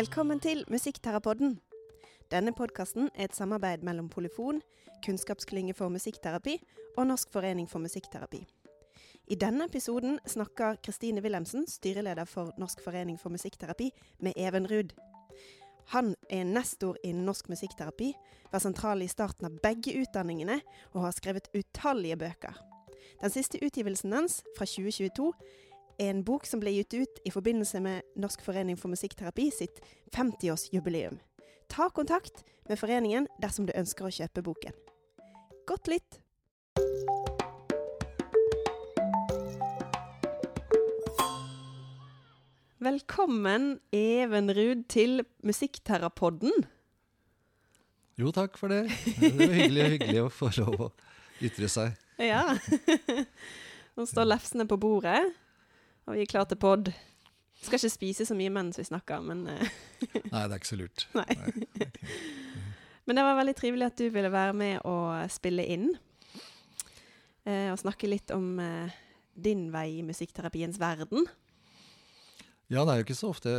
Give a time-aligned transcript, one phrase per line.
[0.00, 1.58] Velkommen til Musikkterapodden.
[2.32, 4.62] Denne podkasten er et samarbeid mellom Polyfon,
[5.04, 6.54] Kunnskapsklynge for musikkterapi
[6.96, 8.40] og Norsk forening for musikkterapi.
[9.28, 13.90] I denne episoden snakker Kristine Wilhelmsen, styreleder for Norsk forening for musikkterapi,
[14.20, 14.96] med Even Ruud.
[15.92, 18.14] Han er nestor innen norsk musikkterapi,
[18.52, 20.62] var sentral i starten av begge utdanningene
[20.94, 22.56] og har skrevet utallige bøker.
[23.20, 25.69] Den siste utgivelsen hans, fra 2022, er
[26.00, 29.82] en bok som ble gitt ut i forbindelse med Norsk forening for musikkterapi sitt
[30.16, 31.18] 50-årsjubileum.
[31.68, 34.72] Ta kontakt med foreningen dersom du ønsker å kjøpe boken.
[35.68, 36.20] Godt lytt!
[42.80, 46.64] Velkommen, Even Ruud, til Musikkterapodden.
[48.16, 48.86] Jo, takk for det.
[49.20, 50.90] Det var hyggelig, hyggelig å få lov å
[51.44, 51.92] ytre seg.
[52.16, 52.56] Ja.
[54.00, 55.28] Nå står lefsene på bordet,
[56.06, 56.92] og vi er klar til pod.
[57.60, 59.80] Skal ikke spise så mye mens vi snakker, men eh,
[60.32, 61.08] Nei, det er ikke så lurt.
[61.16, 61.28] Nei.
[63.08, 65.88] Men det var veldig trivelig at du ville være med og spille inn.
[67.48, 68.92] Eh, og snakke litt om eh,
[69.34, 71.26] din vei i musikkterapiens verden.
[72.70, 73.54] Ja, det er jo ikke så ofte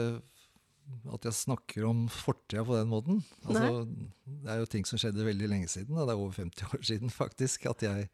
[1.12, 3.20] at jeg snakker om fortida på den måten.
[3.44, 3.84] Altså,
[4.24, 5.98] det er jo ting som skjedde veldig lenge siden.
[5.98, 8.08] Og det er over 50 år siden faktisk at jeg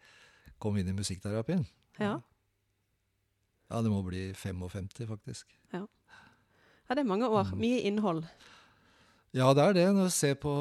[0.62, 1.68] kom inn i musikkterapien.
[2.02, 2.18] Ja.
[3.70, 5.46] Ja, det må bli 55, faktisk.
[5.74, 5.86] ja,
[6.96, 7.44] det er mange år.
[7.60, 8.24] Mye innhold.
[9.36, 9.88] Ja, det er det.
[9.94, 10.54] Når du ser på,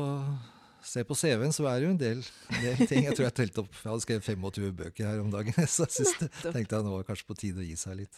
[0.82, 2.24] ser på CV-en, så er det jo en del,
[2.60, 3.04] del ting.
[3.06, 6.30] Jeg tror jeg telte opp Jeg hadde skrevet 25 bøker her om dagen, så jeg
[6.42, 8.14] tenkte jeg nå var kanskje på tide å gi seg litt.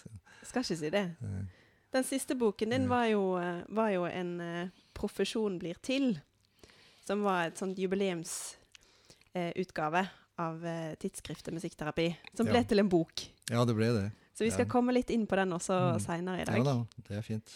[0.48, 1.04] Skal ikke si det.
[1.20, 1.44] Eh,
[1.92, 6.16] Den siste boken din var jo, eh, var jo en eh, 'Profesjon blir til',
[7.06, 10.02] som var et sånt jubileumsutgave
[10.38, 12.62] av eh, tidsskriftet Musikkterapi, som ble Ja.
[12.64, 13.22] til en bok.
[13.50, 14.10] Ja, det ble det.
[14.38, 14.70] Så vi skal Ja.
[14.70, 16.00] komme litt inn på den også Mm.
[16.04, 16.56] seinere i dag.
[16.60, 17.54] Ja da, det er fint.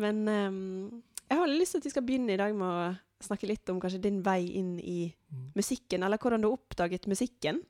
[0.00, 3.46] Men um, jeg har lyst til at vi skal begynne i dag med å snakke
[3.50, 5.52] litt om kanskje din vei inn i Mm.
[5.54, 7.60] musikken, eller hvordan du oppdaget musikken.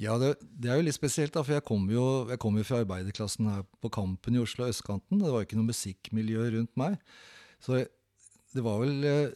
[0.00, 2.64] Ja, det, det er jo litt spesielt, da, for jeg kom, jo, jeg kom jo
[2.64, 5.20] fra arbeiderklassen her på Kampen i Oslo, østkanten.
[5.20, 6.96] Det var jo ikke noe musikkmiljø rundt meg.
[7.60, 7.82] Så
[8.54, 9.34] det var vel eh,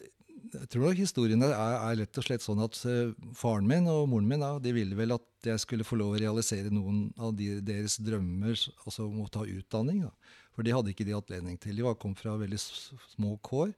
[0.52, 4.06] Jeg tror nok historien er, er rett og slett sånn at eh, faren min og
[4.12, 7.34] moren min da, de ville vel at jeg skulle få lov å realisere noen av
[7.38, 10.04] de, deres drømmer, altså om å ta utdanning.
[10.06, 10.12] Da.
[10.56, 11.76] For det hadde ikke de anledning til.
[11.76, 13.74] De var, kom fra veldig små kår.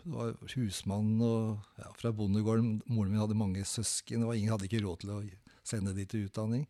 [0.00, 2.78] Det var husmann og ja, fra bondegården.
[2.88, 5.20] Moren min hadde mange søsken, og ingen hadde ikke råd til å
[5.66, 6.64] sende de til utdanning.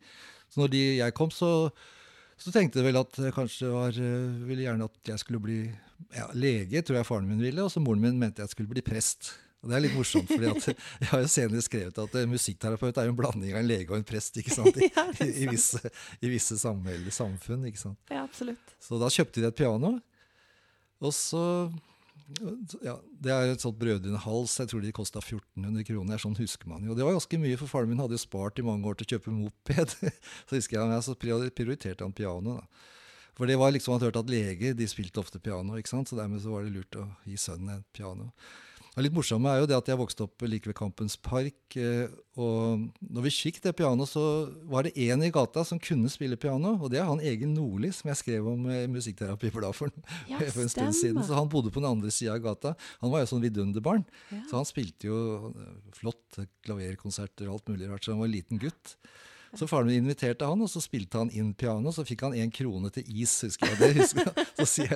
[0.50, 1.70] Så når de, jeg kom, så,
[2.40, 5.60] så tenkte jeg vel at jeg kanskje var, eh, ville gjerne at jeg skulle bli
[6.14, 8.84] ja, lege, tror jeg faren min ville, og så moren min mente jeg skulle bli
[8.84, 9.32] prest.
[9.60, 10.68] Og Det er litt morsomt, fordi at
[11.02, 13.92] jeg har jo senere skrevet at eh, musikkterapeut er jo en blanding av en lege
[13.92, 14.78] og en prest ikke sant?
[14.80, 15.82] I, i, i visse,
[16.24, 17.66] i visse samfunn.
[17.68, 18.00] ikke sant?
[18.08, 18.72] Ja, absolutt.
[18.80, 19.98] Så da kjøpte de et piano.
[21.00, 21.42] Og så
[22.84, 24.54] ja, Det er et sånt Brødrene Hals.
[24.60, 26.20] Jeg tror de kosta 1400 kroner.
[26.22, 26.94] Sånn husker man jo.
[26.96, 29.12] Det var ganske mye, for faren min hadde jo spart i mange år til å
[29.16, 29.96] kjøpe moped.
[30.48, 32.60] Så husker jeg, så prioriterte han piano.
[32.60, 32.86] da.
[33.40, 36.10] For det var liksom, Han hørte at leger de spilte ofte piano, ikke sant?
[36.12, 38.28] så dermed så var det lurt å gi sønnen et piano.
[38.96, 41.76] Og litt morsomme er jo det at jeg vokste opp like ved Kampens Park.
[41.78, 44.22] eh, Og når vi fikk det pianoet, så
[44.68, 46.74] var det én i gata som kunne spille piano.
[46.74, 50.60] Og det er han Egil Nordli, som jeg skrev om i Musikkterapi for Ja, for
[50.66, 51.22] en stund siden.
[51.22, 52.74] Så han bodde på den andre sida av gata.
[53.00, 54.04] Han var jo sånn vidunderbarn.
[54.34, 54.42] Ja.
[54.50, 58.04] Så han spilte jo eh, flott klaverkonserter og alt mulig rart.
[58.04, 58.96] Så han var en liten gutt.
[59.58, 61.90] Så faren min inviterte han, og så spilte han inn piano.
[61.90, 63.78] Så fikk han én krone til is, husker jeg.
[63.80, 64.44] Det husker jeg.
[64.60, 64.92] Så sier,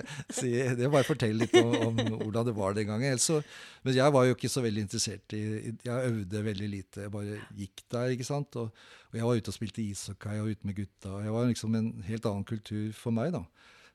[0.60, 3.18] jeg- det bare fortell litt om, om hvordan det var den gangen.
[3.18, 3.40] Så,
[3.82, 5.42] men jeg var jo ikke så veldig interessert i
[5.82, 7.02] Jeg øvde veldig lite.
[7.08, 8.54] Jeg bare gikk der, ikke sant.
[8.62, 8.70] Og,
[9.10, 11.18] og jeg var ute og spilte ishockey og ute med gutta.
[11.26, 13.42] Jeg var liksom en helt annen kultur for meg, da.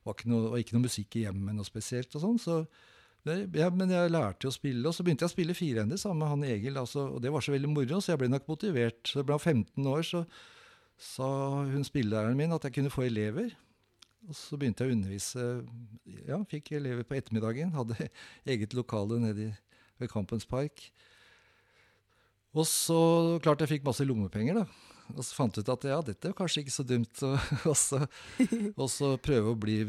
[0.04, 2.40] Var ikke noe, og ikke noe musikk i hjemmet noe spesielt og sånn.
[2.40, 2.60] så
[3.56, 6.24] ja, men jeg lærte jo å spille, og så begynte jeg å spille firehender sammen
[6.24, 6.80] med han Egil.
[6.82, 9.02] Altså, og det var så veldig moro, så jeg ble nok motivert.
[9.08, 10.24] Så blant jeg ble 15 år, så
[11.00, 11.30] sa
[11.70, 13.54] hun spillelæreren min at jeg kunne få elever.
[14.28, 15.48] Og så begynte jeg å undervise.
[16.28, 17.72] Ja, fikk elever på ettermiddagen.
[17.76, 18.10] Hadde
[18.52, 19.54] eget lokale nede
[20.00, 20.90] ved Kampens Park.
[22.58, 23.00] Og så
[23.44, 24.90] klart jeg fikk masse lommepenger, da.
[25.16, 27.24] Og så fant jeg ut at ja, dette er kanskje ikke så dumt.
[27.26, 27.38] Og,
[27.72, 28.04] og, så,
[28.76, 29.80] og så prøve å bli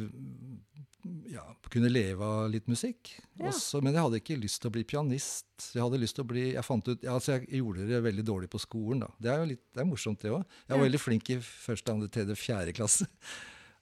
[1.31, 3.13] ja, kunne leve av litt musikk.
[3.39, 3.49] Ja.
[3.51, 5.47] Også, men jeg hadde ikke lyst til å bli pianist.
[5.75, 8.27] Jeg hadde lyst til å bli, jeg fant ut, ja, altså jeg gjorde det veldig
[8.27, 9.05] dårlig på skolen.
[9.07, 9.13] da.
[9.21, 10.59] Det er jo litt, det er morsomt, det òg.
[10.67, 13.09] Jeg var veldig flink i første, andre, tredje, fjerde klasse.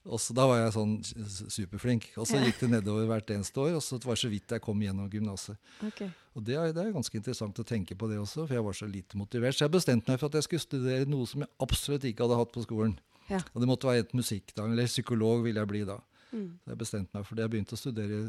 [0.09, 0.95] Og så Da var jeg sånn
[1.53, 2.07] superflink.
[2.17, 3.75] Og så gikk det nedover hvert eneste år.
[3.77, 5.59] Og så var det så vidt jeg kom gjennom gymnaset.
[5.85, 6.09] Okay.
[6.39, 8.79] Og det er, det er ganske interessant å tenke på det også, for jeg var
[8.79, 9.59] så lite motivert.
[9.59, 12.39] Så jeg bestemte meg for at jeg skulle studere noe som jeg absolutt ikke hadde
[12.41, 12.95] hatt på skolen.
[13.29, 13.43] Ja.
[13.53, 15.99] Og det måtte være et musikk, da, eller psykolog ville jeg bli da.
[16.33, 16.51] Mm.
[16.63, 17.47] Så jeg bestemte meg for det.
[17.47, 18.21] Jeg begynte å studere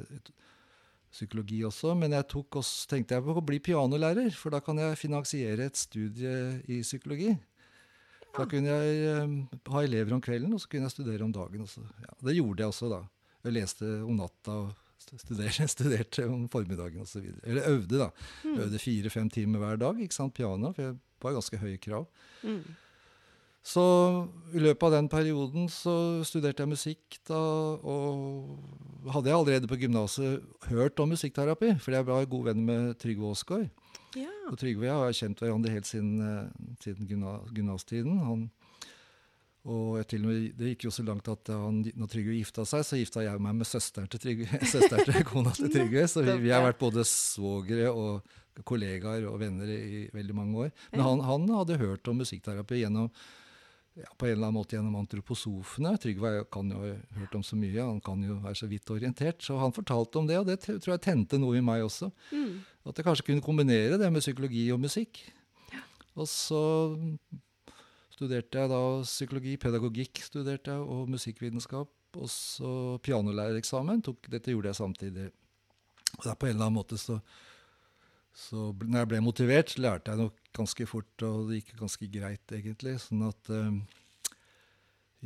[1.10, 5.00] psykologi også, men jeg også, tenkte jeg på å bli pianolærer, for da kan jeg
[5.00, 6.34] finansiere et studie
[6.70, 7.34] i psykologi.
[8.36, 9.32] Da kunne jeg eh,
[9.74, 11.64] ha elever om kvelden, og så kunne jeg studere om dagen.
[11.66, 11.82] Også.
[12.04, 13.02] Ja, det gjorde jeg også da.
[13.48, 17.26] Jeg leste om natta og studerte, studerte om formiddagen osv.
[17.42, 18.12] Eller øvde, da.
[18.44, 18.60] Mm.
[18.68, 22.06] Øvde fire-fem timer hver dag, ikke sant, piano, for jeg var ganske høye krav.
[22.44, 22.62] Mm.
[23.66, 23.84] Så
[24.56, 25.94] i løpet av den perioden så
[26.26, 27.40] studerte jeg musikk da,
[27.84, 32.96] og hadde jeg allerede på gymnaset hørt om musikkterapi, fordi jeg var god venn med
[33.02, 33.68] Trygve Aasgaard.
[34.18, 34.32] Ja.
[34.50, 37.10] Og Trygve og jeg har kjent hverandre helt siden, eh, siden
[37.54, 38.18] gymnastiden.
[38.26, 38.48] Han,
[39.70, 42.86] og til og med, det gikk jo så langt at han, når Trygve gifta seg,
[42.88, 46.08] så gifta jeg meg med søsteren til Trygve, søsteren til kona til Trygve.
[46.10, 50.72] Så vi, vi har vært både svogere og kollegaer og venner i veldig mange år.
[50.96, 53.12] Men han, han hadde hørt om musikkterapi gjennom
[54.00, 55.92] ja, på en eller annen måte gjennom antroposofene.
[56.02, 58.94] Trygve er kan jo ha hørt om så mye, han kan jo være så vidt
[58.96, 59.44] orientert.
[59.44, 62.12] Så han fortalte om det, og det tror jeg tente noe i meg også.
[62.32, 62.62] Mm.
[62.90, 65.22] At jeg kanskje kunne kombinere det med psykologi og musikk.
[66.20, 66.62] Og så
[68.16, 71.92] studerte jeg da psykologi, pedagogikk studerte jeg, og musikkvitenskap.
[72.18, 72.72] Og så
[73.06, 74.02] pianolærereksamen.
[74.04, 75.28] Tok, dette gjorde jeg samtidig.
[76.18, 77.20] Og da på en eller annen måte så,
[78.36, 82.10] så når jeg ble motivert, så lærte jeg nok ganske fort, og det gikk ganske
[82.12, 82.96] greit, egentlig.
[83.04, 83.80] Sånn at eh,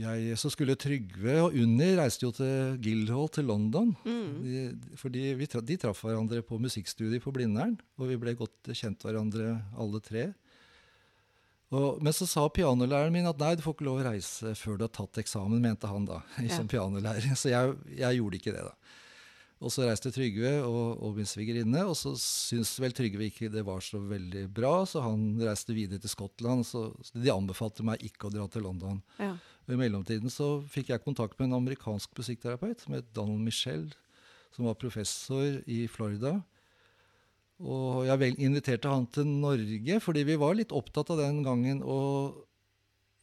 [0.03, 3.91] jeg, Så skulle Trygve og Unni reiste jo til Guildhall til London.
[4.05, 4.31] Mm.
[4.41, 4.63] De,
[4.97, 9.59] fordi tra de traff hverandre på musikkstudiet på Blindern, og vi ble godt kjent hverandre
[9.77, 10.31] alle tre.
[11.73, 14.77] Og, men så sa pianolæreren min at nei, du får ikke lov å reise før
[14.77, 16.21] du har tatt eksamen, mente han da,
[16.57, 17.33] som pianolærer.
[17.38, 18.99] Så jeg, jeg gjorde ikke det, da.
[19.63, 23.63] Og så reiste Trygve og, og min svigerinne, og så syntes vel Trygve ikke det
[23.63, 26.65] var så veldig bra, så han reiste videre til Skottland.
[26.68, 29.00] Så, så de anbefalte meg ikke å dra til London.
[29.24, 29.31] Ja.
[29.63, 33.88] Og I mellomtiden så fikk jeg kontakt med en amerikansk musikkterapeut som het Donald Michel,
[34.51, 36.42] som var professor i Florida.
[37.63, 41.80] Og jeg vel inviterte han til Norge, fordi vi var litt opptatt av den gangen
[41.88, 42.01] å,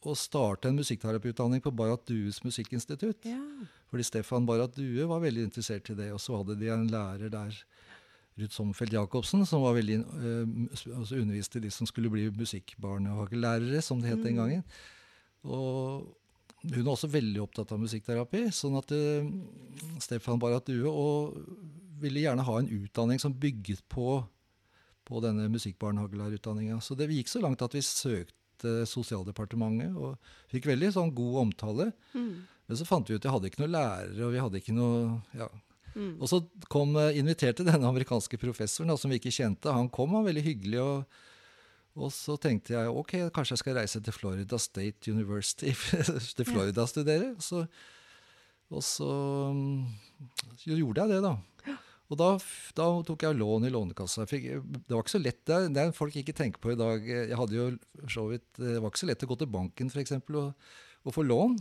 [0.01, 3.29] å starte en musikkterapiutdanning på Barrat Dues musikkinstitutt.
[3.29, 3.45] ja.
[3.91, 6.11] Fordi Stefan Barrat Due var veldig interessert i det.
[6.15, 7.57] Og så hadde de en lærer der,
[8.39, 13.99] Ruth Sommerfeld Jacobsen, som var veldig, eh, altså underviste de som skulle bli musikkbarnehagelærere, som
[14.01, 14.39] det het den Mm.
[14.39, 14.63] gangen.
[15.43, 16.07] Og
[16.63, 18.45] hun er også veldig opptatt av musikkterapi.
[18.51, 21.35] sånn at uh, Stefan Barrat Due og
[21.99, 24.23] ville gjerne ha en utdanning som bygget på,
[25.05, 26.79] på denne musikkbarnehagelærerutdanninga.
[26.81, 30.17] Så det gikk så langt at vi søkte Sosialdepartementet og
[30.51, 31.91] fikk veldig sånn god omtale.
[32.13, 32.43] Mm.
[32.71, 34.77] Men så fant vi ut at jeg hadde ikke noen lærere, og vi hadde ikke
[34.77, 35.01] noe
[35.35, 35.49] ja.
[35.91, 36.13] Mm.
[36.23, 36.37] Og så
[36.71, 39.73] kom, eh, inviterte denne amerikanske professoren, da, som vi ikke kjente.
[39.75, 40.79] Han kom, han var veldig hyggelig.
[40.79, 41.19] og
[41.99, 45.73] og så tenkte jeg ok, kanskje jeg skal reise til Florida State University
[46.37, 47.33] til Florida og studere.
[47.35, 47.65] Og så,
[48.71, 49.09] og så
[49.51, 49.89] mm,
[50.55, 51.35] så gjorde jeg det, da.
[52.11, 52.29] Og da,
[52.75, 54.25] da tok jeg lån i Lånekassa.
[54.27, 56.79] Fikk, det var ikke så lett, det er, det er folk ikke tenker på i
[56.79, 57.05] dag.
[57.07, 57.67] Jeg hadde jo
[58.11, 60.73] så vidt, Det var ikke så lett å gå til banken for eksempel, og,
[61.07, 61.55] og få lån.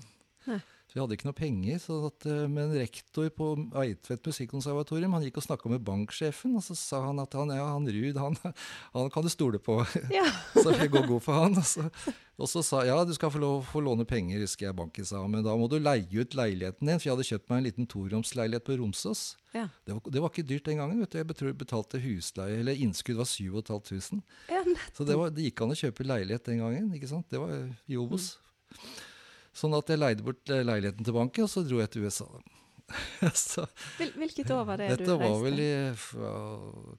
[0.50, 0.58] Nei.
[0.90, 1.76] Så jeg hadde ikke noe penger.
[1.78, 6.64] Så at, eh, men rektor på Eidtvet musikkonservatorium han gikk og snakka med banksjefen, og
[6.66, 8.38] så sa han at han, ja, han Ruud, han,
[8.96, 9.76] han kan du stole på.
[10.10, 10.24] Ja.
[10.64, 11.54] Så jeg går god for han.
[11.60, 11.84] Og så,
[12.40, 15.20] og så sa ja, du skal få lov få låne penger, husker jeg banken sa.
[15.30, 17.88] Men da må du leie ut leiligheten din, for jeg hadde kjøpt meg en liten
[17.90, 19.22] toromsleilighet på Romsås.
[19.54, 19.68] Ja.
[19.86, 21.04] Det var, det var ikke dyrt den gangen.
[21.04, 21.20] vet du.
[21.20, 24.24] Jeg betalte husleie, eller innskudd var 7500.
[24.50, 24.64] ja
[24.96, 26.90] Så det, var, det gikk an å kjøpe leilighet den gangen.
[26.98, 27.30] ikke sant?
[27.30, 27.54] Det var
[27.86, 28.32] i Obos.
[29.56, 32.26] Sånn at jeg leide bort eh, leiligheten til banken, og så dro jeg til USA.
[33.38, 33.64] så,
[33.98, 35.04] Hvil, hvilket år var det du reiste?
[35.06, 36.30] dette var vel i fra,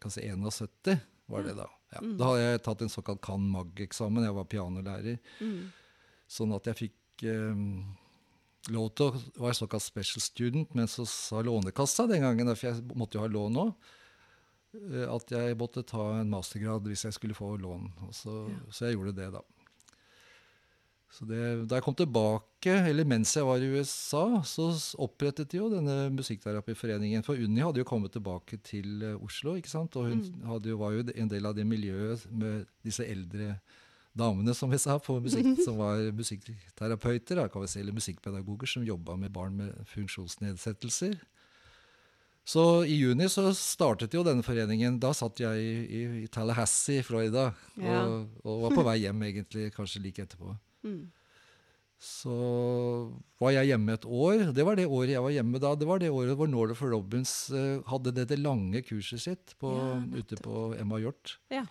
[0.03, 1.00] kan 71,
[1.31, 1.67] var det da.
[1.96, 2.01] Ja.
[2.03, 2.13] Mm.
[2.20, 4.24] Da hadde jeg tatt en såkalt Can Mag-eksamen.
[4.24, 5.17] Jeg var pianolærer.
[5.43, 5.72] Mm.
[6.31, 7.63] Sånn at jeg fikk eh,
[8.72, 12.84] lov til å være såkalt special student, men så sa Lånekassa den gangen, for jeg
[12.96, 13.65] måtte jo ha lån nå,
[14.79, 17.89] eh, at jeg måtte ta en mastergrad hvis jeg skulle få lån.
[18.15, 18.60] Så, Ja.
[18.72, 19.43] så jeg gjorde det, da.
[21.12, 24.70] Så det, da jeg kom tilbake, eller mens jeg var i USA, så
[25.03, 27.25] opprettet de jo denne musikkterapiforeningen.
[27.27, 29.98] For Unni hadde jo kommet tilbake til eh, Oslo, ikke sant?
[30.00, 30.63] og hun Mm.
[30.70, 33.58] jo, var jo en del av det miljøet med disse eldre
[34.15, 38.68] damene, som vi sa, på musikk, som var musikkterapeuter, da, kan vi si, eller musikkpedagoger
[38.68, 41.20] som jobba med barn med funksjonsnedsettelser.
[42.48, 44.96] Så i juni så startet jo denne foreningen.
[45.00, 48.01] Da satt jeg i, i, i Tallahassee i Florida Ja.
[48.08, 50.56] og, og var på vei hjem egentlig, kanskje like etterpå.
[50.83, 51.01] Mm.
[52.01, 52.33] Så
[53.41, 54.47] var jeg hjemme et år.
[54.57, 55.75] Det var det året jeg var hjemme da.
[55.77, 60.00] Det var det året hvor Norther Robbins uh, hadde dette lange kurset sitt på, Ja,
[60.17, 61.35] ute på Emma Hjort.
[61.53, 61.61] Ja.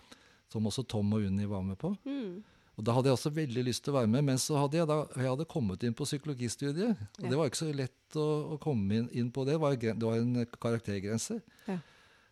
[0.51, 1.91] Som også Tom og Unni var med på.
[2.07, 2.39] Mm.
[2.79, 4.87] Og da hadde jeg også veldig lyst til å være med, men så hadde jeg,
[4.87, 6.95] da, jeg hadde kommet inn på psykologistudiet.
[7.19, 7.29] Og Ja.
[7.29, 9.57] det var ikke så lett å, å komme inn, inn på det.
[9.59, 11.41] Det var, det var en karaktergrense.
[11.67, 11.77] Ja.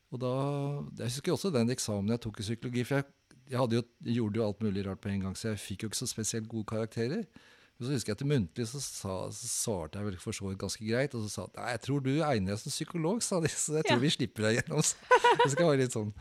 [0.10, 0.32] Og da,
[1.04, 2.84] Jeg husker også den eksamen jeg tok i psykologi.
[2.88, 3.12] for jeg,
[3.50, 3.82] jeg jo,
[4.16, 6.48] gjorde jo alt mulig rart på en gang, så jeg fikk jo ikke så spesielt
[6.52, 7.24] gode karakterer.
[7.80, 10.60] Men så husker jeg til muntlig så, sa, så svarte jeg vel for så vidt
[10.60, 11.14] ganske greit.
[11.16, 13.48] Og så sa de nei, jeg tror du egner deg som psykolog, sa de.
[13.50, 14.04] Så jeg tror Ja.
[14.04, 14.84] vi slipper deg gjennom.
[14.84, 14.96] Så
[15.46, 16.14] det skal være litt sånn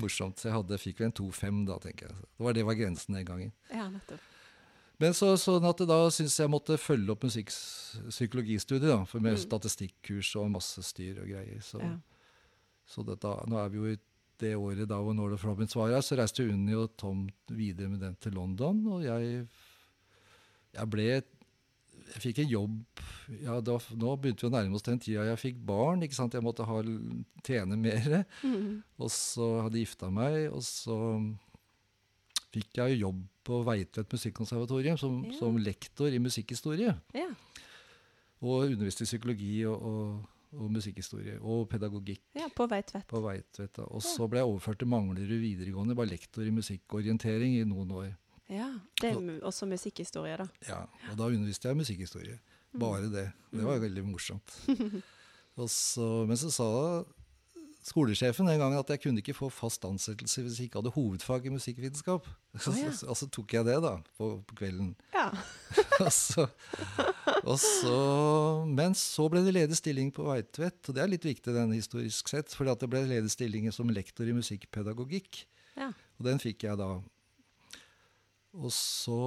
[0.00, 0.38] morsomt.
[0.40, 2.16] Så jeg hadde, fikk vel en 2-5 da, tenker jeg.
[2.16, 3.52] Det var, det var grensen den gangen.
[3.70, 4.20] Ja, nettopp.
[5.02, 9.42] Men så, sånn at da syns jeg måtte følge opp musikkpsykologistudiet, da, for med Mm.
[9.44, 11.60] statistikkurs og masse styr og greier.
[11.60, 11.96] Så, Ja.
[12.86, 13.98] så dette, nå er vi jo i
[14.42, 18.02] det året da hvor Nordic Robins var her, så reiste Unni og Tom videre med
[18.04, 19.46] den til London, og jeg,
[20.74, 21.08] jeg ble
[22.12, 23.02] jeg fikk en jobb
[23.40, 26.02] ja, da, Nå begynte vi å nærme oss den tida jeg fikk barn.
[26.04, 26.34] ikke sant?
[26.36, 26.80] Jeg måtte ha,
[27.46, 28.18] tjene mer.
[28.42, 28.82] Mm.
[29.00, 30.96] Og så hadde jeg gifta meg, og så
[32.52, 35.38] fikk jeg jo jobb på Veitvet musikkonservatorium som, Ja.
[35.38, 36.92] som lektor i musikkhistorie.
[37.16, 37.30] Ja.
[38.42, 43.06] Og underviste i psykologi og, og, og musikkhistorie og pedagogikk ja, på Veitvet.
[43.08, 43.78] på Veitvet.
[43.88, 48.10] Og så ble jeg overført til Manglerud videregående, var lektor i musikkorientering i noen år.
[48.52, 48.68] Ja,
[49.00, 50.46] Det er også musikkhistorie, da.
[50.68, 52.38] Ja, Og da underviste jeg musikkhistorie.
[52.78, 53.30] Bare det.
[53.52, 54.54] Det var veldig morsomt.
[55.60, 56.68] Og så, men så sa
[57.82, 61.46] skolesjefen en gang at jeg kunne ikke få fast ansettelse hvis jeg ikke hadde hovedfag
[61.46, 62.28] i musikkvitenskap.
[62.54, 62.92] Oh, ja.
[63.20, 64.94] Så tok jeg det, da, på, på kvelden.
[65.14, 65.28] Ja.
[66.10, 66.46] så,
[67.60, 67.96] så,
[68.66, 72.30] men så ble det ledig stilling på Veitvet, og det er litt viktig den historisk
[72.32, 75.44] sett, fordi det ble ledig stilling som lektor i musikkpedagogikk.
[75.78, 75.92] ja.
[76.18, 76.96] Og den fikk jeg da.
[78.52, 79.18] Og så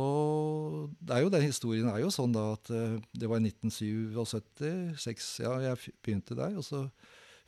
[1.02, 5.00] det er jo, Den historien er jo sånn da at eh, det var i 1977,
[5.02, 6.54] seks, ja, jeg begynte der.
[6.60, 6.86] Og så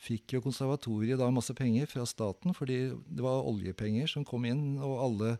[0.01, 4.77] fikk jo konservatoriet da masse penger fra staten, fordi det var oljepenger som kom inn,
[4.81, 5.37] og alle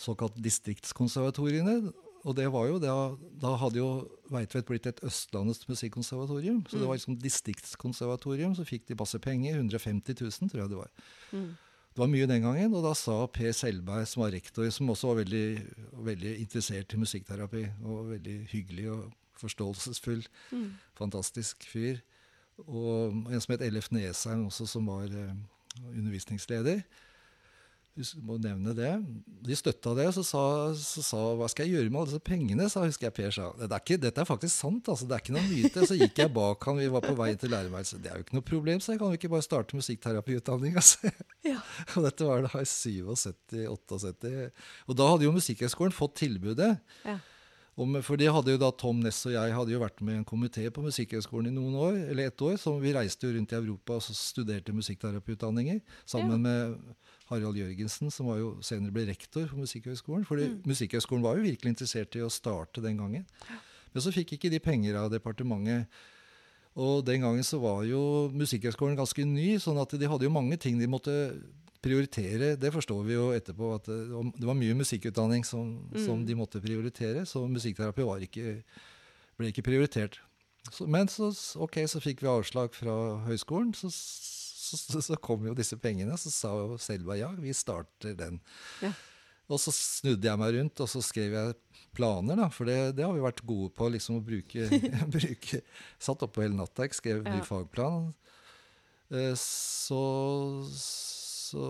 [0.00, 1.92] såkalt distriktskonservatoriene.
[2.24, 2.94] Og det var jo, da,
[3.40, 3.88] da hadde jo
[4.32, 6.62] Veitvet blitt et Østlandets musikkonservatorium.
[6.70, 9.58] Så det var liksom distriktskonservatorium, så fikk de masse penger.
[9.60, 10.90] 150 000, tror jeg det var.
[11.32, 11.50] Mm.
[11.94, 15.12] Det var mye den gangen, og da sa Per Selberg, som var rektor, som også
[15.12, 15.44] var veldig,
[16.08, 20.72] veldig interessert i musikkterapi, og veldig hyggelig og forståelsesfull, Mm.
[20.98, 22.00] fantastisk fyr,
[22.66, 25.34] og en som het Ellef Nesheim også, som var eh,
[25.92, 26.82] undervisningsleder.
[27.94, 28.90] Hus- må nevne det.
[29.46, 30.42] De støtta det, så sa,
[30.74, 32.66] så sa hva skal jeg gjøre med alle disse pengene?
[32.70, 33.50] sa husker jeg Per sa.
[33.60, 35.84] Det er ikke, dette er faktisk sant, altså, det er ikke noe myte.
[35.86, 38.02] Så gikk jeg bak han, vi var på vei til lærerværelset.
[38.02, 40.74] Det er jo ikke noe problem, så jeg kan jo ikke bare starte musikkterapiutdanning.
[40.80, 41.12] Altså.
[41.46, 41.60] Ja.
[41.94, 44.34] Og dette var da i 77-78.
[44.88, 46.74] Og da hadde jo Musikkhøgskolen fått tilbudet.
[47.06, 47.20] Ja.
[47.74, 50.18] Om, for det hadde jo da Tom Ness og jeg hadde jo vært med i
[50.20, 52.54] en komité på Musikkhøgskolen i noen år, eller ett år.
[52.60, 56.76] Så vi reiste jo rundt i Europa og så studerte musikkterapiutdanninger sammen med
[57.30, 60.26] Harald Jørgensen, som var jo senere ble rektor for Musikkhøgskolen.
[60.28, 60.62] fordi Mm.
[60.66, 63.24] Musikkhøgskolen var jo virkelig interessert i å starte den gangen.
[63.94, 65.86] Men så fikk ikke de penger av departementet.
[66.76, 70.58] Og den gangen så var jo Musikkhøgskolen ganske ny, sånn at de hadde jo mange
[70.58, 71.14] ting de måtte
[71.84, 72.56] prioritere.
[72.58, 73.98] Det forstår vi jo etterpå, at det,
[74.40, 76.26] det var mye musikkutdanning som, som Mm.
[76.26, 77.24] de måtte prioritere.
[77.26, 78.62] Så musikkterapi var ikke,
[79.38, 80.18] ble ikke prioritert.
[80.72, 81.28] Så, men så,
[81.60, 83.74] ok, så fikk vi avslag fra høyskolen.
[83.76, 83.90] Så,
[84.74, 86.16] så, så, så kom jo disse pengene.
[86.20, 88.40] Så sa jo Selva ja, vi starter den.
[88.84, 88.92] Ja.
[89.52, 91.56] Og så snudde jeg meg rundt og så skrev jeg
[91.94, 92.48] planer, da.
[92.52, 94.68] For det, det har vi vært gode på, liksom å bruke,
[95.16, 95.60] bruke
[96.00, 98.10] Satt oppe hele natta, jeg skrev ny fagplan.
[99.12, 100.00] Eh, Så,
[100.72, 101.66] så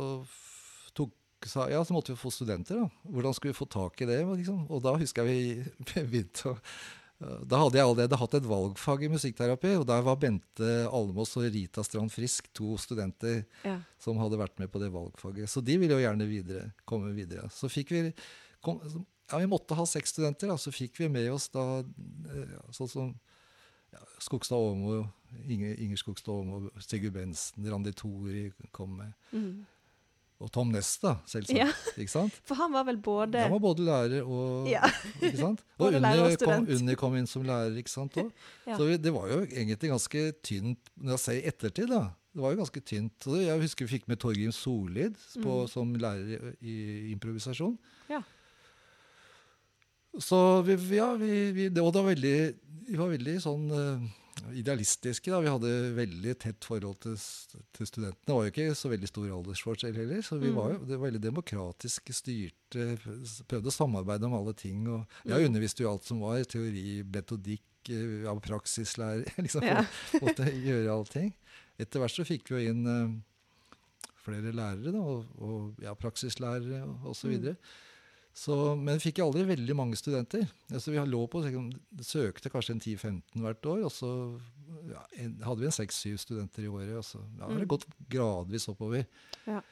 [0.95, 1.13] tok
[1.51, 2.79] sa, ja, så måtte vi få studenter.
[2.85, 3.11] da.
[3.11, 4.21] Hvordan skulle vi få tak i det?
[4.25, 4.67] Liksom?
[4.71, 6.59] Og da husker jeg vi begynte å
[7.47, 11.47] da hadde jeg allerede hatt et valgfag i musikkterapi, og der var Bente Almås og
[11.55, 13.79] Rita Strand Frisk to studenter Ja.
[13.99, 15.49] som hadde vært med på det valgfaget.
[15.49, 17.49] Så de ville jo gjerne videre, komme videre.
[17.55, 18.13] Så fikk vi
[18.65, 18.81] kom,
[19.31, 20.57] ja, Vi måtte ha seks studenter, da.
[20.61, 23.15] Så fikk vi med oss da eh, sånn som
[23.95, 25.05] ja, Skogstad Åmo,
[25.49, 29.13] Inger, Inger Skogstad Åmo, Sigurd Bensen, Randi Tori kom med.
[29.33, 29.65] Mm.
[30.45, 31.57] Og Tom Ness, da, selvsagt.
[31.57, 31.71] Ja.
[31.97, 32.35] Ikke sant?
[32.45, 34.83] For han var vel både Han var både lærer og Ja.
[35.23, 35.63] ikke sant?
[35.81, 36.67] Og Unni kom.
[36.77, 38.19] Unni kom inn som lærer, ikke sant?
[38.69, 38.77] Ja.
[38.77, 42.03] Så det var jo egentlig ganske tynt, når jeg ser ettertid, da.
[42.35, 43.27] Det var jo ganske tynt.
[43.39, 45.69] Jeg husker vi fikk med Torgrim Solid på, Mm.
[45.71, 46.77] som lærer i,
[47.15, 47.77] improvisasjon.
[48.11, 48.21] Ja.
[50.19, 52.37] Så vi, vi- ja, vi, vi, det, og det var veldig,
[52.91, 54.05] vi var veldig sånn eh,
[54.53, 55.31] idealistiske.
[55.31, 55.41] Da.
[55.41, 57.17] Vi hadde veldig tett forhold til,
[57.73, 58.25] til studentene.
[58.27, 60.55] Det var jo ikke så veldig stor aldersforskjell heller, så vi Mm.
[60.59, 62.99] var jo det var veldig demokratisk styrte.
[63.49, 64.87] Prøvde å samarbeide om alle ting.
[64.89, 65.47] Og jeg Mm.
[65.55, 66.43] underviste jo alt som var.
[66.45, 69.25] Teori, metodikk, eh, ja, praksislærer.
[69.45, 69.85] liksom, Ja.
[70.21, 71.33] Måtte gjøre allting.
[71.79, 73.21] Etter hvert så fikk vi jo inn eh,
[74.25, 77.35] flere lærere, da, og, og ja, praksislærere og osv.
[77.39, 77.57] Mm.
[78.35, 80.43] Så, men fikk jeg aldri veldig mange studenter.
[80.73, 81.45] Altså, vi lå på,
[82.03, 84.11] søkte kanskje en 10-15 hvert år, og så
[84.91, 86.97] ja, en, hadde vi en 6-7 studenter i året.
[86.99, 89.07] Og så ja, har det gått gradvis oppover.
[89.47, 89.63] Ja.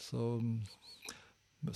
[0.00, 0.40] Så,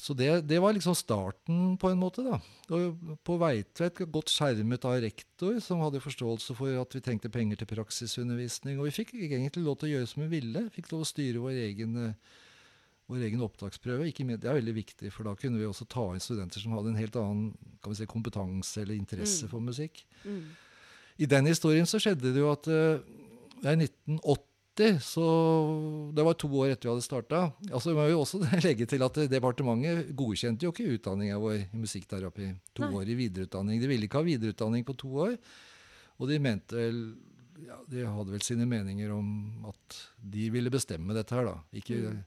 [0.00, 2.24] så det, det var liksom starten, på en måte.
[2.24, 2.40] da.
[2.72, 7.60] Og på Veitvet, godt skjermet av rektor, som hadde forståelse for at vi trengte penger
[7.60, 8.80] til praksisundervisning.
[8.80, 10.68] Og vi fikk egentlig lov til å gjøre som vi ville.
[10.72, 12.38] Fikk lov å styre vår egen, eh,
[13.10, 14.06] vår egen opptaksprøve.
[14.08, 16.72] Ikke, min- det er veldig viktig, for da kunne vi også ta inn studenter som
[16.76, 17.50] hadde en helt annen
[17.82, 19.50] kan vi si, kompetanse eller interesse Mm.
[19.50, 20.04] for musikk.
[20.24, 20.44] Mm.
[21.18, 24.46] I den historien så skjedde det jo at det i 1980
[25.04, 27.40] så Det var to år etter vi hadde starta.
[27.70, 31.66] Altså, vi må jo også legge til at departementet godkjente jo ikke utdanninga vår i
[31.76, 32.46] musikkterapi.
[32.78, 32.94] To Nei.
[32.96, 33.80] år i videreutdanning.
[33.82, 35.34] De ville ikke ha videreutdanning på to år.
[36.20, 37.02] Og de mente vel
[37.66, 41.58] ja, De hadde vel sine meninger om at de ville bestemme dette her, da.
[41.76, 42.22] Ikke, Mm.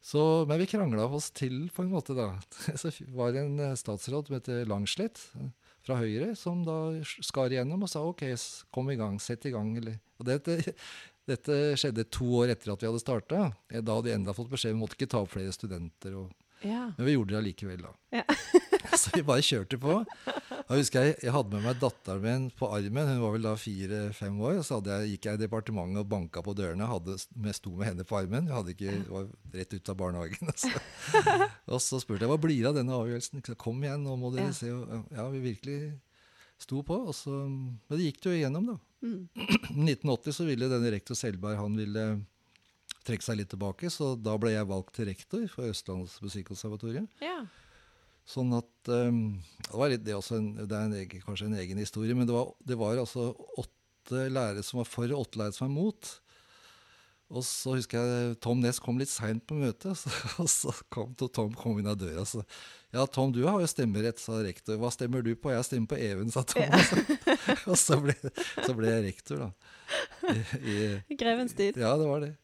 [0.00, 2.30] Så, men vi krangla oss til, på en måte, da.
[2.80, 5.50] Så var det en eh, statsråd som heter Langslett eh,
[5.84, 8.24] fra Høyre, som da skar igjennom og sa OK,
[8.74, 9.74] kom i gang, sett i gang.
[9.80, 9.98] Eller.
[10.20, 10.60] Og dette,
[11.30, 13.48] dette skjedde to år etter at vi hadde starta.
[13.74, 16.14] Da hadde vi enda fått beskjed om vi måtte ikke ta opp flere studenter.
[16.22, 16.30] Og,
[16.62, 16.92] Ja.
[16.96, 17.92] men vi gjorde det allikevel, da.
[18.18, 18.24] Ja.
[18.98, 19.98] så vi bare kjørte på.
[20.68, 23.52] Da husker Jeg jeg hadde med meg datteren min på armen, hun var vel da
[23.60, 24.58] fire-fem år.
[24.58, 27.90] og Så jeg, gikk jeg i departementet og banka på dørene, hadde, med, sto med
[27.92, 28.48] henne på armen.
[28.50, 30.50] Hun hadde ikke, var rett ut av barnehagen.
[30.52, 30.72] Altså.
[31.68, 33.44] Og så spurte jeg hva blir det av denne avgjørelsen.
[33.60, 34.56] Kom igjen, nå må dere Ja.
[34.56, 34.72] se.
[35.14, 35.78] Ja, vi virkelig
[36.58, 36.98] sto på.
[37.08, 38.76] Og så, men det gikk det jo igjennom, da.
[39.04, 39.28] Mm.
[39.94, 42.06] 1980 så ville denne rektor Selberg han ville
[43.06, 47.08] trekke seg litt tilbake, så da ble jeg valgt til rektor for Østlandets musikkonservatorium.
[47.24, 47.40] ja.
[48.28, 51.60] Sånn at um, Det var litt, det også en, det er en egen, kanskje en
[51.62, 55.40] egen historie, men det var, det var altså åtte lærere som var for, og åtte
[55.40, 56.10] lærere som var mot.
[57.28, 61.12] Og så husker jeg Tom Næss kom litt seint på møtet, så, og så kom
[61.16, 62.24] Tom kom inn av døra.
[62.28, 62.42] Så,
[62.94, 64.78] ja, Tom, du har jo stemmerett, sa rektor.
[64.80, 65.52] Hva stemmer du på?
[65.52, 66.68] Jeg stemmer på Even, sa Tom.
[67.70, 68.16] og så ble,
[68.64, 69.50] så ble jeg rektor, da.
[70.60, 70.76] I,
[71.08, 71.76] i, Grevens tid.
[71.80, 72.34] ja, det var det.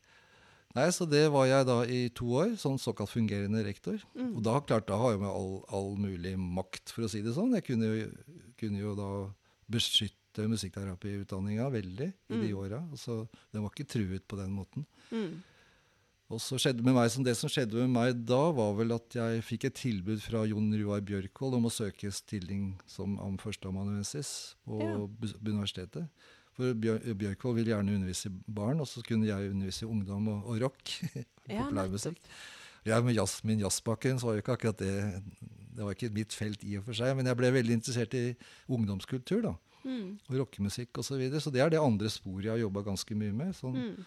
[0.75, 4.01] Nei, Så det var jeg da i to år, sånn såkalt fungerende rektor.
[4.19, 4.33] Mm.
[4.37, 7.35] Og da, klart, da har jeg med all, all mulig makt, for å si det
[7.37, 7.55] sånn.
[7.55, 8.09] Jeg kunne jo,
[8.59, 9.09] kunne jo da
[9.71, 12.59] beskytte musikkterapiutdanninga veldig i de Mm.
[12.59, 12.81] åra.
[12.99, 14.85] Så den var ikke truet på den måten.
[15.13, 15.43] Mm.
[16.31, 19.09] Og så skjedde med meg, som Det som skjedde med meg da, var vel at
[19.15, 24.55] jeg fikk et tilbud fra Jon Ruar Bjørkvold om å søke stilling som am førsteamanuensis
[24.67, 24.97] på Ja.
[25.45, 26.09] universitetet.
[26.55, 30.93] For Bjørkvold ville gjerne undervise barn, og så kunne jeg undervise ungdom og, og rock.
[31.51, 32.17] Ja, populærmusikk.
[32.87, 34.93] Jeg med jazz, min jazzbakgrunn så var jo ikke akkurat det
[35.75, 38.27] Det var ikke mitt felt i og for seg, men jeg ble veldig interessert i
[38.73, 40.15] ungdomskultur da, Mm.
[40.31, 41.11] og rockemusikk osv.
[41.11, 41.41] Så, videre.
[41.45, 43.51] så det er det andre sporet jeg har jobba ganske mye med.
[43.59, 44.05] Sånn, Mm.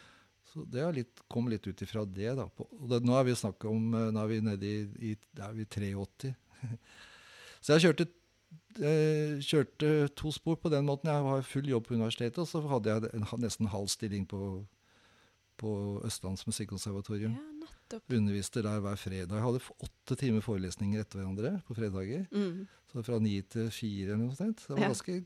[0.50, 2.32] så det har litt, kom litt ut ifra det.
[2.40, 2.48] da.
[2.90, 5.66] Det, nå er vi snakk om eh, Nå er vi nede i, i er vi
[5.70, 6.34] 83.
[7.62, 8.08] så jeg kjørte,
[9.44, 11.10] kjørte to spor på den måten.
[11.12, 14.40] Jeg har full jobb på universitetet, og så hadde jeg en, nesten halv stilling på,
[15.62, 15.74] på
[16.08, 17.36] Østlands musikkonservatorium.
[17.38, 18.18] Ja, nettopp.
[18.20, 19.36] Underviste der hver fredag.
[19.36, 22.26] Jeg hadde åtte timer forelesninger etter hverandre på fredager.
[22.32, 22.66] Mm.
[22.92, 24.64] Så fra ni til fire eller noe sånt.
[24.66, 25.22] Det var ganske,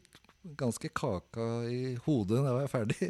[0.60, 3.10] ganske kaka i hodet da var jeg ferdig.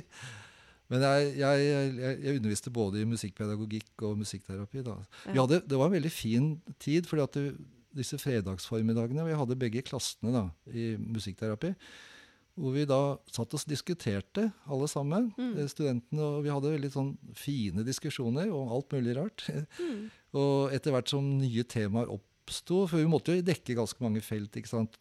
[0.92, 4.82] Men jeg, jeg, jeg, jeg underviste både i musikkpedagogikk og musikkterapi.
[4.84, 4.98] Ja.
[5.38, 6.50] hadde, det var en veldig fin
[6.84, 7.46] tid, fordi at det,
[7.96, 11.74] disse fredagsformiddagene Vi hadde begge klassene da, i musikkterapi.
[12.60, 15.58] Hvor vi da satt og diskuterte, alle sammen, Mm.
[15.58, 16.20] eh, studentene.
[16.22, 19.46] Og vi hadde veldig sånn fine diskusjoner om alt mulig rart.
[19.80, 20.10] Mm.
[20.34, 24.52] Og etter hvert som nye temaer oppsto For vi måtte jo dekke ganske mange felt.
[24.56, 24.98] ikke sant?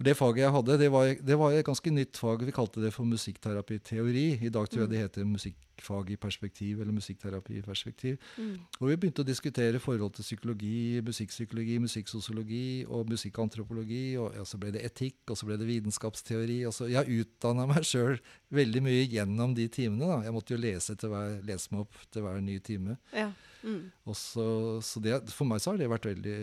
[0.00, 2.40] For Det faget jeg hadde, det var, det var et ganske nytt fag.
[2.48, 4.38] Vi kalte det for musikkterapiteori.
[4.46, 8.16] I dag tror jeg det heter musikkfag i perspektiv, eller musikkterapi i perspektiv.
[8.38, 8.54] Mm.
[8.80, 14.16] Og vi begynte å diskutere forhold til psykologi, musikkpsykologi, musikksosiologi og musikkantropologi.
[14.22, 16.58] Og ja, så ble det etikk, og så ble det vitenskapsteori.
[16.64, 18.16] og så Jeg utdanna meg sjøl
[18.56, 20.08] veldig mye gjennom de timene.
[20.08, 20.22] da.
[20.24, 22.96] Jeg måtte jo lese, til hver, lese meg opp til hver ny time.
[23.12, 23.28] Ja.
[23.60, 23.92] Mm.
[24.08, 24.48] Og så,
[24.80, 26.38] så det, for meg så har det vært veldig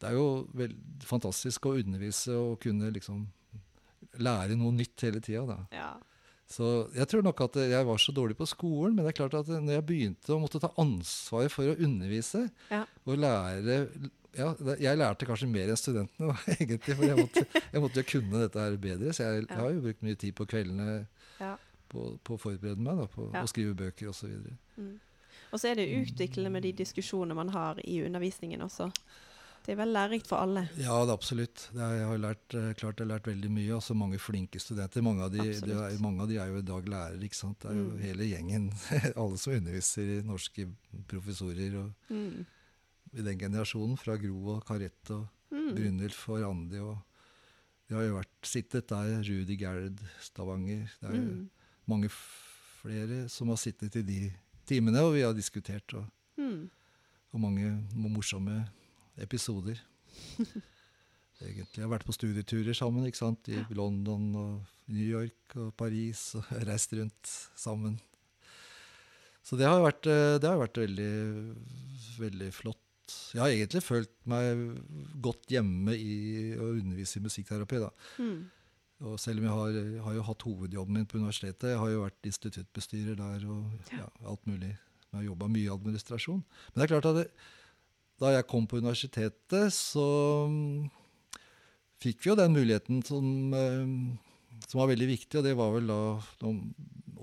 [0.00, 0.26] Det er jo
[1.08, 3.24] fantastisk å undervise og kunne liksom
[4.20, 5.56] lære noe nytt hele tida.
[5.72, 5.94] Ja.
[6.46, 9.34] Så jeg tror nok at jeg var så dårlig på skolen, men det er klart
[9.40, 12.84] at når jeg begynte å måtte ta ansvar for å undervise Ja.
[13.04, 13.80] og lære
[14.36, 18.08] ja, Jeg lærte kanskje mer enn studentene, da, egentlig, for jeg måtte, jeg måtte jo
[18.12, 19.12] kunne dette her bedre.
[19.16, 21.06] Så jeg, jeg har jo brukt mye tid på kveldene
[21.40, 21.54] Ja.
[21.88, 24.36] på, på å forberede meg, da, på å skrive bøker osv.
[24.76, 24.94] Mm.
[25.50, 28.90] Og så er det utviklende med de diskusjonene man har i undervisningen også.
[29.66, 30.62] Det er vel lærerikt for alle.
[30.78, 31.64] Ja, det er absolutt.
[31.74, 33.72] Det er, jeg har lært, eh, klart jeg har lært veldig mye.
[33.74, 35.02] Altså mange flinke studenter.
[35.02, 37.18] Mange av, de, de er, mange av de er jo i dag lærere.
[37.26, 37.58] ikke sant?
[37.64, 37.98] Det er jo Mm.
[38.04, 38.68] hele gjengen.
[39.16, 40.68] Alle som underviser, i norske
[41.10, 41.74] professorer.
[41.82, 42.46] Og, Mm.
[43.16, 45.74] i den generasjonen, fra Gro og Karette og Mm.
[45.74, 46.78] Brynjulf og Randi.
[46.78, 46.98] og
[47.88, 49.22] De har jo vært sittet der.
[49.22, 50.88] Rudi Gerd, Stavanger.
[51.00, 51.48] Det er Mm.
[51.88, 54.32] mange flere som har sittet i de
[54.66, 55.92] timene, og vi har diskutert.
[55.94, 56.06] Og,
[56.38, 56.68] Mm.
[57.32, 58.68] og mange morsomme
[59.22, 59.78] episoder.
[61.36, 61.76] Egentlig.
[61.76, 63.48] Jeg har vært på studieturer sammen ikke sant?
[63.52, 64.52] i London og
[64.92, 66.30] New York og Paris.
[66.38, 67.98] og Reist rundt sammen.
[69.46, 71.12] Så det har vært, eh, det har vært veldig,
[72.18, 72.82] veldig flott.
[73.36, 74.80] Jeg har egentlig følt meg
[75.22, 76.16] godt hjemme i
[76.58, 77.78] å undervise i musikkterapi.
[77.84, 77.90] da.
[78.18, 78.40] Mm.
[79.06, 79.76] Og selv om jeg har,
[80.06, 84.00] har jo hatt hovedjobben min på universitetet, jeg har jo vært instituttbestyrer der og Ja.
[84.06, 84.72] ja, alt mulig.
[84.72, 86.42] Jeg har jobba mye i administrasjon.
[86.42, 87.26] Men det er klart at det,
[88.22, 90.06] da jeg kom på universitetet, så
[90.48, 90.86] mm,
[92.02, 93.26] fikk vi jo den muligheten som,
[93.56, 96.00] eh, som var veldig viktig, og det var vel da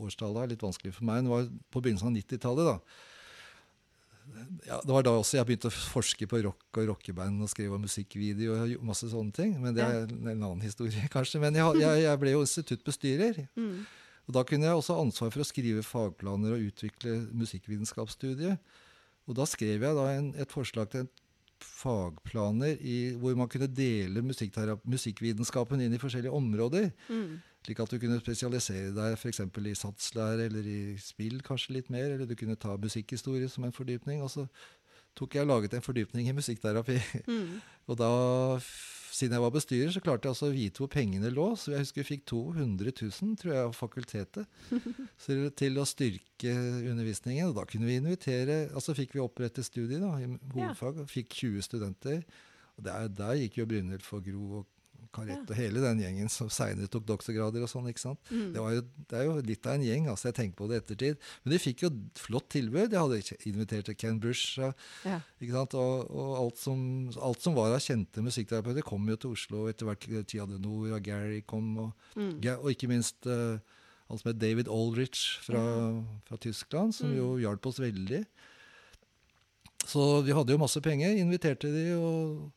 [0.03, 1.21] Årstallet er litt vanskelig for meg.
[1.21, 2.69] men Det var på begynnelsen av 90-tallet.
[2.69, 2.77] da.
[4.67, 7.79] Ja, det var da også jeg begynte å forske på rock og rockeband og skrive
[7.79, 9.53] musikkvideo og masse sånne ting.
[9.61, 11.41] Men det er en annen historie, kanskje.
[11.43, 13.43] Men jeg, jeg, jeg ble jo instituttbestyrer.
[13.59, 13.83] Mm.
[14.27, 18.73] Og da kunne jeg også ha ansvar for å skrive fagplaner og utvikle musikkvitenskapsstudiet.
[19.27, 21.11] Og da skrev jeg da en, et forslag til en
[21.63, 26.89] fagplaner i, hvor man kunne dele musikkvitenskapen inn i forskjellige områder.
[27.07, 27.39] Mm.
[27.63, 29.39] Slik at du kunne spesialisere deg f.eks.
[29.39, 32.11] i satslære eller i spill kanskje litt mer.
[32.11, 34.19] Eller du kunne ta musikkhistorie som en fordypning.
[34.23, 34.47] Og så
[35.15, 36.99] tok jeg og laget en fordypning i musikkterapi.
[37.27, 37.61] Mm.
[37.91, 38.11] Og da,
[39.13, 41.47] siden jeg var bestyrer, så klarte jeg altså å vite hvor pengene lå.
[41.59, 44.79] Så jeg husker vi fikk 200 000, tror jeg, av fakultetet
[45.23, 46.55] så til å styrke
[46.91, 47.51] undervisningen.
[47.51, 51.37] Og da kunne vi invitere Altså fikk vi opprette studiet da, i hovedfag, og fikk
[51.43, 52.23] 20 studenter.
[52.77, 54.72] Og der, der gikk jo Brynhild for Gro og
[55.13, 57.87] Karette og hele den gjengen som seinere tok doktorgrader og sånn.
[57.91, 58.19] ikke sant?
[58.31, 58.47] Mm.
[58.55, 60.29] Det, var jo, det er jo litt av en gjeng, altså.
[60.31, 61.19] Jeg tenker på det i ettertid.
[61.43, 62.89] Men de fikk jo flott tilbud.
[62.91, 63.19] De hadde
[63.51, 64.57] invitert til Ken Bush.
[64.59, 65.19] Ja.
[65.39, 65.75] ikke sant?
[65.77, 66.81] Og, og alt, som,
[67.21, 69.67] alt som var av kjente musikkterapeuter, kom jo til Oslo.
[69.69, 71.71] Etter hvert Tia de Nord og Gary kom.
[71.87, 72.35] Og, Mm.
[72.59, 73.57] og ikke minst uh,
[74.09, 75.61] alt som het David Aldrich fra,
[76.27, 77.15] fra Tyskland, som Mm.
[77.17, 78.25] jo hjalp oss veldig.
[79.85, 81.15] Så vi hadde jo masse penger.
[81.19, 82.51] Inviterte de, og,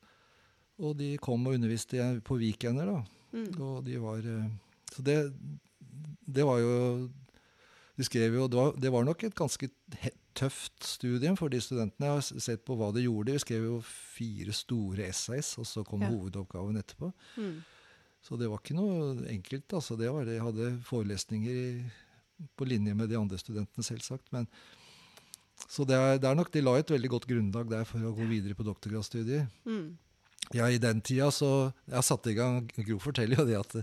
[0.79, 2.87] og de kom og underviste på weekender.
[2.87, 3.03] da.
[3.33, 3.49] Mm.
[3.61, 4.49] Og de var eh,
[4.95, 5.17] Så det,
[6.27, 7.09] det var jo
[7.99, 9.69] De skrev jo det var, det var nok et ganske
[10.37, 12.07] tøft studium for de studentene.
[12.11, 13.33] Jeg har sett på hva de gjorde.
[13.33, 16.11] De skrev jo fire store essays, og så kom Ja.
[16.13, 17.09] hovedoppgaven etterpå.
[17.41, 17.63] Mm.
[18.23, 19.73] Så det var ikke noe enkelt.
[19.73, 19.97] altså.
[19.97, 20.35] Det var det.
[20.37, 21.85] Jeg hadde forelesninger i,
[22.57, 24.29] på linje med de andre studentene, selvsagt.
[24.31, 24.47] Men,
[25.71, 28.13] så det er, det er nok, de la et veldig godt grunnlag der for å
[28.13, 29.47] gå videre på doktorgradsstudier.
[29.65, 29.97] Mm.
[30.55, 33.77] Ja, i den tida så Jeg satte i gang Gro forteller jo det at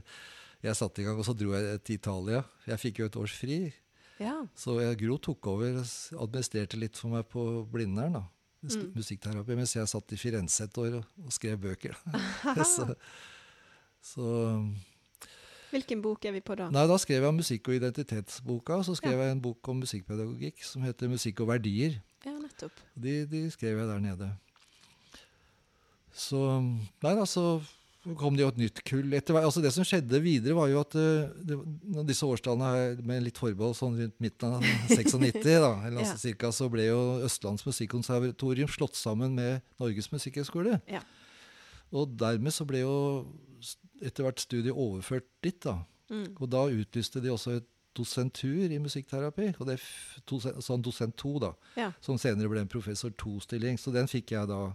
[0.63, 2.43] jeg satte i gang, og så dro jeg til Italia.
[2.67, 3.73] Jeg fikk jo et års fri.
[4.19, 4.45] Ja.
[4.55, 8.13] Så jeg, Gro tok over og administrerte litt for meg på Blindern.
[8.13, 8.23] da,
[8.63, 8.93] Mm.
[8.95, 9.55] Musikkterapi.
[9.59, 11.97] Mens jeg satt i Firenze et år og, og skrev bøker.
[12.63, 12.95] Så,
[13.99, 14.23] så
[15.73, 16.69] Hvilken bok er vi på da?
[16.71, 19.25] Nei, da skrev jeg musikk- og identitetsboka, og så skrev Ja.
[19.25, 21.99] jeg en bok om musikkpedagogikk som heter 'Musikk og verdier'.
[22.25, 22.71] Ja, nettopp.
[22.95, 24.31] De, de skrev jeg der nede.
[26.13, 27.61] Så Nei da, så
[28.19, 29.47] kom det jo et nytt kull etter hvert.
[29.47, 31.57] Altså det som skjedde videre, var jo at eh, det,
[32.09, 36.67] disse årstallene med litt forbehold sånn rundt midten av 96, da, eller altså cirka, så
[36.73, 40.81] ble jo Østlands Musikkonservatorium slått sammen med Norges Musikkhøgskole.
[40.91, 41.01] Ja.
[41.93, 42.95] Og dermed så ble jo
[44.03, 45.61] etter hvert studiet overført dit.
[45.63, 45.79] da.
[46.11, 46.33] Mm.
[46.39, 49.53] Og da utlyste de også et dosentur i musikkterapi.
[49.59, 51.51] og det er Sånn dosent 2, da.
[51.77, 51.91] Ja.
[52.01, 53.77] Som senere ble en professor 2-stilling.
[53.79, 54.73] Så den fikk jeg da,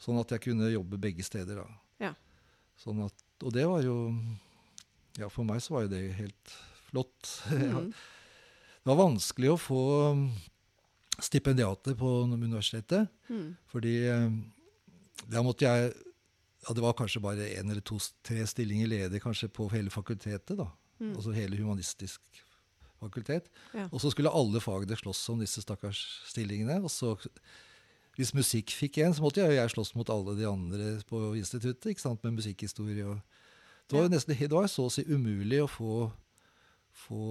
[0.00, 1.62] sånn at jeg kunne jobbe begge steder.
[1.62, 2.08] da.
[2.08, 2.12] Ja.
[2.80, 3.96] Sånn at, og det var jo
[5.16, 6.58] Ja, for meg så var jo det helt
[6.90, 7.32] flott.
[7.56, 7.90] Mm.
[8.86, 9.78] Det var vanskelig å få
[10.14, 10.20] um,
[11.18, 13.08] stipendiater på universitetet.
[13.26, 13.56] Mm.
[13.66, 14.28] Fordi eh,
[15.26, 19.48] da måtte jeg ja, Det var kanskje bare én eller to, tre stillinger ledig kanskje
[19.50, 20.54] på hele fakultetet.
[20.54, 20.68] da.
[21.00, 21.16] Mm.
[21.16, 22.22] Altså hele humanistisk
[23.00, 23.50] fakultet.
[23.74, 23.88] Ja.
[23.90, 26.78] Og så skulle alle fagene slåss om disse stakkars stillingene.
[26.82, 27.16] Og så,
[28.16, 31.92] hvis musikk fikk en, så måtte jeg, jeg slåss mot alle de andre på instituttet
[31.92, 33.04] ikke sant, med musikkhistorie.
[33.04, 33.18] Og
[33.86, 36.06] det var jo nesten det var så å si umulig å få,
[37.06, 37.26] få,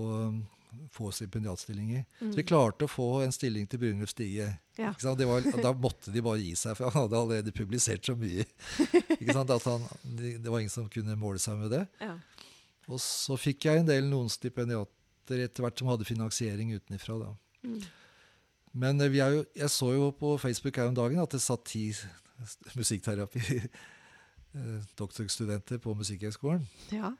[0.93, 2.05] få stipendiatstillinger.
[2.19, 2.29] Mm.
[2.29, 4.51] Så vi klarte å få en stilling til Brynjulf Stige.
[4.77, 4.93] Ja.
[4.93, 8.45] Var, da måtte de bare gi seg, for han hadde allerede publisert så mye.
[9.19, 9.51] Ikke sant?
[9.57, 9.89] At han,
[10.21, 11.83] det var ingen som kunne måle seg med det.
[12.03, 12.15] Ja.
[12.91, 17.33] Og så fikk jeg en del noen stipendiater etter hvert som hadde finansiering utenfra.
[17.65, 17.79] Mm.
[18.75, 21.41] Men eh, vi er jo, jeg så jo på Facebook her om dagen at det
[21.43, 21.87] satt ti
[22.79, 23.43] musikkterapi
[24.55, 26.67] eh, på Musikkhøgskolen.
[26.91, 27.13] ja.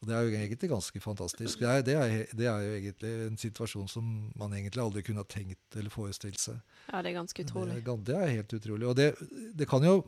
[0.00, 1.60] Og det er jo egentlig ganske fantastisk.
[1.60, 4.06] Det er, det, er, det er, jo egentlig en situasjon som
[4.40, 6.56] man egentlig aldri kunne ha tenkt eller forestilt seg.
[6.86, 7.74] Ja, det er ganske utrolig.
[7.84, 8.86] Det, det er helt utrolig.
[8.88, 9.10] Og det,
[9.58, 9.98] det, kan jo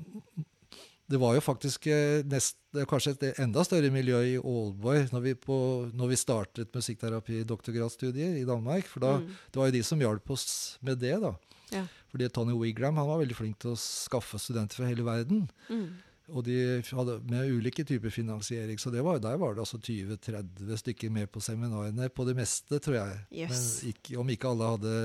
[1.10, 2.56] Det var jo faktisk eh, nest,
[2.88, 5.56] kanskje et enda større miljø i Aalborg når vi, på,
[5.92, 8.86] når vi startet musikkterapi-doktorgradsstudier i Danmark.
[8.88, 9.26] For da, mm.
[9.50, 10.46] det var jo de som hjalp oss
[10.80, 11.18] med det.
[11.24, 11.34] da.
[11.72, 11.82] Ja.
[12.12, 15.46] Fordi Tony Wigram han var veldig flink til å skaffe studenter fra hele verden.
[15.68, 15.86] Mm.
[16.32, 18.78] Og de hadde med ulike typer finansiering.
[18.80, 23.00] Så var, der var det altså 20-30 stykker med på seminarene på det meste, tror
[23.00, 23.20] jeg.
[23.42, 23.52] Yes.
[23.52, 24.96] Men ikke, om ikke alle hadde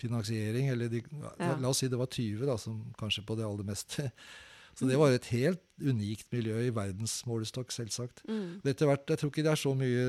[0.00, 1.02] finansiering, eller de,
[1.38, 1.54] ja.
[1.60, 4.08] La oss si det var 20, da, som kanskje på det aller meste.
[4.78, 8.22] Så det var et helt unikt miljø i verdensmålestokk, selvsagt.
[8.28, 8.60] Mm.
[8.64, 10.04] Etter hvert, Jeg tror ikke det er så mye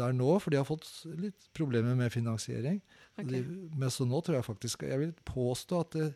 [0.00, 0.88] der nå, for de har fått
[1.20, 2.80] litt problemer med finansiering.
[3.18, 3.42] Okay.
[3.42, 6.08] De, men så nå tror jeg faktisk Jeg vil påstå at det,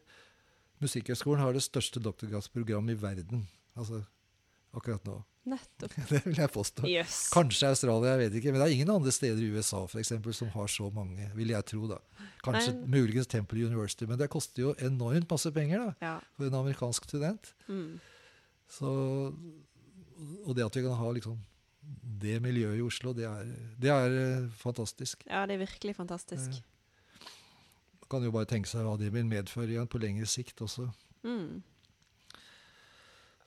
[0.83, 3.47] Musikkhøgskolen har det største doktorgradsprogrammet i verden.
[3.75, 4.05] Altså
[4.77, 5.19] akkurat nå.
[5.49, 5.95] Nettopp.
[6.11, 6.85] det vil jeg påstå.
[6.89, 7.21] Yes.
[7.33, 8.53] Kanskje Australia, jeg vet ikke.
[8.53, 11.55] Men det er ingen andre steder i USA for eksempel, som har så mange, vil
[11.55, 11.87] jeg tro.
[11.91, 12.01] da.
[12.45, 16.17] Kanskje men, muligens Temple University, men det koster jo enormt masse penger da, ja.
[16.37, 17.53] for en amerikansk student.
[17.69, 17.97] Mm.
[18.69, 18.91] Så,
[20.45, 21.39] og det at vi kan ha liksom
[22.21, 23.49] det miljøet i Oslo, det er,
[23.81, 25.25] det er uh, fantastisk.
[25.27, 26.61] Ja, det er virkelig fantastisk.
[28.03, 30.91] Man kan jo bare tenke seg hva det vil medføre igjen på lengre sikt også.
[31.25, 31.63] Mm.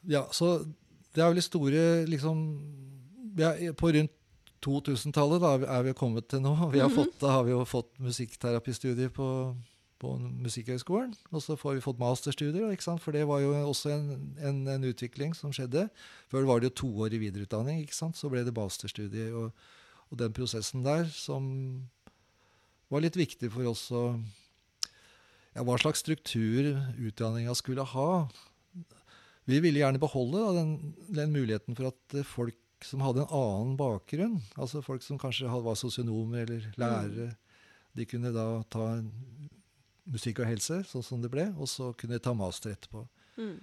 [0.10, 0.63] Ja, så
[1.15, 2.41] det er veldig store liksom
[3.39, 4.13] ja, På rundt
[4.62, 6.54] 2000-tallet er vi kommet til nå.
[6.71, 6.95] Vi har -hmm.
[6.95, 9.56] fått, da har vi jo fått musikkterapistudier på,
[10.00, 11.15] på Musikkhøgskolen.
[11.32, 15.34] Og så får vi fått masterstudier, for det var jo også en, en, en, utvikling
[15.34, 15.89] som skjedde.
[16.30, 19.34] Før var det jo to år i videreutdanning, så ble det masterstudier.
[19.34, 19.52] Og,
[20.12, 21.89] og den prosessen der som
[22.89, 24.19] var litt viktig for oss å
[25.56, 28.30] ja, hva slags struktur utdanninga skulle ha.
[29.49, 30.73] Vi ville gjerne beholde da, den,
[31.10, 35.49] den, muligheten for at eh, folk som hadde en annen bakgrunn, altså folk som kanskje
[35.49, 37.60] var sosionomer eller lærere, mm.
[37.97, 38.88] de kunne da ta
[40.12, 43.04] musikk og helse, sånn som det ble, og så kunne de ta master etterpå.
[43.38, 43.60] Mm.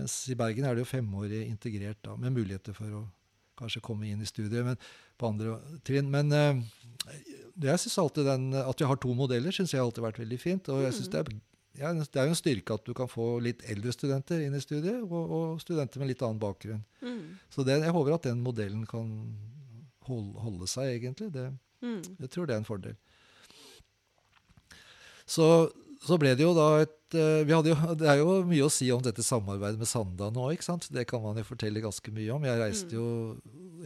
[0.00, 3.04] Mens i Bergen er det jo femårig integrert, da, med muligheter for å
[3.60, 4.78] kanskje komme inn i studiet men
[5.20, 6.08] på andre trinn.
[6.12, 6.62] Men øh,
[7.60, 10.40] jeg synes alltid den, at vi har to modeller, syns jeg alltid har vært veldig
[10.40, 10.70] fint.
[10.72, 11.32] Og jeg synes det er,
[11.78, 14.62] ja, det er jo en styrke at du kan få litt eldre studenter inn i
[14.62, 16.82] studiet, og, og studenter med litt annen bakgrunn.
[17.02, 17.36] Mm.
[17.52, 19.06] Så det, jeg håper at den modellen kan
[20.08, 21.30] holde, holde seg, egentlig.
[21.34, 21.46] Det,
[21.84, 22.00] mm.
[22.24, 22.98] Jeg tror det er en fordel.
[25.30, 25.46] Så,
[26.02, 27.60] så ble det jo da et uh, jo,
[27.94, 30.48] Det er jo mye å si om dette samarbeidet med Sanda nå.
[30.50, 30.90] ikke sant?
[30.90, 32.46] Det kan man jo fortelle ganske mye om.
[32.50, 32.98] Jeg reiste mm.
[32.98, 33.06] jo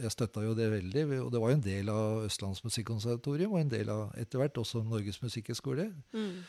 [0.01, 1.05] jeg støtta jo det veldig.
[1.21, 4.57] og Det var jo en del av Østlands Musikkonservatorium, og en del av etter hvert
[4.59, 5.91] også Norges musikkhøgskole.
[6.15, 6.39] Mm.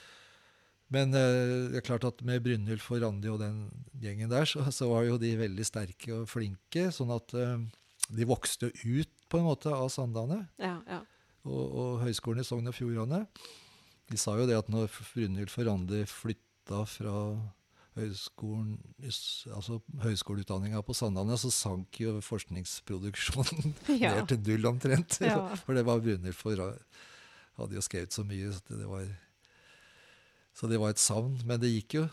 [0.92, 3.64] Men uh, det er klart at med Brynjulf og Randi og den
[4.02, 6.88] gjengen der, så, så, var jo de veldig sterke og flinke.
[6.94, 7.58] Sånn at uh,
[8.06, 11.00] de vokste ut på en måte av Sandane ja, ja.
[11.42, 13.24] Og, og, Høgskolen i Sogn og Fjordane.
[14.06, 17.16] De sa jo det at når Brynjulf og Randi flytta fra
[17.96, 18.76] høyskolen,
[19.54, 23.72] altså høyskoleutdanninga på Sandane, så sank jo forskningsproduksjonen
[24.02, 24.12] ja.
[24.18, 25.18] ned til null omtrent.
[25.64, 26.60] For det var Brunhild for
[27.56, 28.50] hadde jo skrevet så mye.
[28.52, 29.06] Så det, var,
[30.56, 31.34] så det var et savn.
[31.44, 32.06] Men det gikk jo.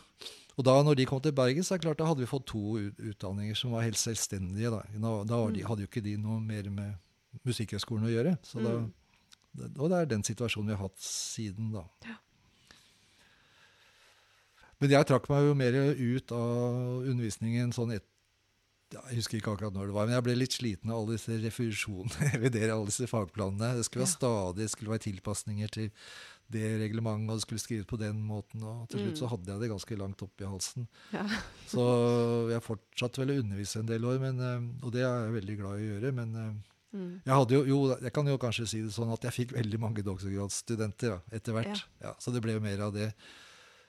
[0.54, 2.46] Og da når de kom til Bergen, så er det klart da hadde vi fått
[2.52, 4.70] to utdanninger som var helt selvstendige.
[4.70, 5.64] Da, da de, mm.
[5.70, 8.36] hadde jo ikke de noe mer med Musikkhøgskolen å gjøre.
[8.46, 9.72] Så da, mm.
[9.72, 11.88] og det er den situasjonen vi har hatt siden da.
[12.06, 12.20] Ja.
[14.82, 18.04] Men jeg trakk meg jo mer ut av undervisningen sånn et,
[18.92, 21.38] Jeg husker ikke akkurat når det var, men jeg ble litt sliten av alle disse
[21.40, 22.28] refusjonene.
[22.76, 23.72] Alle disse fagplanene.
[23.78, 25.88] Det skulle være stadig, det skulle være tilpasninger til
[26.52, 28.62] det reglementet, og det skulle skrives på den måten.
[28.66, 29.32] Og til slutt så mm.
[29.32, 30.86] hadde jeg det ganske langt oppi halsen.
[31.14, 31.24] Ja.
[31.72, 31.86] så
[32.52, 35.58] jeg fortsatte vel å undervise en del år, men, eh, og det er jeg veldig
[35.62, 36.14] glad i å gjøre.
[36.20, 36.36] men...
[36.42, 36.52] Eh,
[36.98, 37.14] mm.
[37.24, 39.80] Jeg, hadde jo, jo, jeg kan jo kanskje si det sånn at jeg fikk veldig
[39.82, 41.74] mange doktorgradsstudenter ja, etter hvert.
[41.74, 42.10] Ja.
[42.10, 43.10] Ja, så det ble jo mer av det.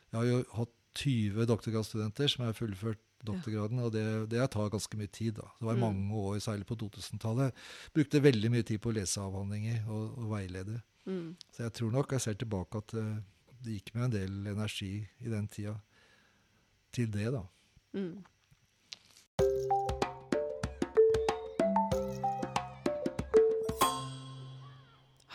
[0.10, 5.00] Jeg har jo hatt 20 doktorgradsstudenter som har fullført doktorgraden, og det, det tar ganske
[5.00, 5.36] mye tid.
[5.40, 5.48] da.
[5.60, 5.84] Det var mm.
[5.84, 7.64] mange år, særlig på 2000-tallet.
[7.96, 10.80] Brukte veldig mye tid på å lese avhandlinger og, og veilede.
[11.06, 11.36] Mm.
[11.54, 13.18] Så jeg tror nok jeg ser tilbake at uh,
[13.66, 15.76] det gikk med en del energi i den tida
[16.96, 17.44] til det, da.
[17.94, 18.24] Mm.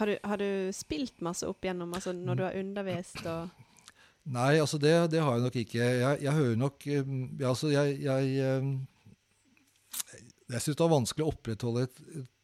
[0.01, 3.51] Har du, har du, spilt masse opp gjennom, altså når du har undervist og
[4.37, 5.79] Nei, altså det, det, har jeg nok ikke.
[5.81, 7.05] Jeg, jeg hører nok ja,
[7.49, 8.51] altså Jeg, jeg,
[10.53, 12.40] jeg syns det var vanskelig å opprettholde et, et, et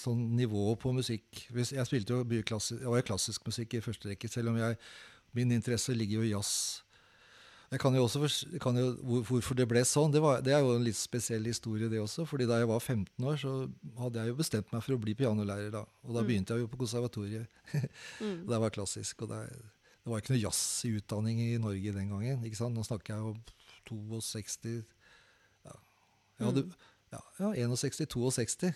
[0.00, 1.44] sånn nivå på musikk.
[1.54, 4.76] Jeg spilte jo klassisk, var klassisk musikk i første rekke, selv om jeg,
[5.36, 6.82] min interesse ligger jo i jazz.
[7.70, 8.20] Jeg kan jo også
[8.62, 8.92] kan jo,
[9.26, 12.22] Hvorfor det ble sånn, det, var, det er jo en litt spesiell historie, det også.
[12.26, 13.54] fordi da jeg var 15 år, så
[13.98, 15.80] hadde jeg jo bestemt meg for å bli pianolærer da.
[16.06, 16.26] Og da Mm.
[16.28, 17.46] begynte jeg jo på konservatoriet.
[18.22, 18.46] Mm.
[18.46, 19.22] Det var klassisk.
[19.22, 22.44] og det, det var ikke noe jazz i utdanning i Norge den gangen.
[22.46, 22.74] ikke sant?
[22.74, 23.42] Nå snakker jeg om
[23.84, 24.84] 62
[25.66, 25.74] ja,
[26.38, 26.72] jeg hadde, Mm.
[27.12, 28.72] ja, ja 61-62.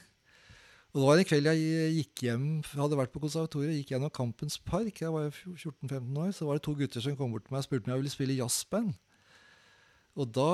[0.91, 4.57] Og det var en kveld jeg gikk hjem, hadde vært på konservatoriet, gikk gjennom Kampens
[4.59, 4.97] Park.
[4.99, 6.33] Jeg var jo 14-15 år.
[6.35, 8.13] Så var det to gutter som kom bort til meg og spurte om jeg ville
[8.13, 8.97] spille jazzband.
[10.19, 10.53] Og da,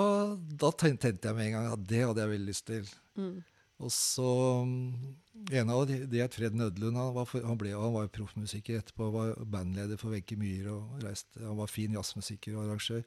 [0.61, 2.91] da tente jeg med en gang at det hadde jeg veldig lyst til.
[3.17, 3.39] Mm.
[3.85, 4.33] Og så
[4.65, 5.15] mm,
[5.57, 6.97] En av de, det het Fred Nødlund.
[7.01, 9.09] Han var, for, han ble, han var proffmusiker etterpå.
[9.15, 10.77] var bandleder for Wenche Myhre.
[10.77, 13.03] og reiste, Han var fin jazzmusiker og arrangør.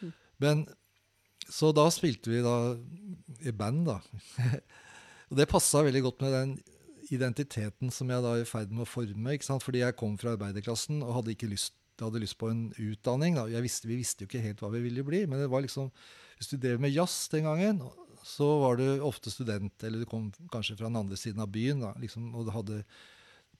[0.00, 0.12] Mm.
[0.38, 0.68] Men
[1.50, 2.76] Så da spilte vi da
[3.42, 3.98] i band, da.
[5.30, 6.54] og det passa veldig godt med den
[7.10, 9.34] identiteten som jeg da er i ferd med å forme.
[9.34, 9.64] ikke sant?
[9.64, 13.38] Fordi jeg kom fra arbeiderklassen og hadde ikke lyst, hadde lyst på en utdanning.
[13.62, 15.90] Visste, vi visste jo ikke helt hva vi ville bli, men det var liksom
[16.40, 17.82] Hvis du drev med jazz den gangen,
[18.24, 21.82] så var du ofte student, eller du kom kanskje fra den andre siden av byen,
[21.84, 22.78] da, liksom, og det hadde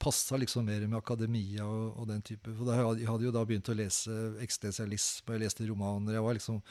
[0.00, 2.48] passa liksom mer med akademia og, og den type.
[2.56, 6.16] For da, jeg hadde jo da begynt å lese eksistensialisme, jeg leste romaner.
[6.16, 6.62] Jeg var liksom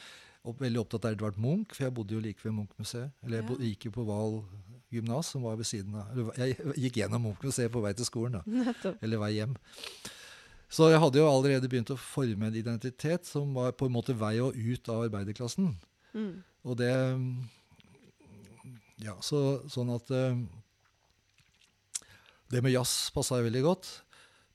[0.41, 3.13] opp, veldig opptatt av Edvard Munch, for jeg bodde jo like ved Munch-museet.
[3.21, 3.59] Eller jeg Ja.
[3.69, 4.39] gikk jo på Val
[4.93, 8.39] gymnas, som var ved siden av eller, Jeg gikk gjennom Munch-museet på vei til skolen,
[8.39, 8.41] da.
[8.69, 9.04] Nettopp.
[9.06, 9.56] Eller vei hjem.
[10.69, 14.13] Så jeg hadde jo allerede begynt å forme en identitet som var på en måte
[14.17, 15.73] vei og ut av arbeiderklassen.
[16.13, 16.34] Mm.
[16.65, 16.93] Og det
[18.99, 20.39] Ja, så, sånn at eh,
[22.52, 23.91] Det med jazz passa veldig godt.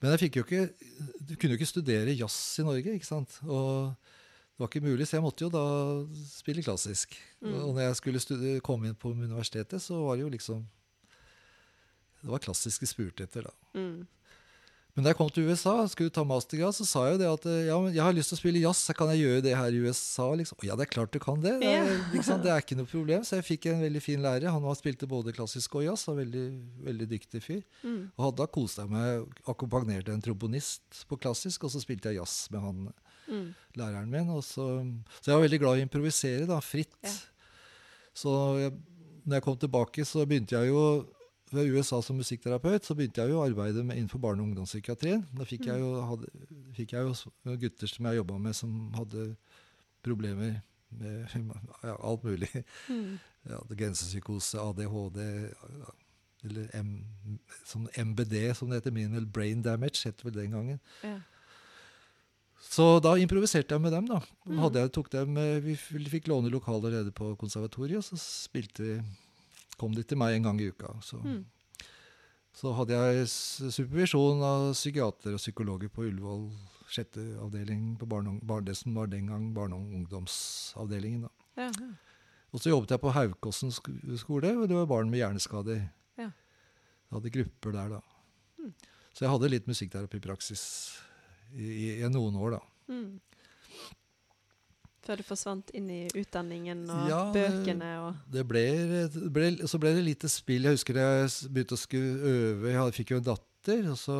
[0.02, 0.64] Men jeg fikk jo ikke
[1.24, 3.38] Du kunne jo ikke studere jazz i Norge, ikke sant?
[3.46, 3.94] Og
[4.54, 5.66] det var ikke mulig, så jeg måtte jo da
[6.30, 7.16] spille klassisk.
[7.42, 7.54] Mm.
[7.58, 10.60] Og når jeg skulle komme inn på universitetet, så var det jo liksom
[12.22, 13.52] Det var klassisk jeg spurte etter, da.
[13.74, 14.06] Mm.
[14.94, 17.46] Men da jeg kom til USA skulle ta mastergrad, så sa jeg jo det at
[17.66, 19.74] ja, men jeg har lyst til å spille jazz, så kan jeg gjøre det her
[19.74, 20.28] i USA?
[20.38, 20.60] Liksom.
[20.62, 21.56] Ja, det er klart du kan det.
[21.64, 23.24] Det er, liksom, det er ikke noe problem.
[23.26, 24.54] Så jeg fikk en veldig fin lærer.
[24.54, 26.44] Han spilte både klassisk og jazz, og veldig,
[26.86, 27.64] veldig dyktig fyr.
[27.82, 28.04] Mm.
[28.14, 32.46] Og da koste jeg meg, akkompagnerte en trombonist på klassisk, og så spilte jeg jazz
[32.54, 32.86] med han
[33.28, 33.54] Mm.
[33.80, 34.30] læreren min.
[34.34, 34.66] Og så,
[35.20, 36.96] så jeg var veldig glad i å improvisere, da, fritt.
[37.02, 37.14] Ja.
[38.14, 38.74] Så jeg,
[39.24, 40.84] når jeg kom tilbake, så begynte jeg jo
[41.54, 45.24] ved USA som musikkterapeut, så begynte jeg jo å arbeide med, innenfor barne- og ungdomspsykiatrien.
[45.38, 46.30] Da fikk jeg jo, hadde,
[46.76, 49.28] fikk jeg jo gutter som jeg jobba med, som hadde
[50.04, 50.60] problemer
[50.94, 51.36] med
[51.82, 52.50] ja, alt mulig.
[52.88, 53.14] Mm.
[53.44, 55.18] Ja, det grensepsykose, ADHD,
[56.48, 56.94] eller M,
[57.68, 58.94] som MBD, som det heter.
[58.96, 60.78] Minimal brain damage, het vel den gangen.
[61.04, 61.18] Ja.
[62.64, 64.06] Så da improviserte jeg med dem.
[64.10, 64.20] da.
[64.58, 65.74] Hadde jeg, dem, eh, vi
[66.10, 69.04] fikk låne lokaler nede på konservatoriet, og så spilte
[69.78, 70.94] kom de til meg en gang i uka.
[71.02, 71.44] Så, Mm.
[72.54, 76.50] så hadde jeg supervisjon av psykiater og psykologer på Ullevål
[76.88, 81.22] sjette avdeling, på barne, bar, det som var den gang barne- og ungdomsavdelingen.
[81.22, 81.28] da.
[81.56, 81.70] Ja.
[82.52, 85.90] Og så jobbet jeg på Haukåsen skole, og det var barn med hjerneskader.
[86.16, 86.30] Ja.
[86.30, 88.00] Jeg hadde grupper der da.
[88.60, 88.74] Mm.
[89.12, 90.98] Så jeg hadde litt musikkterapi-praksis
[91.52, 92.62] i, i, noen år, da.
[92.92, 93.20] Mm.
[95.04, 98.62] Før du forsvant inn i utdanningen og Ja, bøkene og Det ble,
[99.12, 100.64] det ble, så ble det lite spill.
[100.64, 102.72] Jeg husker jeg begynte å skulle øve.
[102.72, 103.82] Jeg fikk jo en datter.
[103.90, 104.16] og så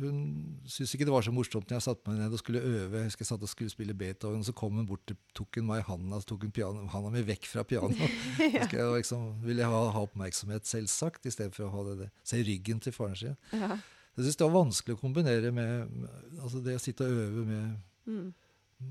[0.00, 0.22] Hun
[0.64, 3.02] syntes ikke det var så morsomt når jeg satte meg ned og skulle øve.
[3.02, 5.68] Jeg husker jeg satt og skulle spille Beethoven, og så kom hun bort tok hun
[5.68, 8.00] meg i handa så tok hun piano, handa mi vekk fra pianoet.
[8.56, 8.64] ja.
[8.64, 12.12] Jeg liksom, ville ha, ha oppmerksomhet, selvsagt, istedenfor å ha det, det.
[12.24, 13.36] se ryggen til faren sin.
[13.52, 13.76] ja.
[14.16, 17.46] Jeg syns det var vanskelig å kombinere med, med altså det å sitte og øve
[17.48, 18.34] med, Mm.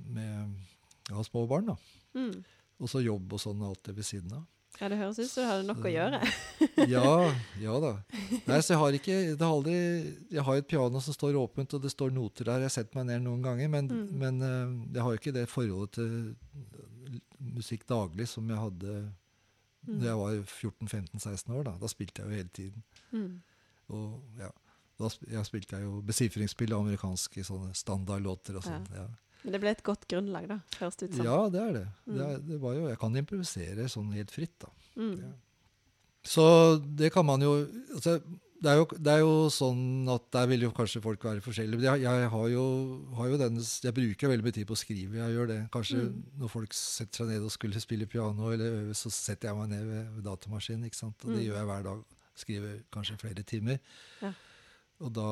[0.10, 0.56] med
[1.10, 1.66] ja, små barn.
[1.68, 1.76] da.
[2.16, 2.44] Mm.
[2.82, 4.44] Og så jobb og sånn alt det ved siden av.
[4.82, 6.20] ja, det høres ut som du hadde nok å gjøre.
[6.90, 7.92] Ja, ja da.
[8.50, 9.76] Nei, så jeg har ikke det har aldri,
[10.34, 12.64] Jeg har et piano som står åpent, og det står noter der.
[12.66, 14.10] Jeg har sett meg ned noen ganger, men, Mm.
[14.18, 16.34] men eh, jeg har jo ikke det forholdet til
[17.54, 19.14] musikk daglig som jeg hadde
[19.86, 20.00] Mm.
[20.00, 21.64] da jeg var 14-15-16 år.
[21.68, 22.84] Da Da spilte jeg jo hele tiden.
[23.12, 23.42] Mm.
[23.90, 24.50] Og ja,
[25.00, 28.86] da sp- jeg spilte jeg jo besifringsspill av amerikanske sånne standardlåter og sånn.
[28.94, 29.08] Ja.
[29.44, 31.26] Men det ble et godt grunnlag, da, høres det ut som.
[31.26, 31.88] ja, det er det.
[32.06, 32.22] det, Mm.
[32.30, 34.70] er, det var jo, jeg kan improvisere sånn helt fritt, da.
[34.96, 35.18] Mm.
[35.20, 35.32] Ja.
[36.24, 37.52] Så det kan man jo
[37.94, 38.22] altså,
[38.64, 41.76] det, er jo det er jo sånn at der vil jo kanskje folk være forskjellige.
[41.82, 42.64] Men jeg, jeg, har, jo,
[43.18, 45.20] har jo denne, jeg bruker veldig mye tid på å skrive.
[45.20, 45.60] Jeg gjør det.
[45.74, 46.24] Kanskje Mm.
[46.40, 49.70] når folk setter seg ned og skulle spille piano, eller øve, så setter jeg meg
[49.76, 50.86] ned ved, ved datamaskinen.
[50.88, 51.16] ikke sant?
[51.26, 51.48] Og det Mm.
[51.50, 52.04] gjør jeg hver dag.
[52.36, 53.80] Skriver kanskje flere timer.
[54.22, 54.32] Ja.
[55.04, 55.24] Og da,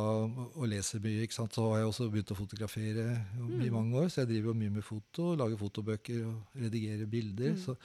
[0.59, 1.24] og leser mye.
[1.24, 1.53] ikke sant?
[1.55, 3.05] Så har jeg også begynt å fotografere
[3.39, 3.72] i Mm.
[3.72, 4.09] mange år.
[4.11, 7.53] Så jeg driver jo mye med foto, lager fotobøker og redigerer bilder.
[7.55, 7.61] Mm.
[7.63, 7.76] så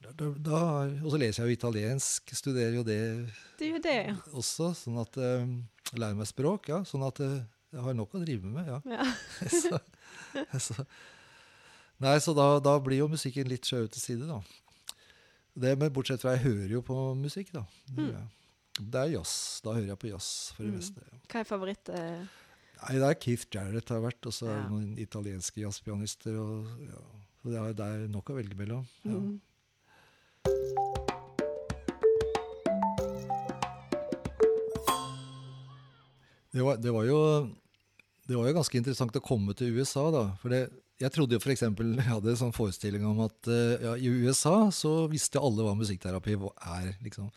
[0.00, 0.60] da, da,
[1.02, 2.98] og så leser jeg jo italiensk, studerer jo det
[3.58, 5.56] Det jo det, også, sånn at um,
[5.98, 6.68] lærer meg språk.
[6.70, 7.40] ja, Sånn at uh,
[7.74, 8.66] jeg har nok å drive med.
[8.70, 8.78] ja.
[8.86, 9.04] ja.
[9.60, 9.78] så,
[10.58, 10.86] så,
[11.98, 14.38] Nei, så da, da blir jo musikken litt skjøvet til side, da.
[15.58, 17.64] Det, men bortsett fra jeg hører jo på musikk, da.
[17.96, 18.12] Mm.
[18.80, 19.60] Det er jazz.
[19.64, 20.78] Da hører jeg på jazz for det Mm.
[20.78, 21.02] meste.
[21.12, 21.18] Ja.
[21.28, 21.88] Hva er favoritt?
[21.88, 22.26] Eh?
[22.78, 26.36] Nei, det er Keith Jarrett har vært, og så er det noen italienske jazzpianister.
[26.38, 27.02] Og, ja.
[27.42, 28.86] Så det er, det er nok å velge mellom.
[29.04, 29.18] Ja.
[29.18, 29.40] Mm.
[36.50, 37.18] Det, var, det, var jo,
[38.28, 40.22] det var jo ganske interessant å komme til USA, da.
[40.40, 40.62] For det,
[41.02, 41.62] jeg trodde jo f.eks.
[41.68, 45.76] Jeg hadde en sånn forestilling om at eh, ja, i USA så visste alle hva
[45.78, 46.94] musikkterapi er.
[47.04, 47.28] liksom.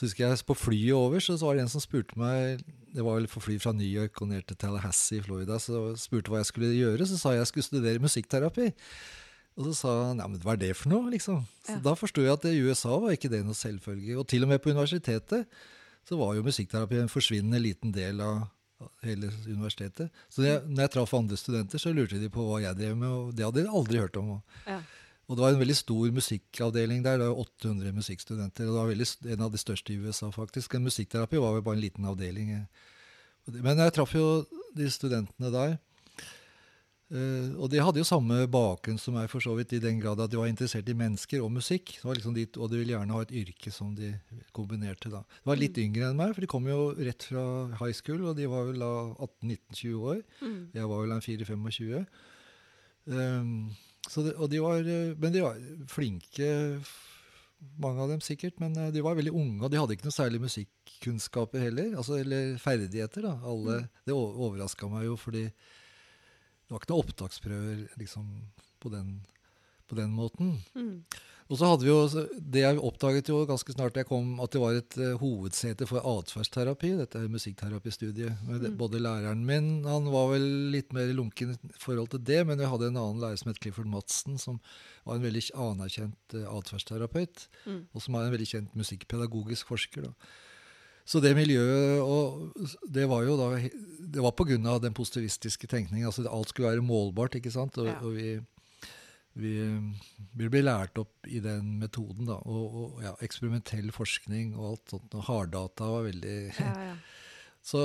[0.00, 2.62] Så husker jeg På flyet over så, så var det en som spurte meg
[2.94, 5.58] Det var vel for fly fra New York og ned til Tallahassee i Florida.
[5.60, 7.04] Så spurte hva jeg skulle gjøre.
[7.06, 8.70] Så sa jeg jeg skulle studere musikkterapi.
[9.60, 11.10] Og så sa han ja, men hva er det for noe?
[11.12, 11.44] liksom?
[11.66, 11.82] Så Ja.
[11.84, 14.16] Da forsto jeg at i USA var ikke det noe selvfølge.
[14.18, 15.44] Og til og med på universitetet
[16.08, 18.48] så var jo musikkterapi en forsvinnende liten del av
[18.80, 20.08] av hele universitetet.
[20.32, 23.10] Så jeg, når jeg traff andre studenter, så lurte de på hva jeg drev med,
[23.12, 24.30] og det hadde de aldri hørt om.
[24.38, 24.78] Og, Ja.
[25.30, 27.20] Og det var en veldig stor musikkavdeling der.
[27.20, 28.66] Det var 800 musikkstudenter.
[28.66, 30.74] og det var veldig, en av de største i USA, faktisk.
[30.74, 32.48] En musikkterapi var jo bare en liten avdeling.
[33.46, 34.42] Men jeg traff jo
[34.74, 35.76] de studentene der.
[37.14, 40.18] eh, og de hadde jo samme bakgrunn som meg, for så vidt, i den grad
[40.18, 41.92] at de var interessert i mennesker og musikk.
[42.02, 44.10] Liksom de, og de ville gjerne ha et yrke som de
[44.50, 45.12] kombinerte.
[45.14, 45.22] da.
[45.22, 47.44] De var litt yngre enn meg, for de kom jo rett fra
[47.78, 50.26] high school, og de var vel da 18-19-20 år.
[50.42, 50.58] Mm.
[50.74, 52.04] Jeg var vel en 4-25.
[53.10, 53.70] Um,
[54.26, 55.58] det, og de var, eh, men de var
[55.90, 56.48] flinke,
[57.80, 58.58] mange av dem sikkert.
[58.62, 61.92] Men eh, de var veldig unge, og de hadde ikke noe særlig musikkunnskaper heller.
[61.94, 63.28] Altså, eller ferdigheter.
[63.28, 63.36] da.
[63.46, 68.26] Alle, Det overraska meg jo, fordi det var ikke noen opptaksprøver liksom,
[68.82, 69.14] på, den,
[69.90, 70.56] på den måten.
[70.74, 71.04] Mm.
[71.50, 74.60] Og så hadde vi jo, Det jeg oppdaget jo ganske snart jeg kom, at det
[74.62, 76.92] var et uh, hovedsete for atferdsterapi.
[77.00, 78.36] Dette er musikkterapistudiet.
[78.46, 78.76] Mm.
[78.78, 82.70] Både læreren min han var vel litt mer lunken i forhold til det, men jeg
[82.70, 84.60] hadde en annen lærer som het Clifford Madsen, som
[85.04, 87.82] var en veldig anerkjent uh, atferdsterapeut, Mm.
[87.94, 90.02] og som er en veldig kjent musikkpedagogisk forsker.
[90.06, 90.12] da.
[91.10, 92.52] Så det miljøet og
[92.86, 94.78] Det var jo da Det var pga.
[94.78, 96.06] den positivistiske tenkningen.
[96.06, 97.76] altså Alt skulle være målbart, ikke sant?
[97.78, 97.98] Og, Ja.
[98.02, 98.38] og vi,
[99.38, 99.54] vi,
[100.34, 102.40] vi blir lært opp i den metoden, da.
[102.50, 105.16] Og, og ja, eksperimentell forskning og alt sånt.
[105.16, 106.94] Og harddata var veldig Ja, ja.
[107.60, 107.82] Så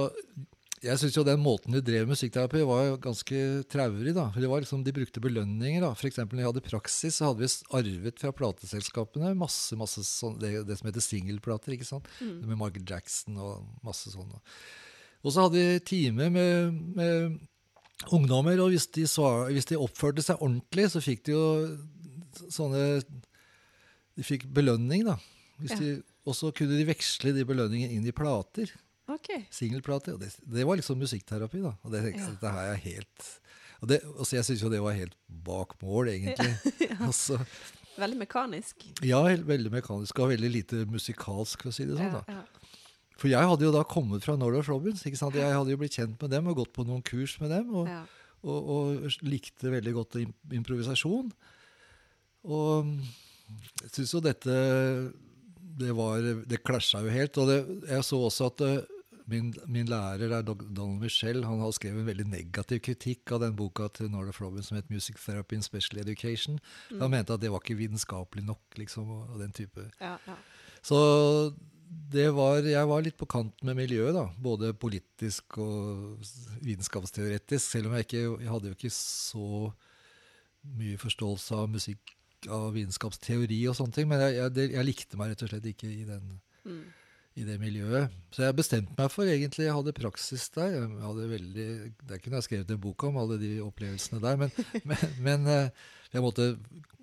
[0.85, 3.39] jeg syns jo den måten de drev musikkterapi, var jo ganske
[3.71, 4.13] traurig.
[4.15, 4.27] da.
[4.35, 5.81] Det var liksom, De brukte belønninger.
[5.81, 5.91] da.
[5.95, 6.17] F.eks.
[6.17, 10.77] når jeg hadde praksis, så hadde vi arvet fra plateselskapene masse, masse sånn, det, det
[10.79, 11.75] som heter singelplater.
[11.75, 12.09] ikke sant?
[12.19, 12.45] Mm.
[12.51, 14.35] Med Michael Jackson og masse sånn.
[15.25, 17.39] Og så hadde vi time med, med
[18.11, 21.45] ungdommer, og hvis de, svar, hvis de oppførte seg ordentlig, så fikk de jo
[22.51, 22.81] sånne
[24.15, 25.17] De fikk belønning, da.
[25.63, 25.77] Ja.
[26.27, 28.71] og så kunne de veksle de belønningene inn i plater
[29.05, 29.43] Okay.
[29.53, 30.15] Singelplater.
[30.15, 31.75] Og det, det var liksom musikkterapi, da.
[31.85, 32.25] Og det Ja.
[32.25, 33.27] dette her er helt
[33.83, 36.55] og det, altså Jeg syns jo det var helt bak mål, egentlig.
[36.99, 37.37] altså,
[38.01, 38.81] Veldig mekanisk.
[39.05, 42.11] ja, veldig mekanisk og veldig lite musikalsk, for å si det sånn.
[42.17, 42.41] Ja, da.
[43.17, 45.05] For jeg hadde jo da kommet fra Nordoff Robins.
[45.07, 45.35] ikke sant?
[45.39, 47.69] Jeg hadde jo blitt kjent med dem og gått på noen kurs med dem.
[47.75, 48.01] Og, Ja.
[48.43, 50.17] og, og likte veldig godt
[50.51, 51.31] improvisasjon.
[52.45, 52.91] Og
[53.81, 54.57] jeg syns jo dette
[55.79, 57.37] Det var Det klasja jo helt.
[57.41, 57.57] Og det,
[57.89, 58.83] jeg så også at eh,
[59.27, 63.55] min, min lærer er Donald Michel, han har skrevet en veldig negativ kritikk av den
[63.57, 66.59] boka til Nordoff Robbins som het 'Music Therapy in Special Education'.
[66.99, 70.35] Han mente at det var ikke vitenskapelig nok, liksom, og den type Ja, ja.
[70.83, 71.55] så
[72.15, 74.25] det var, jeg var litt på kant med miljøet, da.
[74.41, 76.19] Både politisk og
[76.65, 77.65] vitenskapsteoretisk.
[77.65, 79.49] Selv om jeg ikke jeg hadde jo ikke så
[80.75, 82.13] mye forståelse av musikk,
[82.49, 84.09] av vitenskapsteori og sånne ting.
[84.09, 86.81] Men jeg, jeg, jeg likte meg rett og slett ikke i, den, Mm.
[87.37, 88.13] i det miljøet.
[88.33, 90.79] Så jeg bestemte meg for egentlig Jeg hadde praksis der.
[90.79, 91.67] Jeg hadde veldig,
[92.09, 94.39] Det kunne jeg skrevet en bok om alle de opplevelsene der.
[94.41, 94.51] Men,
[94.89, 95.69] men, men eh,
[96.13, 96.51] jeg måtte,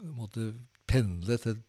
[0.03, 0.53] måtte
[0.93, 1.61] pendle til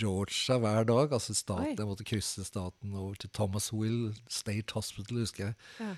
[0.00, 1.12] Georgia hver dag.
[1.12, 1.76] altså staten, Oi.
[1.78, 5.58] Jeg måtte krysse staten over til Thomas Will State Hospital, husker jeg.
[5.80, 5.94] Ja.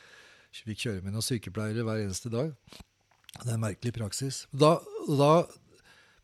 [0.56, 2.52] Fikk kjøre med noen sykepleiere hver eneste dag.
[3.36, 4.44] Det er en merkelig praksis.
[4.56, 5.30] Da, da,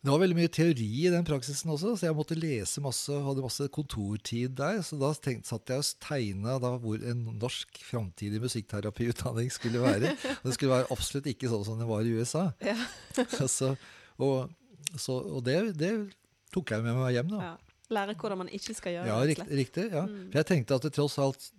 [0.02, 3.44] det var veldig mye teori i den praksisen også, så jeg måtte lese masse, hadde
[3.44, 4.80] masse kontortid der.
[4.86, 10.16] Så da tenkte, satt jeg og tegna da hvor en norsk framtidig musikkterapiutdanning skulle være.
[10.38, 12.48] Og det skulle være absolutt ikke sånn som det var i USA.
[12.64, 12.78] Ja.
[13.58, 13.74] så,
[14.16, 14.50] og
[14.96, 15.92] så, og det, det
[16.52, 17.42] tok jeg med meg hjem, da.
[17.52, 17.56] ja.
[17.92, 19.34] Lære hvordan man ikke skal gjøre Ja, det.
[19.36, 19.56] riktig.
[19.58, 20.06] riktig ja.
[20.08, 20.30] Mm.
[20.32, 21.50] For jeg tenkte at det tross alt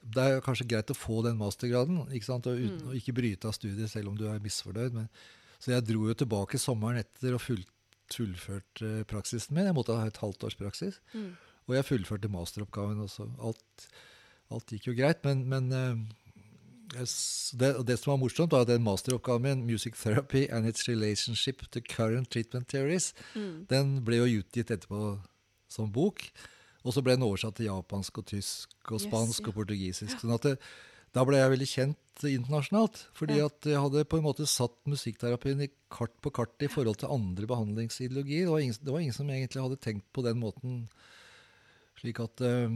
[0.00, 2.46] Det er kanskje greit å få den mastergraden, ikke sant?
[2.48, 2.94] Og, uten, Mm.
[2.96, 4.92] ikke bryte av studiet selv om du er misfornøyd.
[4.94, 5.08] Men,
[5.60, 7.68] så jeg dro jo tilbake sommeren etter og fullt,
[8.10, 9.66] fullførte praksisen min.
[9.68, 10.98] Jeg måtte ha et halvt års praksis.
[11.14, 11.36] Mm.
[11.68, 13.28] Og jeg fullførte masteroppgaven også.
[13.44, 13.86] Alt,
[14.50, 16.06] alt gikk jo greit, men, men Yes,
[16.94, 21.70] det, det som var morsomt, var at den masteroppgaven min, 'Music Therapy and its Relationship
[21.70, 23.12] to Current Treatment Theories',
[23.70, 25.20] den ble jo utgitt etterpå
[25.68, 26.30] som bok.
[26.84, 29.48] Og så ble den oversatt til japansk og tysk og Yes, spansk ja.
[29.48, 30.20] og portugisisk.
[30.20, 30.58] sånn at det,
[31.12, 33.06] da ble jeg veldig kjent internasjonalt.
[33.16, 37.00] Fordi at jeg hadde på en måte satt musikkterapien i kart på kart i forhold
[37.02, 38.46] til andre behandlingsideologier.
[38.46, 40.88] Det var ingen, det var ingen som egentlig hadde tenkt på den måten.
[42.00, 42.68] Slik at eh,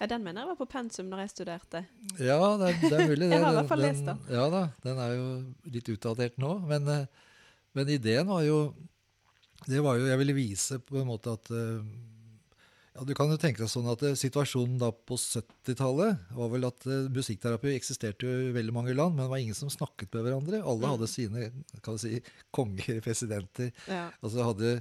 [0.00, 1.82] Ja, den mener jeg var på pensum når jeg studerte.
[2.18, 3.28] ja, det det er mulig.
[3.34, 5.26] Jeg har i hvert fall lest den, Ja da, den er jo
[5.74, 6.54] litt utdatert nå.
[6.70, 7.26] Men, eh,
[7.76, 8.60] men ideen var jo
[9.68, 11.82] Det var jo Jeg ville vise på en måte at eh,
[12.96, 16.64] ja, Du kan jo tenke deg sånn at eh, situasjonen da på 70-tallet var vel
[16.70, 20.24] at musikkterapi eksisterte jo i veldig mange land, men det var ingen som snakket med
[20.26, 20.62] hverandre.
[20.64, 20.90] Alle Mm.
[20.96, 21.44] hadde sine
[21.84, 22.18] kan du si,
[22.50, 23.70] konger, presidenter.
[23.86, 24.08] Ja.
[24.24, 24.72] Altså hadde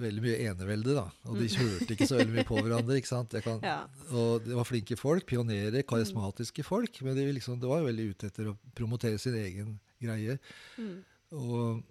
[0.00, 1.04] veldig mye enevelde, da.
[1.30, 2.96] Og de hørte ikke så veldig mye på hverandre.
[3.00, 3.32] ikke sant?
[3.36, 3.78] Jeg kan, Ja.
[4.12, 7.00] og det var flinke folk, pionerer, karismatiske folk.
[7.06, 10.38] Men de, liksom, det var veldig ute etter å promotere sin egen greie.
[10.78, 10.96] Mm.
[11.36, 11.82] Og,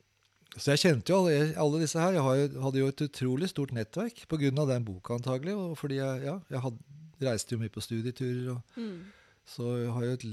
[0.56, 2.16] så jeg kjente jo alle, alle disse her.
[2.16, 4.52] Jeg jo, hadde jo et utrolig stort nettverk pga.
[4.70, 5.56] den boka, antagelig.
[5.58, 6.78] Og fordi jeg, ja, jeg had,
[7.26, 8.56] reiste jo mye på studieturer.
[8.56, 8.98] og Mm.
[9.46, 10.24] Så jeg har jo et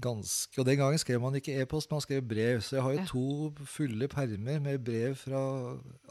[0.00, 2.60] ganske Og den gangen skrev man ikke e-post, man skrev brev.
[2.64, 3.06] Så jeg har jo Ja.
[3.06, 5.42] to fulle permer med brev fra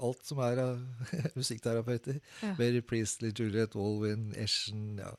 [0.01, 0.83] alt som er av
[1.39, 2.19] musikkterapeuter.
[2.43, 2.55] Ja.
[2.59, 5.09] Mary Priestley, Juliette Walwyn, Eschen ja.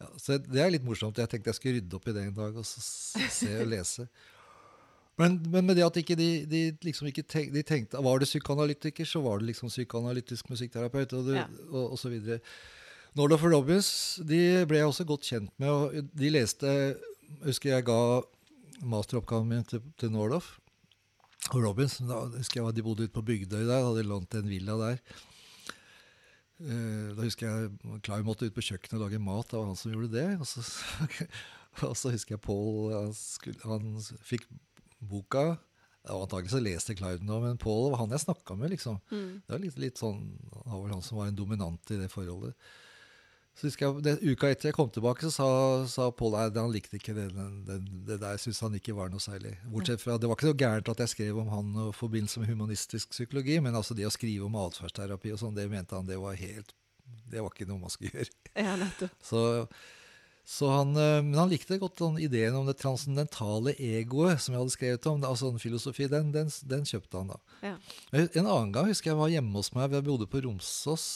[0.00, 0.08] ja.
[0.18, 1.18] Så det er litt morsomt.
[1.18, 4.08] Jeg tenkte jeg skulle rydde opp i det en dag og så se og lese.
[5.18, 8.28] Men, men med det at ikke de, de liksom ikke tenk, de tenkte Var det
[8.28, 11.38] psykoanalytiker, så var det liksom psykoanalytisk musikkterapeut og, du,
[11.70, 12.38] og, og så videre.
[13.18, 13.88] Nordoff og Robbins
[14.22, 14.38] de
[14.70, 15.68] ble jeg også godt kjent med.
[15.68, 16.96] og De leste Jeg
[17.48, 17.98] husker jeg ga
[18.86, 20.54] masteroppgaven min til, til Nordoff
[21.50, 21.98] og Robbins.
[22.04, 25.00] Da husker jeg De bodde ute på Bygdøy der, hadde lånt en villa der.
[26.60, 29.48] Eh, Da husker jeg Clive måtte ut på kjøkkenet og lage mat.
[29.50, 30.26] Det var han som gjorde det.
[30.40, 30.64] Og så,
[31.88, 33.12] og så husker jeg Paul han,
[33.66, 33.88] han
[34.26, 34.46] fikk
[34.98, 35.56] boka.
[36.08, 38.70] Antakelig så leste Clive den òg, men Paul var han jeg snakka med.
[38.74, 39.00] liksom.
[39.10, 39.32] Mm.
[39.44, 40.22] Det var litt, litt sånn,
[40.64, 42.54] Han var vel han som var en dominant i det forholdet.
[43.58, 45.46] Så husker jeg, det, Uka etter jeg kom tilbake, så sa,
[45.90, 47.26] sa Paul at han likte ikke det.
[47.34, 49.56] Den, den, det der syntes han ikke var noe særlig.
[49.72, 52.52] Bortsett fra, Det var ikke så gærent at jeg skrev om han og forbindelse med
[52.52, 56.20] humanistisk psykologi, men altså det å skrive om atferdsterapi og sånn, det mente han det
[56.22, 56.70] var helt
[57.28, 58.36] Det var ikke noe man skulle gjøre.
[58.68, 59.16] Ja, nettopp.
[59.30, 59.40] Så,
[60.48, 64.62] så han, eh, men han likte godt den ideen om det transcendentale egoet som jeg
[64.62, 65.26] hadde skrevet om.
[65.26, 67.40] altså en filosofi, den, den, den kjøpte han da.
[67.66, 67.74] Ja.
[68.14, 69.90] En annen gang husker jeg var hjemme hos meg.
[69.92, 71.08] Vi bodde på Romsås.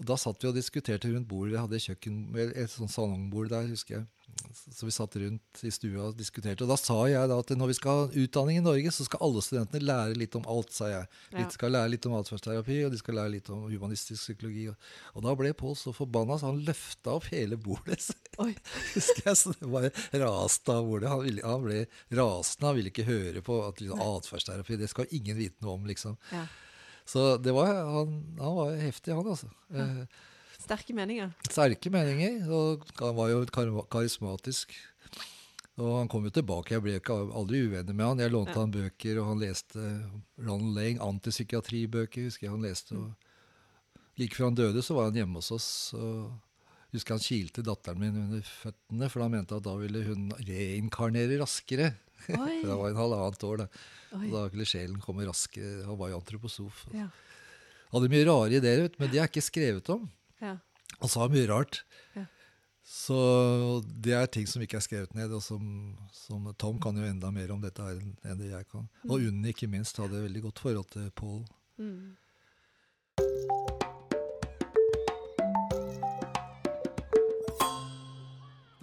[0.00, 1.52] Og Da satt vi og diskuterte rundt bordet.
[1.54, 2.16] Vi hadde kjøkken,
[2.50, 4.06] et sånt salongbord der, husker jeg.
[4.74, 6.64] Så vi satt rundt i stua og diskuterte.
[6.64, 9.22] Og da sa jeg da at når vi skal ha utdanning i Norge, så skal
[9.22, 11.06] alle studentene lære litt om alt, sa jeg.
[11.36, 14.66] De skal lære litt om atferdsterapi, og de skal lære litt om humanistisk psykologi.
[14.72, 18.00] Og, da ble Pål så forbanna, så han løfta opp hele bordet.
[18.96, 21.12] Husker jeg, så det bare raste av bordet.
[21.12, 21.84] Han, ville, han ble
[22.18, 24.80] rasende, han ville ikke høre på at liksom, atferdsterapi.
[24.82, 26.18] Det skal ingen vite noe om, liksom.
[26.34, 26.48] Ja.
[27.06, 29.50] Så det var, han, han var heftig, han altså.
[29.74, 29.88] Ja.
[30.64, 31.34] Sterke meninger.
[31.50, 34.72] sterke meninger, og han var jo kar karismatisk.
[35.76, 36.70] Og han kom jo tilbake.
[36.76, 36.94] Jeg ble
[37.34, 38.20] aldri uvenner med han.
[38.22, 38.60] Jeg lånte Ja.
[38.62, 39.82] han bøker, og han leste
[40.38, 42.94] Ronald Lang, antipsykiatribøker, husker jeg han leste.
[42.96, 43.12] Og
[44.16, 45.68] like før han døde, så var han hjemme hos oss.
[45.98, 46.30] og
[46.94, 51.40] husker han kilte datteren min under føttene, for han mente at da ville hun reinkarnere
[51.42, 51.92] raskere.
[52.26, 53.66] Det var en halvannet år, da.
[54.14, 54.26] Oi.
[54.28, 55.82] Og da ville sjelen komme raskere.
[55.88, 56.86] Han var jo antroposof.
[56.94, 57.08] Ja.
[57.94, 60.06] Hadde mye rare ideer, vet men de er ikke skrevet om.
[60.42, 60.56] Ja.
[61.00, 61.82] Han sa mye rart.
[62.16, 62.24] Ja.
[62.84, 63.18] Så
[63.84, 65.62] det er ting som ikke er skrevet ned, og som,
[66.12, 68.88] som Tom kan jo enda mer om dette her enn det jeg kan.
[69.08, 71.42] Og Unni ikke minst hadde veldig godt forhold til Paul.
[71.80, 72.12] Mm.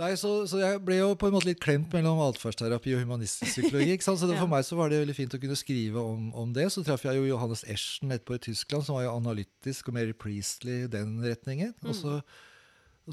[0.02, 3.52] Nei, så, så jeg ble jo på en måte litt klemt mellom atferdsterapi og humanistisk
[3.52, 3.94] psykologi.
[3.94, 4.22] ikke sant?
[4.22, 6.70] Så det, for meg så var det veldig fint å kunne skrive om, om det.
[6.74, 10.14] Så traff jeg jo Johannes Eschen etterpå i Tyskland, som var jo analytisk, og mer
[10.18, 11.76] priestly i den retningen.
[11.86, 12.16] Og så,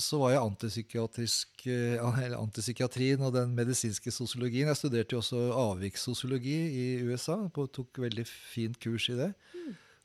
[0.01, 4.71] så var antipsykiatrisk, eh, antipsykiatrien og den medisinske sosiologien.
[4.73, 9.35] Jeg studerte jo også avvikssosiologi i USA, og tok veldig fint kurs i det.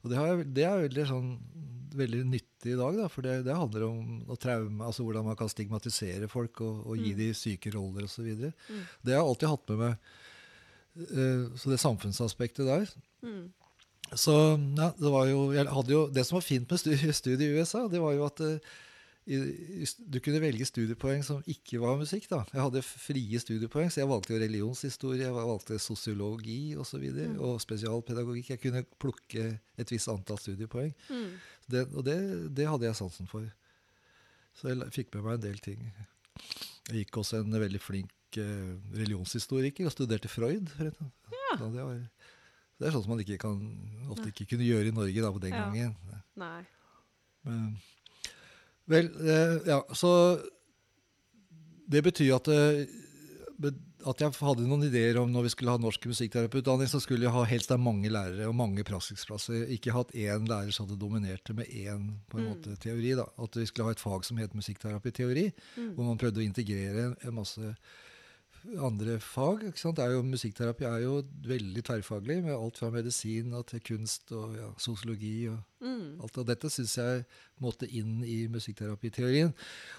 [0.03, 1.31] Og det, har jeg, det er veldig, sånn,
[1.95, 5.51] veldig nyttig i dag, da, for det, det handler om traume, altså hvordan man kan
[5.51, 8.29] stigmatisere folk og, og gi dem syke roller osv.
[8.35, 8.51] Det
[9.07, 10.13] har jeg alltid hatt med meg.
[10.93, 12.89] Uh, Så det samfunnsaspektet der.
[13.25, 13.45] Mm.
[14.13, 14.33] Så
[14.77, 15.47] ja, det var jo,
[15.89, 18.57] jo Det som var fint med studiet studie i USA, det var jo at i,
[19.25, 22.25] du kunne velge studiepoeng som ikke var musikk.
[22.31, 22.41] da.
[22.51, 26.79] Jeg hadde frie studiepoeng, så jeg valgte jo religionshistorie, jeg valgte sosiologi osv.
[26.83, 28.49] Og, så videre, og spesialpedagogikk.
[28.53, 29.45] Jeg kunne plukke
[29.79, 30.91] et visst antall studiepoeng.
[31.09, 31.29] Mm.
[31.71, 32.17] Det, og det,
[32.57, 33.47] det hadde jeg sansen for.
[34.59, 35.87] Så jeg fikk med meg en del ting.
[36.91, 40.67] Jeg gikk også en veldig flink eh, religionshistoriker og studerte Freud.
[40.79, 41.55] Ja.
[41.57, 42.03] Det, var,
[42.81, 43.57] det er sånt man ikke kan,
[44.11, 45.63] ofte ikke kunne gjøre i Norge da, på den Ja.
[45.69, 45.95] gangen.
[46.35, 46.63] Nei.
[47.47, 47.73] Men,
[48.87, 50.41] vel, eh, ja, så
[51.89, 52.85] Det betyr at, eh,
[54.07, 57.31] at jeg hadde noen ideer om når vi skulle ha norsk musikkterapeututdanning, så skulle jeg
[57.35, 59.67] ha helst ha mange lærere og mange praksisplasser.
[59.71, 62.49] Ikke hatt én lærer som hadde dominert med én på en Mm.
[62.49, 63.15] måte, teori.
[63.15, 63.25] da.
[63.37, 65.93] At vi skulle ha et fag som het musikkterapiteori, Mm.
[65.95, 67.75] hvor man prøvde å integrere en, en masse
[68.79, 69.63] andre fag.
[69.67, 71.15] Er jo, musikkterapi er jo
[71.47, 75.49] veldig tverrfaglig, med alt fra medisin og til kunst og ja, sosiologi.
[75.51, 76.21] og Mm.
[76.23, 77.25] Alt Og dette syns jeg
[77.59, 79.53] måtte inn i musikkterapiteorien.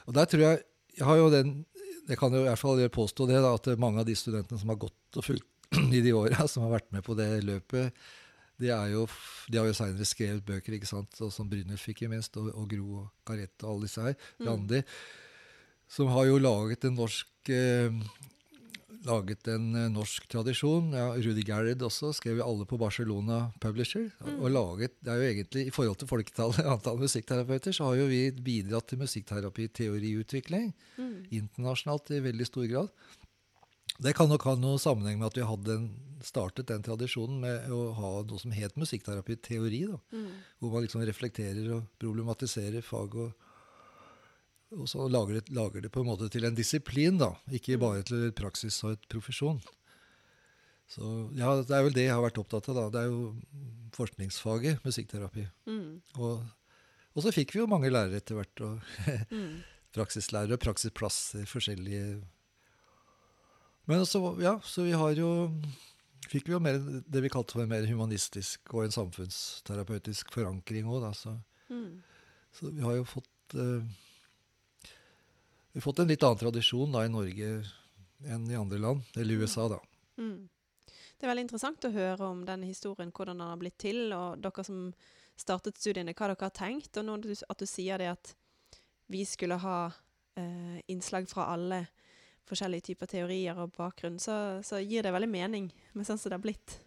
[0.06, 0.62] Og der tror jeg
[0.96, 1.64] jeg har jo den,
[2.08, 4.68] Jeg kan jo i hvert fall påstå det, da, at mange av de studentene som
[4.68, 5.48] har gått og fulgt
[5.96, 7.94] i de åra, som har vært med på det løpet,
[8.60, 9.06] de, er jo,
[9.48, 12.68] de har jo seinere skrevet bøker, ikke sant, og som Brynolf ikke minst, og, og
[12.68, 14.46] Gro og Karette og alle disse her, Mm.
[14.50, 14.82] Randi,
[15.96, 18.04] som har jo laget en norsk eh,
[19.08, 20.92] laget en eh, norsk tradisjon.
[20.96, 24.08] Ja, Rudi Gerrard også skrev jo alle på Barcelona Publisher.
[24.24, 24.38] Mm.
[24.38, 28.08] Og laget, det er jo egentlig, I forhold til folketallet, antall musikkterapeuter, så har jo
[28.10, 31.26] vi bidratt til musikkterapi-teoriutvikling Mm.
[31.34, 32.90] internasjonalt i veldig stor grad.
[34.02, 35.88] Det kan nok ha noe sammenheng med at vi hadde en,
[36.24, 39.82] startet den tradisjonen med å ha noe som het musikkterapi-teori.
[40.14, 40.30] Mm.
[40.58, 43.50] Hvor man liksom reflekterer og problematiserer fag og,
[44.78, 47.32] og så lager det, lager det på en måte til en disiplin, da.
[47.54, 49.60] Ikke bare til praksis og et profesjon.
[50.90, 52.84] Så ja, det er vel det jeg har vært opptatt av, da.
[52.92, 53.30] Det er jo
[53.96, 55.46] forskningsfaget musikkterapi.
[55.70, 56.02] Mm.
[56.18, 56.42] Og,
[57.14, 58.64] og så fikk vi jo mange lærere etter hvert.
[58.66, 58.78] og
[59.34, 59.62] Mm.
[59.94, 62.20] praksislærere og praksisplasser, forskjellige
[63.86, 65.28] Men så, ja, så vi har jo
[66.24, 70.86] Fikk vi jo mer det vi kalte for en mer humanistisk og en samfunnsterapeutisk forankring
[70.88, 71.10] òg, da.
[71.12, 71.34] Så,
[71.70, 72.02] Mm.
[72.52, 73.82] så vi har jo fått eh,
[75.74, 77.48] Vi har fått en litt annen tradisjon da i Norge
[78.30, 79.80] enn i andre land, eller i USA, da.
[80.22, 80.46] Mm.
[80.86, 84.38] Det er veldig interessant å høre om denne historien, hvordan den har blitt til, og
[84.44, 84.84] dere som
[85.40, 88.34] startet studiene, hva dere har tenkt, og du- at du sier det at
[89.10, 89.90] vi skulle ha
[90.36, 91.88] eh, innslag fra alle
[92.46, 96.38] forskjellige typer teorier og bakgrunn, så, så gir det veldig mening med sånn som det
[96.38, 96.78] har blitt.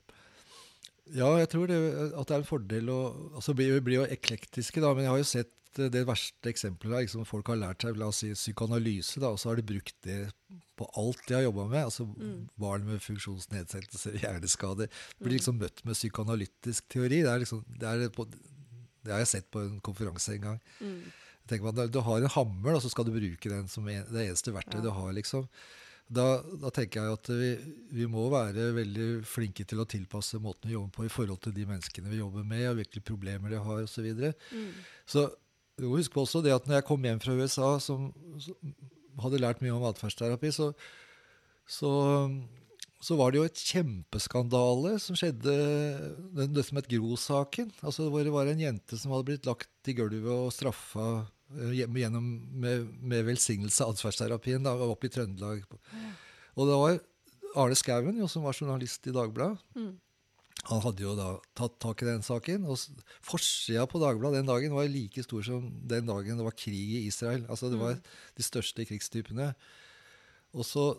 [1.15, 1.77] Ja, jeg tror det,
[2.15, 2.97] at det er en fordel å
[3.39, 6.95] altså Vi blir jo eklektiske, da, men jeg har jo sett det verste eksempelet.
[6.97, 9.63] er Liksom, folk har lært seg la oss si, psykoanalyse, da, og så har de
[9.63, 10.31] brukt det
[10.77, 11.83] på alt de har jobba med.
[11.85, 12.49] altså Mm.
[12.57, 14.87] Barn med funksjonsnedsettelser, hjerneskader.
[15.19, 15.37] Blir Mm.
[15.37, 17.21] liksom møtt med psykoanalytisk teori.
[17.23, 18.25] Det, er liksom, det, på,
[19.03, 20.61] det har jeg sett på en konferanse en gang.
[20.81, 21.01] Mm.
[21.63, 24.51] Man, Du har en hammer, og så skal du bruke den som en, det eneste
[24.51, 24.89] verktøyet Ja.
[24.89, 25.13] du har.
[25.13, 25.47] liksom.
[26.09, 27.47] Da, da tenker jeg at vi,
[27.91, 31.51] vi må være veldig flinke til å tilpasse måten vi jobber på i forhold til
[31.51, 33.91] de menneskene vi jobber med, og hvilke problemer de har osv.
[33.91, 34.33] Så, videre.
[34.53, 34.69] Mm.
[35.05, 35.25] så
[35.85, 38.09] må huske på også det at når jeg kom hjem fra USA, som,
[38.41, 38.55] som
[39.21, 40.71] hadde lært mye om atferdsterapi, så,
[41.69, 41.91] så,
[43.03, 45.57] så var det jo et kjempeskandale som skjedde,
[46.37, 47.69] det, det som het Gro-saken.
[47.83, 51.07] Altså Hvor det var en jente som hadde blitt lagt i gulvet og straffa
[51.53, 52.25] eh, gjennom,
[52.57, 55.61] med, med velsignelse av atferdsterapien oppe i Trøndelag.
[56.57, 56.99] Og det var
[57.57, 59.61] Arne Skouen, som var journalist i Dagbladet.
[59.77, 59.93] Mm.
[60.65, 62.65] Han hadde jo da tatt tak i den saken.
[62.65, 62.77] og
[63.21, 67.07] Forsida på Dagbladet den dagen var like stor som den dagen det var krig i
[67.07, 67.45] Israel.
[67.49, 68.01] Altså Det var Mm.
[68.35, 69.55] de største krigstypene.
[70.53, 70.97] Og så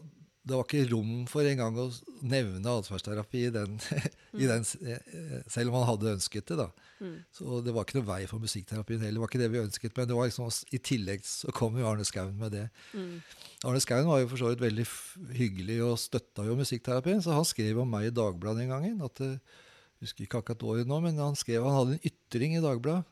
[0.49, 1.87] Det var ikke rom for engang å
[2.25, 3.75] nevne atferdsterapi i den,
[4.43, 6.57] i den, eh, selv om han hadde ønsket det.
[6.63, 6.69] da.
[6.99, 7.19] Mm.
[7.35, 9.19] Så det var ikke noe vei for musikkterapien heller.
[9.19, 11.87] Det var ikke det vi ønsket, men det var liksom, i tillegg så kom jo
[11.91, 12.65] Arne Skouen med det.
[12.97, 13.21] Mm.
[13.69, 14.89] Arne Skouen var jo for så vidt veldig
[15.37, 19.05] hyggelig og støtta jo musikkterapien, så han skrev om meg i Dagbladet en gang.
[19.05, 19.37] At, eh,
[19.99, 23.07] jeg husker ikke akkurat året nå, men han skrev han hadde en ytring i Dagbladet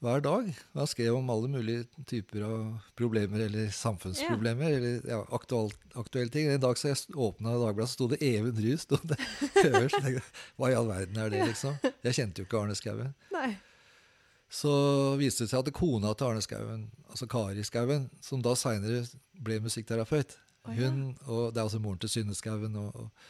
[0.00, 0.48] hver dag.
[0.72, 2.60] Han skrev om alle mulige typer av
[2.96, 6.48] problemer, eller samfunnsproblemer, eller ja, aktuell, aktuelle ting.
[6.48, 9.18] En dag så jeg åpna Dagbladet, så sto det Even Ruud stod det
[9.68, 9.98] øverst.
[10.00, 10.22] Jeg
[10.56, 11.76] Hva i all verden er det, liksom?
[12.06, 13.12] Jeg kjente jo ikke Arne Skouen.
[14.50, 14.72] Så
[15.20, 19.04] viste det seg at kona til Arne Skouen, altså Kari Skouen, som da seinere
[19.40, 20.34] ble musikkterapeut
[20.66, 22.74] Hun, og Det er altså moren til Synne Skouen.
[22.76, 23.28] Og, og,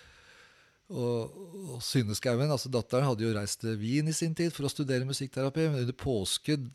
[0.91, 1.35] og,
[1.71, 5.07] og Synneskauen, altså datteren, hadde jo reist til Wien i sin tid for å studere
[5.09, 5.69] musikkterapi.
[5.69, 6.67] Men under påskudd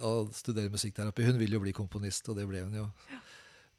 [0.00, 2.86] av å studere musikkterapi Hun ville jo bli komponist, og det ble hun jo.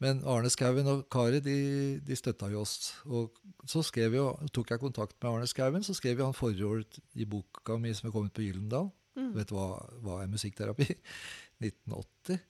[0.02, 1.58] Men Arne Skauen og Kari de,
[2.02, 2.94] de støtta jo oss.
[3.06, 3.38] Og
[3.70, 7.28] så skrev jo, tok jeg kontakt med Arne Skauen, så skrev jo han forord i
[7.30, 8.90] boka mi som er kommet på Gyllendal.
[9.18, 9.34] Mm.
[9.36, 9.70] Vet du hva,
[10.02, 10.88] hva er musikkterapi?
[11.62, 12.42] 1980.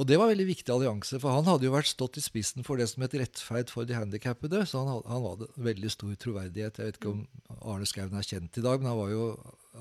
[0.00, 2.64] Og det var en veldig viktig allianse, for han hadde jo vært stått i spissen
[2.64, 6.78] for det som het rettferd for de handikappede, så han, han hadde veldig stor troverdighet.
[6.80, 7.26] Jeg vet ikke om
[7.60, 9.26] Arne Skouen er kjent i dag, men han var jo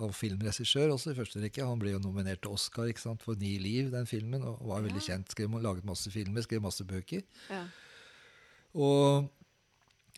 [0.01, 1.64] han filmregissør også i første rekke.
[1.68, 4.99] Han ble jo nominert til Oscar sant, for Ni liv, den filmen, og var veldig
[4.99, 5.07] Ja.
[5.14, 5.32] kjent.
[5.32, 7.24] Skrev, laget masse filmer, skrev masse bøker.
[7.51, 7.64] Ja.
[8.76, 9.28] Og,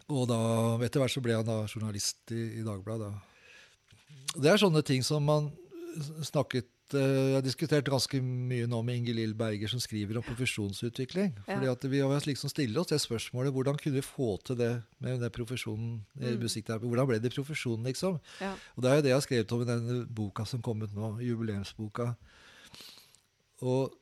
[0.09, 0.39] og da,
[0.85, 3.13] etter hvert så ble han da journalist i, i Dagbladet.
[4.41, 5.51] Det er sånne ting som man
[6.25, 11.31] snakket Jeg har diskutert ganske mye nå med Inge Lill Berger, som skriver om profesjonsutvikling.
[11.47, 14.83] Fordi at Vi har liksom stiller oss det spørsmålet hvordan kunne vi få til det
[14.99, 16.39] med den profesjonen Mm.
[16.43, 16.85] musikkterapi?
[16.85, 18.19] Hvordan ble det profesjonen, liksom?
[18.41, 18.53] Ja.
[18.75, 20.93] Og Det er jo det jeg har skrevet om i denne boka som kom ut
[20.93, 22.15] nå, jubileumsboka.
[23.61, 23.93] Og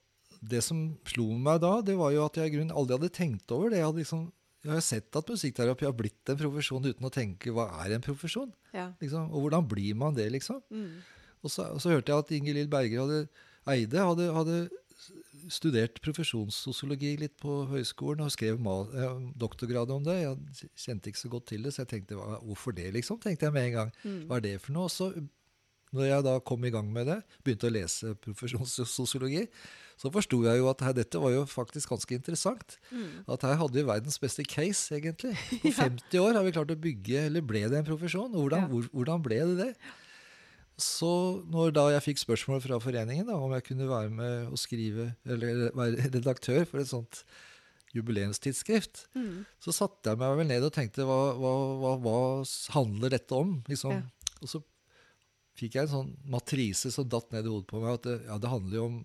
[0.41, 3.51] det som slo meg da, det var jo at jeg i grunnen aldri hadde tenkt
[3.51, 3.77] over det.
[3.77, 4.31] Jeg hadde liksom,
[4.65, 8.01] jeg har sett at musikkterapi har blitt en profesjon uten å tenke hva er en
[8.01, 8.51] profesjon?
[8.73, 8.91] Ja.
[9.01, 9.29] Liksom?
[9.31, 10.61] Og hvordan blir man det, liksom?
[10.71, 11.01] Mm.
[11.41, 13.21] Og så, og så hørte jeg at Inger Lill Berger hadde,
[13.71, 14.59] Eide hadde, hadde
[15.51, 18.59] studert profesjonssosiologi litt på høyskolen og skrev
[19.41, 20.19] doktorgrad om det.
[20.21, 23.19] Jeg kjente ikke så godt til det, så jeg tenkte hvorfor det, liksom?
[23.21, 23.93] tenkte jeg med en gang.
[24.05, 24.19] Mm.
[24.29, 24.89] Hva er det for noe?
[24.89, 25.09] Og så,
[25.91, 29.47] når jeg da kom i gang med det, begynte å lese profesjonssosiologi,
[30.01, 32.77] så forsto jeg jo at her, dette var jo faktisk ganske interessant.
[32.89, 33.09] Mm.
[33.35, 35.35] At her hadde vi verdens beste case, egentlig.
[35.61, 38.31] På 50 år har vi klart å bygge Eller ble det en profesjon?
[38.33, 38.71] Hvordan, Ja.
[38.71, 39.73] hvor, hvordan ble det det?
[40.81, 41.09] Så
[41.51, 45.11] når da jeg fikk spørsmål fra foreningen da, om jeg kunne være med og skrive,
[45.25, 47.23] eller være redaktør for et sånt
[47.95, 49.45] jubileumstidsskrift, Mm.
[49.59, 52.17] så satte jeg meg vel ned og tenkte hva, hva, hva, hva
[52.75, 53.57] handler dette om?
[53.67, 53.91] Liksom.
[53.91, 54.03] Ja.
[54.41, 54.61] Og så
[55.59, 57.97] fikk jeg en sånn matrise som datt ned i hodet på meg.
[57.99, 59.01] at Det, ja, det handler jo om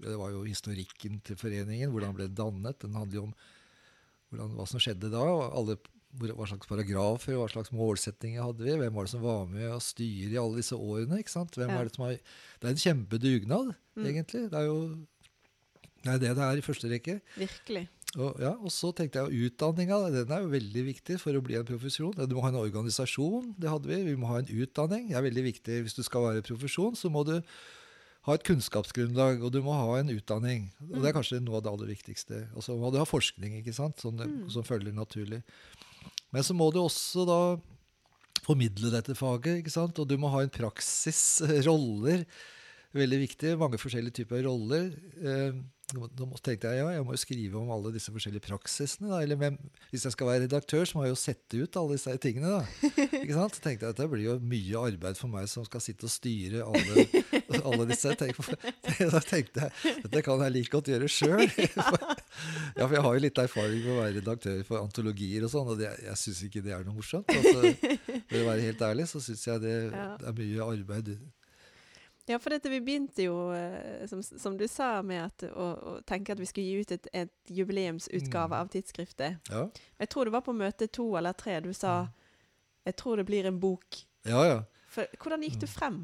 [0.00, 2.78] Det var jo historikken til foreningen, hvordan ble dannet.
[2.80, 3.34] Den handler jo om
[4.30, 5.20] hvordan, hva som skjedde da.
[5.20, 5.74] og alle,
[6.18, 8.72] hva slags paragrafer, hva slags målsettinger hadde vi?
[8.80, 11.18] Hvem var det som var med å styre i alle disse årene?
[11.22, 11.54] ikke sant?
[11.54, 11.78] Hvem Ja.
[11.80, 12.16] er det, som har,
[12.60, 14.04] det er en kjempedugnad, Mm.
[14.06, 14.50] egentlig.
[14.50, 15.06] Det er jo
[16.02, 17.20] det er det det er i første rekke.
[17.36, 17.88] Virkelig.
[18.16, 21.54] Og, ja, og så tenkte jeg utdanninga den er jo veldig viktig for å bli
[21.54, 22.12] en profesjon.
[22.26, 24.02] Du må ha en organisasjon, det hadde vi.
[24.02, 25.08] Vi må ha en utdanning.
[25.10, 27.42] Det er veldig viktig Hvis du skal være profesjon, så må du
[28.22, 30.70] ha et kunnskapsgrunnlag, og du må ha en utdanning.
[30.90, 32.48] Og Det er kanskje noe av det aller viktigste.
[32.56, 34.50] Og så må du ha forskning, ikke sant, som, Mm.
[34.50, 35.42] som følger naturlig.
[36.30, 37.40] Men så må du også da
[38.44, 39.98] formidle dette faget, ikke sant?
[39.98, 42.24] og du må ha en praksis, roller.
[42.96, 43.54] Veldig viktig.
[43.58, 44.90] Mange forskjellige typer roller.
[45.22, 45.58] Eh,
[45.96, 49.10] nå tenkte jeg ja, jeg må jo skrive om alle disse forskjellige praksisene.
[49.12, 49.20] Da.
[49.24, 49.58] Eller hvem,
[49.90, 52.60] hvis jeg skal være redaktør, så må jeg jo sette ut alle disse tingene.
[52.60, 52.88] Da.
[53.20, 53.58] Ikke sant?
[53.58, 56.14] Så tenkte jeg at det blir jo mye arbeid for meg som skal sitte og
[56.14, 57.06] styre alle,
[57.60, 58.14] alle disse.
[58.20, 58.40] Tenk,
[59.14, 61.46] da tenkte jeg dette kan jeg like godt gjøre sjøl.
[62.78, 65.72] Ja, for jeg har jo litt erfaring med å være redaktør for antologier og sånn,
[65.72, 67.28] og det, jeg syns ikke det er noe morsomt.
[67.34, 67.74] Altså,
[68.30, 71.12] for å være helt ærlig, så syns jeg det, det er mye arbeid.
[72.30, 75.94] Ja, for dette, vi begynte jo, eh, som, som du sa, med at, å, å
[76.06, 78.60] tenke at vi skulle gi ut et, et jubileumsutgave Mm.
[78.60, 79.50] av tidsskriftet.
[79.50, 79.64] Ja,
[79.98, 82.08] Jeg tror det var på møte to eller tre du sa
[82.86, 84.04] jeg tror det blir en bok.
[84.24, 84.44] ja.
[84.46, 84.60] ja.
[84.90, 85.74] For, hvordan gikk du Mm.
[85.74, 85.98] frem?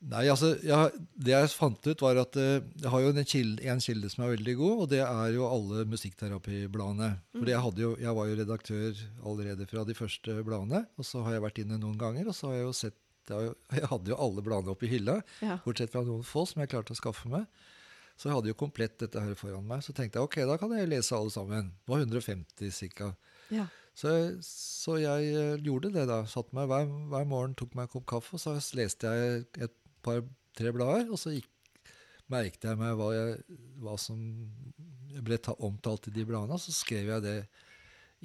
[0.00, 3.62] Nei, altså, jeg, Det jeg fant ut, var at eh, jeg har jo en kilde,
[3.68, 7.10] en kilde som er veldig god, og det er jo alle musikkterapibladene.
[7.36, 11.42] For jeg, jeg var jo redaktør allerede fra de første bladene, og så har jeg
[11.44, 12.96] vært inne noen ganger, og så har jeg jo sett
[13.30, 15.58] jo, jeg hadde jo alle bladene oppi hylla, Ja.
[15.64, 17.46] bortsett fra noen få som jeg klarte å skaffe meg.
[18.20, 19.80] Så jeg hadde jo komplett dette her foran meg.
[19.86, 21.70] Så tenkte jeg ok, da kan jeg lese alle sammen.
[21.86, 23.14] Det var 150 ca.
[23.50, 23.66] ja.
[24.00, 24.08] Så,
[24.44, 26.22] så jeg eh, gjorde det, da.
[26.30, 29.74] Satt meg hver, hver morgen, tok meg en kopp kaffe, og så leste jeg et
[30.02, 31.08] par-tre blader.
[31.10, 31.48] Og så gikk,
[32.30, 34.20] merket jeg meg hva, jeg, hva som
[35.20, 37.34] ble ta, omtalt i de bladene, og så skrev jeg det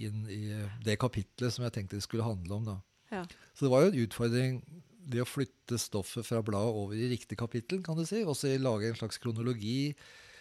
[0.05, 0.41] inn i
[0.85, 2.65] det kapitlet som jeg tenkte det skulle handle om.
[2.69, 2.77] da.
[3.11, 3.23] Ja.
[3.55, 4.61] Så det var jo en utfordring
[5.05, 8.23] det å flytte stoffet fra bladet over i riktig kapittel, kan du si.
[8.25, 9.93] Og så lage en slags kronologi.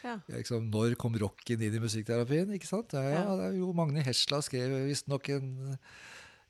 [0.04, 0.18] Ja.
[0.28, 2.52] Liksom, når kom rocken inn i musikkterapien?
[2.56, 2.92] ikke sant?
[2.96, 5.78] Ja, ja, er jo Magne Hesla skrev visstnok en,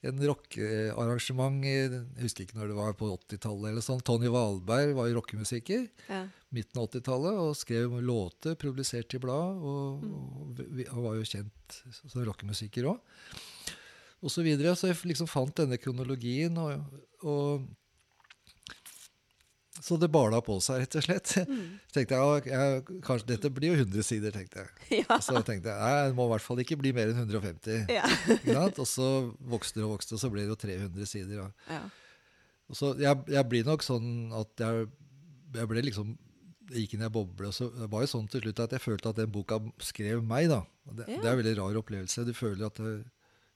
[0.04, 4.02] en rockearrangement Jeg husker ikke når det var, på 80-tallet eller sånn.
[4.06, 6.24] Tony Wahlberg var jo rockemusiker ja.
[6.54, 9.62] midten av 80-tallet og skrev låter publisert i blad.
[9.62, 13.00] Og, og vi, han var jo kjent som rockemusiker òg.
[14.24, 14.74] Og så videre.
[14.74, 17.66] Så jeg liksom fant denne kronologien, og, og
[19.84, 21.32] Så det bala på seg, rett og slett.
[21.44, 21.64] Mm.
[21.94, 25.02] Tenkte jeg, jeg kanskje, Dette blir jo 100 sider, tenkte jeg.
[25.04, 25.18] ja.
[25.20, 27.92] Så tenkte jeg nei, det må i hvert fall ikke bli mer enn 150.
[27.92, 28.06] ja.
[28.80, 29.08] Og så
[29.44, 31.50] vokste det og vokste, og så ble det jo 300 sider.
[31.68, 31.82] Ja.
[32.72, 34.86] Og så jeg, jeg blir nok sånn at jeg,
[35.58, 36.14] jeg ble liksom
[36.72, 38.72] jeg gikk inn i en boble, og så det var jo sånn til slutt at
[38.72, 40.46] jeg følte at den boka skrev meg.
[40.48, 40.62] da.
[40.96, 41.18] Det, Ja.
[41.20, 42.24] det er en veldig rar opplevelse.
[42.24, 42.94] Du føler at det,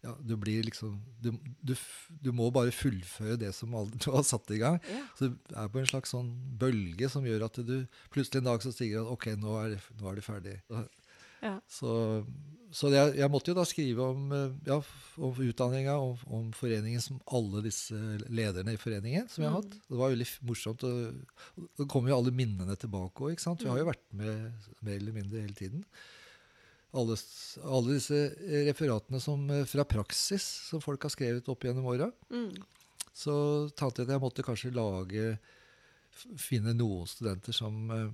[0.05, 1.33] ja, du blir liksom du,
[1.67, 1.75] du,
[2.23, 4.79] du må bare fullføre det som du har satt i gang.
[4.87, 5.03] ja.
[5.19, 6.31] Så du er på en slags sånn
[6.61, 7.81] bølge som gjør at du
[8.15, 10.59] plutselig en dag så stiger at ok, nå er nå er du ferdig.
[11.39, 11.55] Ja.
[11.71, 11.91] Så,
[12.75, 14.79] så jeg, jeg måtte jo da skrive om, eh, ja,
[15.23, 17.95] om utdanninga, om, om foreningen som alle disse
[18.27, 19.77] lederne i foreningen som jeg har hatt.
[19.87, 20.87] Det var veldig morsomt.
[20.89, 23.39] Og, og det kommer jo alle minnene tilbake òg.
[23.39, 25.87] Vi har jo vært med mer eller mindre hele tiden.
[26.97, 27.17] Alle,
[27.65, 28.19] alle disse
[28.69, 32.11] referatene som, eh, fra praksis som folk har skrevet opp gjennom åra.
[32.33, 32.55] Mm.
[33.13, 33.35] Så
[33.77, 35.39] tenkte jeg at jeg måtte kanskje lage
[36.19, 38.09] Finne noen studenter som, eh,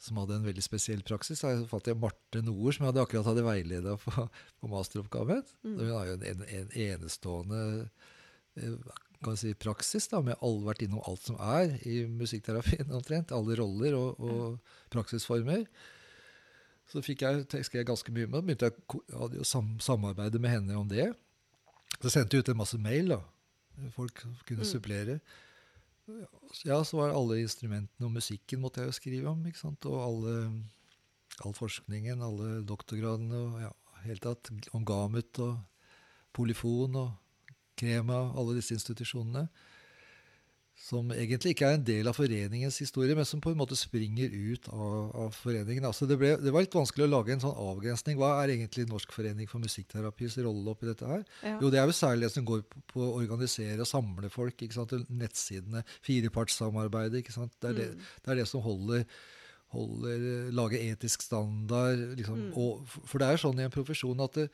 [0.00, 1.42] som hadde en veldig spesiell praksis.
[1.42, 4.12] Da fant jeg Marte Noer, som jeg hadde akkurat hadde veileda på,
[4.62, 5.42] på masteroppgaven.
[5.66, 5.74] Mm.
[5.76, 7.60] Hun har jo en, en, en enestående
[8.56, 8.78] eh,
[9.24, 13.34] kan si, praksis, da, med all, vært innom alt som er i musikkterapien omtrent.
[13.34, 15.66] Alle roller og, og praksisformer.
[16.92, 20.50] Så fikk jeg, skrev jeg ganske mye med begynte jeg hadde jo sam, samarbeide med
[20.52, 21.08] henne om det.
[22.02, 23.08] Så sendte jeg ut en masse mail.
[23.08, 23.20] da.
[23.96, 24.68] Folk kunne Mm.
[24.68, 25.20] supplere.
[26.64, 29.46] Ja, så var alle instrumentene og musikken måtte jeg jo skrive om.
[29.46, 29.86] ikke sant?
[29.88, 30.62] Og alle,
[31.44, 33.70] all forskningen, alle doktorgradene og ja,
[34.04, 35.58] helt tatt om Gamut og
[36.36, 37.12] Polyfon og
[37.80, 39.48] Krema, alle disse institusjonene.
[40.74, 44.32] Som egentlig ikke er en del av foreningens historie, men som på en måte springer
[44.34, 45.84] ut av, av foreningen.
[45.86, 48.18] Altså det, ble, det var litt vanskelig å lage en sånn avgrensning.
[48.18, 51.22] Hva er egentlig Norsk forening for musikkterapis rolle oppi dette her?
[51.46, 51.54] Ja.
[51.62, 54.58] Jo, det er jo særlig det som går på, på å organisere og samle folk.
[54.66, 54.96] ikke sant?
[55.14, 57.22] Nettsidene, firepartssamarbeidet.
[57.22, 57.54] ikke sant?
[57.62, 58.02] Det er det, Mm.
[58.24, 59.06] det, er det som holder,
[59.74, 62.02] holder Lager etisk standard.
[62.18, 62.48] liksom.
[62.48, 62.52] Mm.
[62.58, 64.50] Og, for det er sånn i en profesjon at det,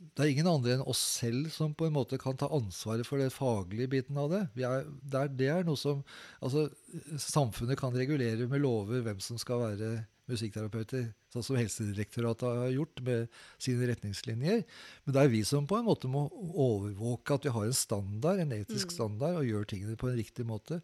[0.00, 3.20] det, er ingen andre enn oss selv som på en måte kan ta ansvaret for
[3.20, 4.40] den faglige biten av det.
[4.60, 6.00] Er, det, er, det er noe som
[6.40, 6.68] altså,
[7.20, 9.92] Samfunnet kan regulere med lover hvem som skal være
[10.30, 14.62] musikkterapeuter, sånn som Helsedirektoratet har gjort med sine retningslinjer.
[15.04, 18.42] Men det er vi som på en måte må overvåke at vi har en standard,
[18.42, 20.80] en etisk standard, og gjør tingene på en riktig måte.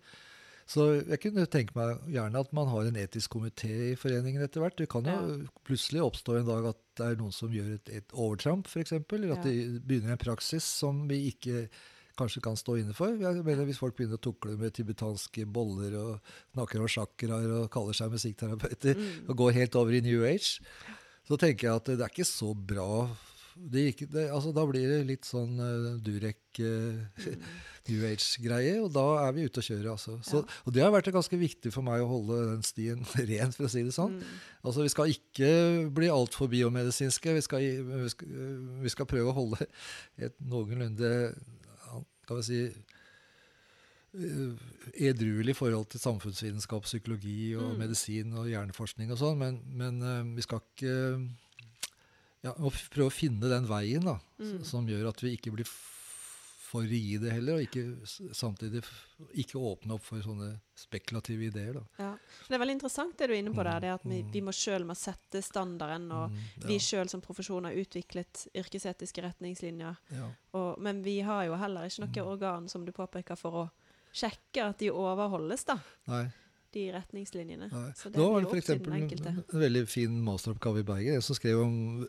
[0.66, 4.60] Så jeg kunne tenke meg gjerne at man har en etisk komité i foreningen etter
[4.64, 4.76] hvert.
[4.76, 5.36] Det kan jo Ja.
[5.64, 8.92] plutselig oppstå en dag at det er noen som gjør et, et overtramp, f.eks.
[8.92, 9.50] Eller at Ja.
[9.52, 11.68] de begynner en praksis som vi ikke
[12.18, 13.14] kanskje kan stå inne for.
[13.14, 16.20] Jeg mener Hvis folk begynner å tukle med tibetanske boller og
[16.54, 19.28] snakker om sjakraer og kaller seg musikkterapeuter, Mm.
[19.30, 20.58] og går helt over i New Age,
[21.28, 23.08] så tenker jeg at det er ikke så bra.
[23.56, 27.46] Det gikk, det, altså, da blir det litt sånn uh, Durek uh, Mm.
[27.88, 29.92] New Age-greie, og da er vi ute å kjøre.
[29.92, 30.16] Altså.
[30.26, 30.56] Så, Ja.
[30.66, 33.70] Og det har vært ganske viktig for meg å holde den stien ren, for å
[33.70, 34.16] si det sånn.
[34.18, 34.40] Mm.
[34.66, 35.50] Altså, Vi skal ikke
[35.94, 37.36] bli altfor biomedisinske.
[37.38, 38.32] Vi skal, vi, skal,
[38.82, 39.68] vi skal prøve å holde
[40.18, 41.12] et noenlunde
[42.26, 42.60] kan vi si,
[44.18, 44.54] eh,
[45.10, 47.78] edruelig forhold til samfunnsvitenskap, psykologi og Mm.
[47.78, 51.28] medisin og hjerneforskning og sånn, men, men uh, vi skal ikke
[52.46, 54.62] ja, må prøve å finne den veien da, Mm.
[54.68, 55.66] som gjør at vi ikke blir
[56.66, 57.82] for rigide heller, og ikke
[58.34, 58.80] samtidig
[59.38, 61.76] ikke åpne opp for sånne spekulative ideer.
[61.78, 61.82] da.
[62.02, 62.08] Ja.
[62.48, 64.32] Det er veldig interessant det du er inne på der, det at vi, mm.
[64.34, 68.48] vi må sjøl må sette standarden, og Mm, vi ja, sjøl som profesjon har utviklet
[68.52, 69.96] yrkesetiske retningslinjer.
[70.10, 70.28] ja.
[70.58, 72.26] Og, men vi har jo heller ikke noe Mm.
[72.34, 73.70] organ, som du påpeker, for å
[74.12, 75.78] sjekke at de overholdes, da,
[76.08, 76.32] Nei,
[76.72, 77.70] de retningslinjene.
[77.72, 77.92] nei.
[77.92, 78.70] Så det Nå var det f.eks.
[78.70, 82.06] en, veldig fin masteroppgave i Bergen, en som skrev om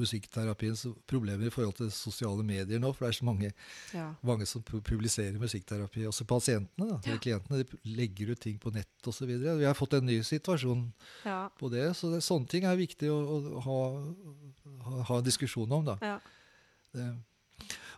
[0.00, 3.52] musikkterapiens problemer i forhold til sosiale medier nå, for det er så mange,
[3.92, 4.14] Ja.
[4.22, 6.06] mange som publiserer musikkterapi.
[6.08, 7.18] Også pasientene, da, ja.
[7.18, 9.26] klientene, legger ut ting på nett osv.
[9.28, 10.92] Vi har fått en ny situasjon
[11.24, 11.48] Ja.
[11.58, 13.78] på det, så det, sånne ting er viktig å, å ha,
[14.88, 15.84] ha, ha en diskusjon om.
[15.84, 15.98] da.
[16.02, 16.18] ja.
[16.92, 17.10] Det.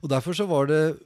[0.02, 0.98] Og derfor så var det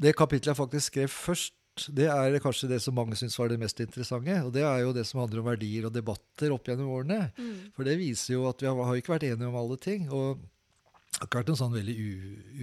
[0.00, 1.52] det kapitlet jeg faktisk skrev først,
[1.88, 4.34] det er kanskje det som mange syns var det mest interessante.
[4.44, 7.30] Og det er jo det som handler om verdier og debatter opp gjennom årene.
[7.38, 7.72] Mm.
[7.76, 10.10] For det viser jo at vi har, har ikke vært enige om alle ting.
[10.12, 11.96] Og det har ikke vært en sånn veldig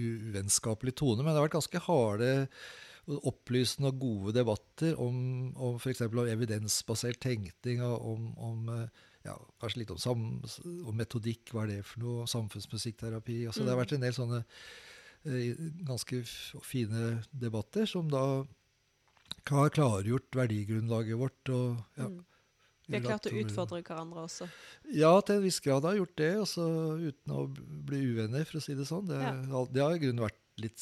[0.04, 2.30] uvennskapelig tone, men det har vært ganske harde
[3.26, 5.16] opplysende og gode debatter om,
[5.58, 6.02] om f.eks.
[6.06, 10.26] evidensbasert tenkning, og om, om eh, ja, kanskje litt om, sam,
[10.86, 13.40] om metodikk, hva er det for noe, samfunnsmusikkterapi.
[13.50, 13.82] Altså, Det har Mm.
[13.82, 14.40] vært en del sånne
[15.24, 16.20] eh, ganske
[16.62, 18.22] fine debatter som da
[19.50, 21.48] har klargjort verdigrunnlaget vårt.
[21.48, 22.24] og ja, Mm.
[22.90, 24.48] Vi har klart å utfordre hverandre også.
[24.92, 26.64] ja, til en viss grad har jeg gjort det, også
[26.98, 27.44] uten å
[27.86, 29.06] bli uvenner, for å si det sånn.
[29.06, 29.64] Det, Ja.
[29.70, 30.80] det har i grunnen vært, litt,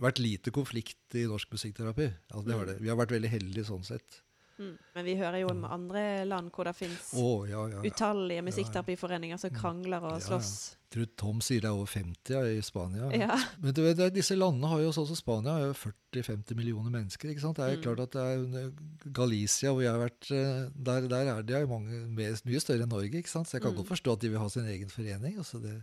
[0.00, 2.08] vært lite konflikt i norsk musikkterapi.
[2.32, 2.66] Altså, det Mm.
[2.66, 2.80] det.
[2.80, 4.22] Vi har vært veldig heldige sånn sett.
[4.60, 4.74] Mm.
[4.94, 7.78] Men vi hører jo om andre land hvor det fins oh, ja, ja.
[7.80, 7.88] ja.
[7.88, 10.28] utallige musikkterapiforeninger som krangler og slåss.
[10.28, 10.40] Ja, ja.
[10.42, 10.76] slåss.
[10.90, 13.08] tror Tom sier det er over 50 ja, i Spania.
[13.16, 13.38] Ja.
[13.62, 17.30] Men du vet, disse landene har jo sånn som Spania har jo 40-50 millioner mennesker.
[17.32, 17.56] ikke sant?
[17.56, 17.82] Det er Mm.
[17.86, 18.72] klart at det er
[19.20, 23.16] Galicia, hvor jeg har vært, eh, der, der er de mange, mye større enn Norge.
[23.16, 23.46] ikke sant?
[23.48, 23.76] Så jeg kan Mm.
[23.80, 25.38] godt forstå at de vil ha sin egen forening.
[25.38, 25.82] altså det...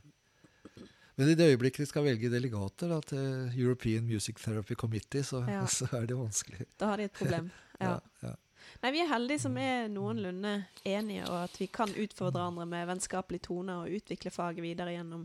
[1.17, 5.41] Men i det øyeblikket de skal velge delegater da, til European Music Therapy Committee, så,
[5.47, 5.65] Ja.
[5.77, 6.67] så er det vanskelig.
[6.77, 7.49] Da har de et problem.
[7.79, 7.99] Ja.
[8.23, 8.35] Ja, ja.
[8.77, 10.51] Nei, vi er heldige som er noenlunde
[10.85, 15.23] enige, og at vi kan utfordre andre med vennskapelig tone og utvikle faget videre gjennom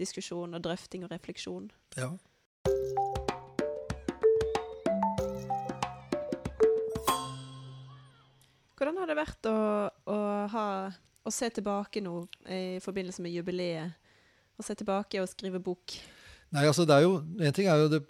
[0.00, 1.68] diskusjon og drøfting og refleksjon.
[1.98, 2.14] ja.
[8.74, 9.58] Hvordan har det vært å,
[10.10, 10.18] å
[10.52, 10.66] ha
[11.24, 13.94] å se tilbake nå i forbindelse med jubileet?
[14.56, 15.94] Å se tilbake og skrive bok?
[16.54, 18.00] Nei, altså det er jo, En ting er jo det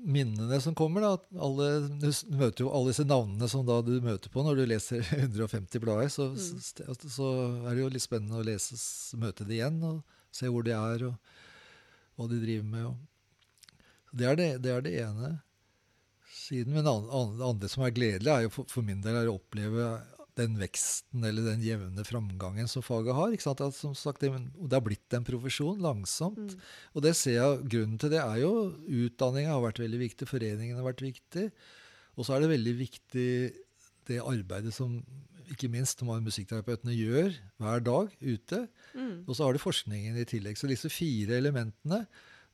[0.00, 1.04] minnene som kommer.
[1.04, 1.68] da, alle,
[2.00, 5.82] Du møter jo alle disse navnene som da du møter på når du leser 150
[5.82, 6.08] blader.
[6.12, 6.40] Så, mm.
[6.64, 7.30] så, så
[7.66, 8.80] er det jo litt spennende å lese,
[9.20, 12.88] møte det igjen og se hvor de er, og hva de driver med.
[12.88, 13.80] Og.
[14.12, 15.34] Det, er det, det er det ene
[16.32, 16.72] siden.
[16.72, 19.92] Men det andre som er gledelig, er jo for, for min del er å oppleve
[20.38, 23.32] den veksten eller den jevne framgangen som faget har.
[23.32, 23.60] ikke sant?
[23.64, 26.54] At, som sagt, det, det har blitt en profesjon langsomt.
[26.54, 26.70] Mm.
[26.96, 28.52] Og det ser jeg, grunnen til det er jo
[28.86, 31.50] utdanninga har vært veldig viktig, foreningen har vært viktig.
[32.16, 33.28] Og så er det veldig viktig
[34.08, 34.98] det arbeidet som
[35.52, 38.66] ikke minst musikkterapeutene gjør hver dag ute.
[38.96, 39.24] Mm.
[39.26, 40.56] Og så har du forskningen i tillegg.
[40.58, 42.06] Så disse fire elementene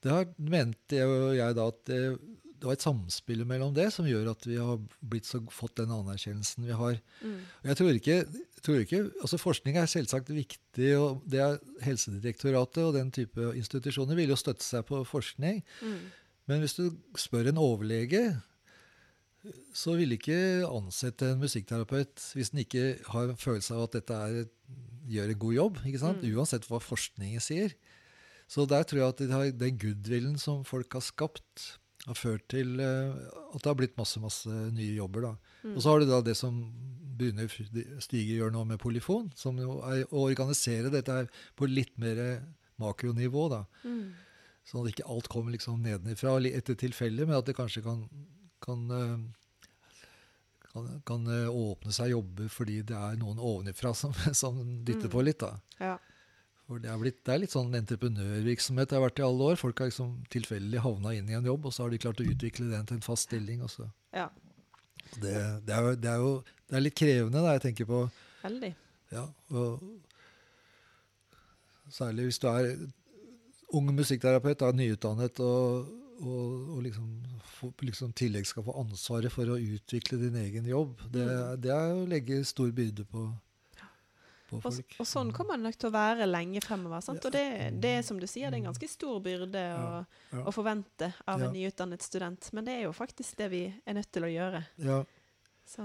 [0.03, 2.03] det har, mente jeg, jeg da at det,
[2.59, 4.81] det var et samspill mellom det som gjør at vi har
[5.27, 6.99] så, fått den anerkjennelsen vi har.
[7.23, 7.39] Mm.
[7.71, 8.17] Jeg tror ikke,
[8.67, 14.19] tror ikke, altså Forskning er selvsagt viktig, og det er Helsedirektoratet og den type institusjoner
[14.19, 15.63] vil jo støtte seg på forskning.
[15.83, 16.01] Mm.
[16.51, 16.89] Men hvis du
[17.21, 18.25] spør en overlege,
[19.77, 24.17] så vil ikke ansette en musikkterapeut hvis den ikke har en følelse av at dette
[24.17, 24.49] er,
[25.09, 25.83] gjør en god jobb.
[25.85, 26.25] Mm.
[26.35, 27.77] Uansett hva forskningen sier.
[28.49, 33.17] Så der tror jeg at den goodwillen som folk har skapt, har ført til uh,
[33.55, 35.27] at det har blitt masse masse nye jobber.
[35.27, 35.33] da.
[35.65, 35.75] Mm.
[35.75, 36.61] Og så har du da det som
[37.19, 37.51] begynner
[38.03, 42.21] Stige gjør nå med Polyfon, som jo er å organisere dette her på litt mer
[42.79, 43.49] makronivå.
[43.51, 43.65] da.
[43.83, 44.15] Mm.
[44.69, 48.05] Sånn at ikke alt kommer liksom nedenifra etter tilfelle, men at det kanskje kan,
[48.65, 49.65] kan, uh,
[50.69, 55.15] kan, kan uh, åpne seg jobber fordi det er noen ovenifra som, som dytter mm.
[55.15, 55.43] på litt.
[55.43, 55.57] da.
[55.81, 55.97] Ja.
[56.69, 59.57] For det er, blitt, det er litt sånn entreprenørvirksomhet det har vært i alle år.
[59.57, 62.27] Folk har liksom tilfeldig havna inn i en jobb, og så har de klart å
[62.29, 63.63] utvikle den til en fast stilling.
[63.65, 63.89] Også.
[64.13, 64.27] Ja.
[65.15, 65.33] Det,
[65.65, 66.35] det, er det, er jo,
[66.69, 68.03] det er litt krevende, da, jeg tenker på.
[68.43, 68.73] Veldig.
[69.15, 69.25] Ja,
[71.89, 72.67] Særlig hvis du er
[73.73, 75.89] ung musikkterapeut, er nyutdannet, og,
[76.21, 77.09] og, og liksom,
[77.81, 81.01] liksom tillegg skal få ansvaret for å utvikle din egen jobb.
[81.09, 81.61] Det, mm.
[81.65, 83.31] det er å legge stor byrde på
[84.49, 84.95] på folk.
[84.97, 87.05] Og, og, sånn kommer det nok til å være lenge fremover.
[87.05, 87.25] Sant?
[87.29, 87.45] Og det,
[87.83, 90.01] det er som du sier, det er en ganske stor byrde å,
[90.45, 92.51] å forvente av en nyutdannet student.
[92.57, 94.65] Men det er jo faktisk det vi er nødt til å gjøre.
[94.85, 95.03] Ja.
[95.69, 95.85] Så,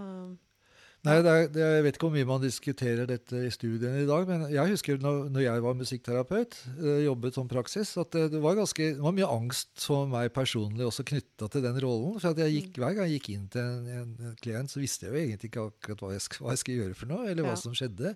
[1.03, 4.23] Nei, det er, Jeg vet ikke hvor mye man diskuterer dette i studiene i dag,
[4.29, 8.39] men jeg husker når, når jeg var musikkterapeut, øh, jobbet som praksis, at det, det,
[8.43, 12.21] var ganske, det var mye angst for meg personlig også knytta til den rollen.
[12.23, 12.77] For at jeg gikk, mm.
[12.79, 15.49] hver gang jeg gikk inn til en, en, en klient, så visste jeg jo egentlig
[15.51, 18.13] ikke akkurat hva jeg, hva jeg skulle gjøre for noe, eller hva som skjedde.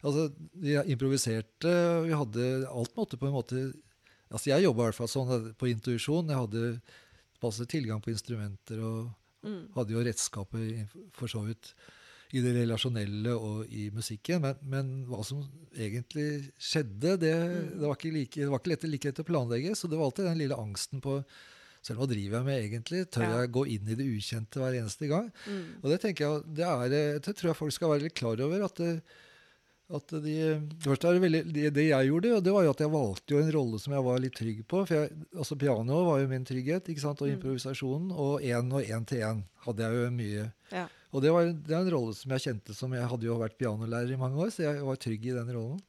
[0.00, 0.26] Altså,
[0.60, 1.72] Vi improviserte.
[2.04, 3.62] vi hadde Alt måtte på en måte
[4.30, 6.28] altså Jeg jobba i hvert fall sånn på intuisjon.
[6.28, 6.66] Jeg hadde
[7.40, 9.08] passe tilgang på instrumenter og
[9.46, 9.72] mm.
[9.74, 10.68] hadde jo redskaper
[11.16, 11.72] for så vidt
[12.34, 14.42] i det relasjonelle og i musikken.
[14.44, 15.42] Men, men hva som
[15.74, 19.78] egentlig skjedde, det, det, var, ikke like, det var ikke lett, like lett å planlegge.
[19.78, 21.20] Så det var alltid den lille angsten på
[21.80, 23.06] selv hva driver jeg med egentlig?
[23.08, 23.40] Tør ja.
[23.40, 25.30] jeg gå inn i det ukjente hver eneste gang?
[25.46, 25.80] Mm.
[25.80, 28.66] Og det tenker jeg, det, er, det tror jeg folk skal være litt klar over.
[28.66, 28.92] at det,
[29.90, 30.34] at de,
[30.84, 33.80] det, veldig, det, det, jeg gjorde, det var jo at jeg valgte jo en rolle
[33.82, 34.84] som jeg var litt trygg på.
[34.84, 37.34] for jeg, altså Pianoet var jo min trygghet, ikke sant, og mm.
[37.38, 38.12] improvisasjonen.
[38.12, 40.48] Og én og én til én hadde jeg jo mye.
[40.70, 40.86] Ja.
[41.10, 43.58] Og det, var, det er en rolle som jeg kjente som Jeg hadde jo vært
[43.58, 45.80] pianolærer i mange år, så jeg var trygg i den rollen.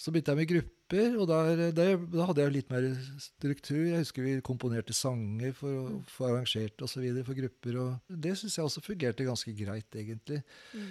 [0.00, 2.86] Så begynte jeg med grupper, og der, der, da hadde jeg litt mer
[3.22, 3.82] struktur.
[3.84, 6.00] Jeg husker vi komponerte sanger for å mm.
[6.10, 7.04] få arrangert osv.
[7.26, 7.78] for grupper.
[7.78, 10.40] og Det syns jeg også fungerte ganske greit, egentlig.
[10.74, 10.90] Mm.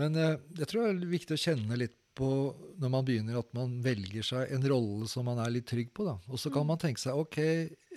[0.00, 2.30] Men eh, jeg tror det er viktig å kjenne litt på
[2.82, 6.08] når man begynner, at man velger seg en rolle som man er litt trygg på.
[6.08, 6.16] da.
[6.26, 6.72] Og så kan mm.
[6.72, 7.38] man tenke seg ok,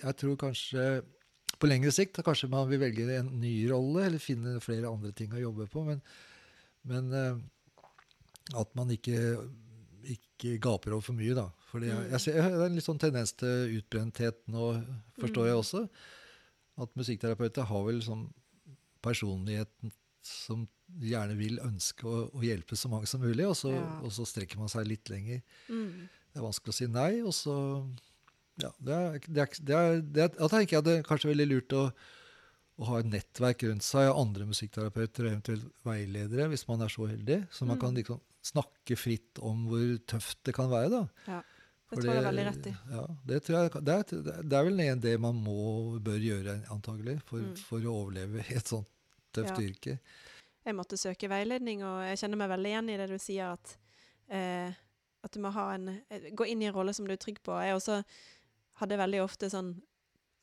[0.04, 0.86] jeg tror kanskje
[1.64, 5.32] på lengre sikt kanskje man vil velge en ny rolle, eller finne flere andre ting
[5.32, 5.84] å jobbe på.
[5.86, 6.02] Men,
[6.90, 7.38] men uh,
[8.60, 9.38] at man ikke,
[10.04, 11.48] ikke, gaper over for mye, da.
[11.70, 14.74] For jeg, ser, det er en litt sånn tendens til utbrenthet nå,
[15.22, 15.62] forstår jeg mm.
[15.62, 15.84] også.
[16.84, 18.26] At musikkterapeuter har vel sånn
[19.04, 19.94] personligheten
[20.24, 20.66] som
[21.00, 23.84] gjerne vil ønske å, å, hjelpe så mange som mulig, og så, ja.
[24.04, 25.40] og så, strekker man seg litt lenger.
[25.72, 26.04] Mm.
[26.28, 27.56] Det er vanskelig å si nei, og så
[28.62, 31.32] Ja, det er, det er, det er, det er Da tenker jeg det er kanskje
[31.32, 31.88] veldig lurt å,
[32.78, 36.92] å ha et nettverk rundt seg av andre musikkterapeuter og eventuelt veiledere, hvis man er
[36.94, 37.82] så heldig, så man mm.
[37.82, 40.92] kan liksom snakke fritt om hvor tøft det kan være.
[40.92, 41.04] da.
[41.30, 41.42] Ja.
[41.94, 42.70] Det tror jeg er veldig rett i.
[42.90, 44.06] Ja, det, jeg, det, er,
[44.42, 45.58] det, er, vel det man må,
[46.02, 47.58] bør gjøre, antagelig, for, mm.
[47.68, 48.88] for å overleve i et sånt
[49.34, 49.66] tøft ja.
[49.68, 49.98] yrke
[50.64, 53.74] jeg måtte søke veiledning, og jeg kjenner meg veldig igjen i det du sier, at,
[54.32, 54.76] eh,
[55.24, 57.42] at du må ha en, eh, gå inn i en rolle som du er trygg
[57.44, 57.52] på.
[57.60, 58.02] Jeg også
[58.80, 59.74] hadde veldig ofte sånn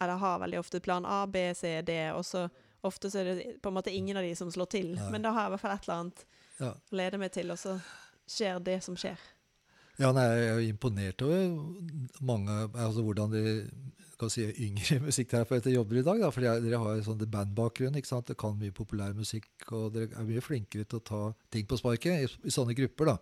[0.01, 2.47] Eller har veldig ofte plan A, B, C, D, og så
[2.82, 4.88] ofte så er det på en måte ingen av de som slår til.
[4.97, 5.09] Nei.
[5.13, 6.23] Men da har jeg i hvert fall et eller annet
[6.57, 6.71] ja.
[6.73, 7.75] å lede meg til, og så
[8.25, 9.21] skjer det som skjer.
[10.01, 11.51] Ja, nei, Jeg er imponert over
[12.25, 13.41] mange, altså hvordan de
[14.21, 16.21] kan si, yngre musikkterapeuter jobber i dag.
[16.23, 17.97] Da, for dere har en sånn bandbakgrunn.
[17.97, 18.27] ikke sant?
[18.29, 21.21] Dere kan mye populær musikk, og dere er mye flinkere til å ta
[21.53, 23.13] ting på sparket i, i sånne grupper.
[23.13, 23.17] da.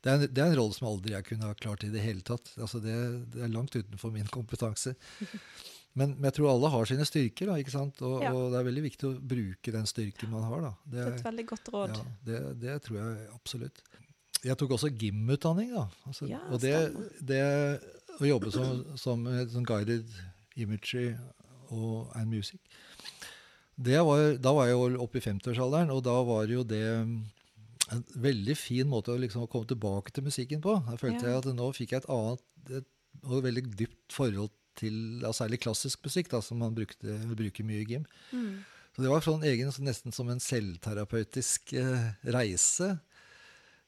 [0.00, 2.02] Det er, en, det er, en, rolle som aldri jeg kunne ha klart i det
[2.04, 2.54] hele tatt.
[2.56, 2.94] Altså det,
[3.34, 4.96] det er langt utenfor min kompetanse.
[5.98, 7.96] Men, men, jeg tror alle har sine styrker, da, ikke sant?
[8.06, 8.28] Og, ja.
[8.30, 10.60] og, det er veldig viktig å bruke den styrken man har.
[10.62, 10.70] Da.
[10.84, 11.94] Det, er, det et veldig godt råd.
[11.96, 13.82] Ja, det, det, tror jeg absolutt.
[14.44, 15.72] Jeg tok også gymutdanning.
[15.74, 15.88] da.
[16.06, 17.40] Altså, ja, og det,
[18.20, 20.14] å jobbe som, som, som guided
[20.54, 21.08] imagery
[21.74, 22.62] og and music
[23.80, 26.84] var, Da var jeg jo oppe i 50-årsalderen, og da var jo det
[27.94, 30.76] en veldig fin måte å liksom komme tilbake til musikken på.
[30.86, 31.34] Da følte ja.
[31.34, 32.88] jeg at nå fikk jeg et annet et,
[33.26, 37.82] og veldig dypt forhold til ja, særlig klassisk musikk, da, som man brukte, bruker mye
[37.82, 38.06] i gym.
[38.32, 38.60] Mm.
[38.94, 42.94] Så det var sånn egen, nesten som en selvterapeutisk eh, reise.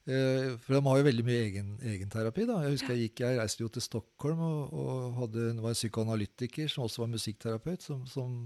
[0.03, 2.47] Eh, for de har jo veldig mye egen, egenterapi.
[2.49, 2.61] da.
[2.65, 6.71] Jeg husker jeg gikk, jeg reiste jo til Stockholm og, og hadde, var en psykoanalytiker
[6.71, 8.37] som også var musikkterapeut, som, som,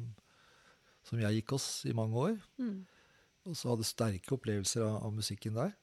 [1.07, 2.37] som jeg gikk hos i mange år.
[2.61, 2.85] Mm.
[3.47, 5.75] Og så hadde sterke opplevelser av, av musikken der.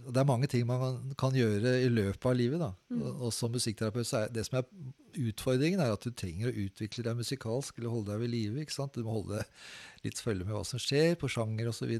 [0.00, 2.60] Det er mange ting man kan gjøre i løpet av livet.
[2.62, 2.70] da.
[2.88, 3.02] Mm.
[3.02, 4.68] Og, og, som musikkterapeut så er det som er
[5.28, 8.64] utfordringen, er at du trenger å utvikle deg musikalsk eller holde deg ved live.
[8.64, 8.96] ikke sant?
[8.96, 9.44] Du må holde
[10.04, 11.92] litt følge med hva som skjer på sjanger osv.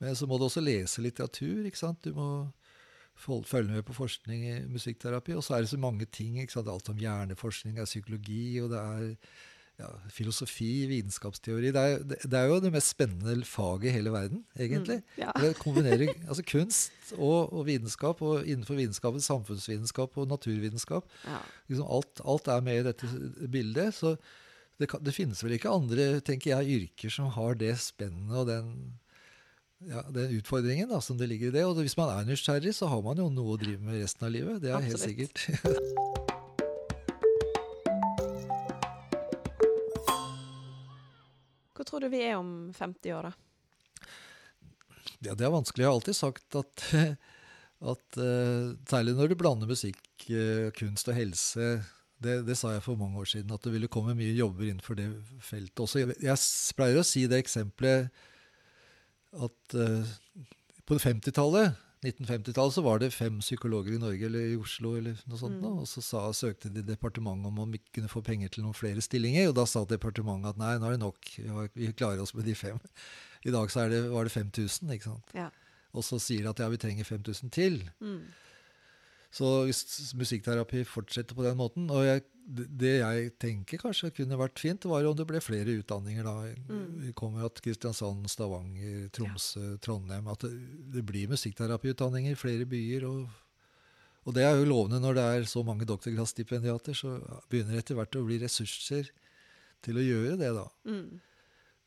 [0.00, 1.66] Men så må du også lese litteratur.
[1.68, 2.00] ikke sant?
[2.06, 2.28] Du må
[3.20, 5.36] følge med på forskning i musikkterapi.
[5.36, 6.40] Og så er det så mange ting.
[6.40, 6.72] ikke sant?
[6.72, 9.12] Alt om hjerneforskning, det er psykologi, og det er
[9.80, 15.00] ja, filosofi, vitenskapsteori det det er, jo det mest spennende faget i hele verden, egentlig.
[15.02, 15.32] Mm, ja.
[15.40, 21.10] Det kombinerer altså kunst og, og, vitenskap, og innenfor vitenskapen samfunnsvitenskap og naturvitenskap.
[21.26, 21.42] Ja.
[21.68, 23.10] Liksom alt, alt, er med i dette
[23.50, 23.94] bildet.
[23.98, 24.14] Så
[24.78, 28.46] det, kan, det, finnes vel ikke andre tenker jeg, yrker som har det spennet og
[28.50, 28.74] den,
[29.90, 31.66] ja, den utfordringen da, som det ligger i det.
[31.66, 34.36] Og hvis man er nysgjerrig, så har man jo noe å drive med resten av
[34.38, 34.62] livet.
[34.62, 35.18] Det er Absolutt.
[35.18, 36.22] helt sikkert.
[41.84, 43.32] Hvor tror du vi er om 50 år, da?
[45.20, 45.82] Ja, det er vanskelig.
[45.82, 46.84] Jeg har alltid sagt at,
[47.92, 50.00] at uh, særlig når du blander musikk,
[50.32, 51.66] uh, kunst og helse
[52.24, 54.96] det, det, sa jeg for mange år siden, at det ville komme mye jobber innenfor
[54.96, 55.10] det
[55.44, 56.00] feltet også.
[56.00, 58.08] Jeg, jeg pleier å si det eksempelet
[59.44, 60.16] at uh,
[60.88, 64.94] på 50-tallet 1950-tallet så var det fem psykologer i Norge eller i Oslo.
[64.98, 65.58] eller noe sånt.
[65.60, 65.80] Mm.
[65.82, 69.02] Og så sa, søkte de departementet om om vi kunne få penger til noen flere
[69.04, 69.50] stillinger.
[69.50, 71.34] Og da sa departementet at nei, nå er det nok.
[71.74, 72.80] Vi klarer oss med de fem.
[73.44, 74.94] I dag så det, var det 5000.
[74.94, 75.36] ikke sant?
[75.36, 75.50] Ja.
[75.94, 77.82] Og så sier de at ja, vi trenger 5000 til.
[78.00, 78.24] Mm.
[79.34, 84.60] Så hvis musikkterapi fortsetter på den måten Og jeg, det jeg tenker kanskje kunne vært
[84.62, 86.26] fint, var om det ble flere utdanninger.
[86.26, 86.52] da.
[86.68, 87.00] Mm.
[87.08, 89.80] Vi kommer at Kristiansand, Stavanger, Tromsø, ja.
[89.82, 90.52] Trondheim At det,
[90.94, 93.08] det blir musikkterapiutdanninger i flere byer.
[93.10, 93.26] Og,
[94.22, 96.94] og, det er jo lovende når det er så mange doktorgradsstipendiater.
[96.94, 97.18] Så
[97.50, 99.10] begynner det etter hvert å bli ressurser
[99.84, 100.68] til å gjøre det, da.
[100.86, 101.22] Mm.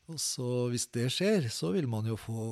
[0.08, 2.44] Og så Hvis det skjer, så vil man jo få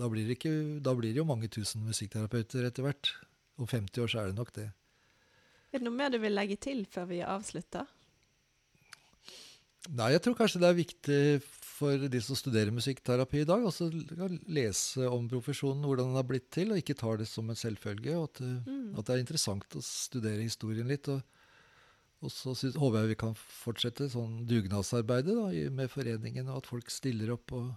[0.00, 3.16] Da blir det, ikke, da blir det jo mange tusen musikkterapeuter etter hvert.
[3.60, 4.68] Om 50 år så er det nok det.
[5.72, 7.88] Er det noe mer du vil legge til før vi avslutter?
[9.90, 13.88] Nei, jeg tror kanskje det er viktig for de som studerer musikkterapi i dag, også
[13.90, 17.58] å lese om profesjonen, hvordan den har blitt til, og ikke tar det som en
[17.58, 18.14] selvfølge.
[18.14, 18.92] og At, mm.
[18.94, 21.10] at det er interessant å studere historien litt.
[21.12, 21.22] og
[22.22, 26.68] og så synes, håper jeg vi kan fortsette sånn dugnadsarbeidet da, med foreningen, og at
[26.70, 27.50] folk stiller opp.
[27.50, 27.72] og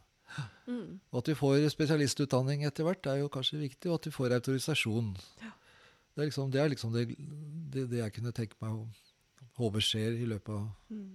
[0.65, 0.99] Mm.
[1.13, 4.33] Og at vi får spesialistutdanning etter hvert, er jo kanskje viktig, og at vi får
[4.39, 5.11] autorisasjon.
[5.43, 5.51] Ja.
[6.15, 7.05] Det er liksom det, er liksom det,
[7.73, 8.85] det, det, jeg kunne tenke meg å
[9.59, 11.09] håpe skjer i løpet av mm.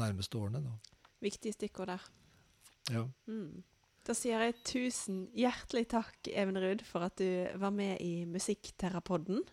[0.00, 0.60] nærmeste årene.
[0.66, 1.08] Da.
[1.24, 2.04] Viktige stikkord der.
[2.92, 3.06] Ja.
[3.30, 3.62] Mm.
[4.02, 9.44] Da sier jeg tusen hjertelig takk, Even Ruud, for at du var med i Musikkterapodden.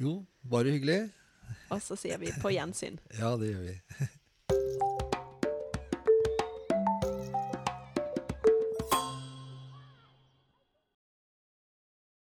[0.00, 1.12] Jo, bare hyggelig.
[1.70, 2.98] Og så sier vi på gjensyn.
[3.20, 4.08] ja, det gjør vi.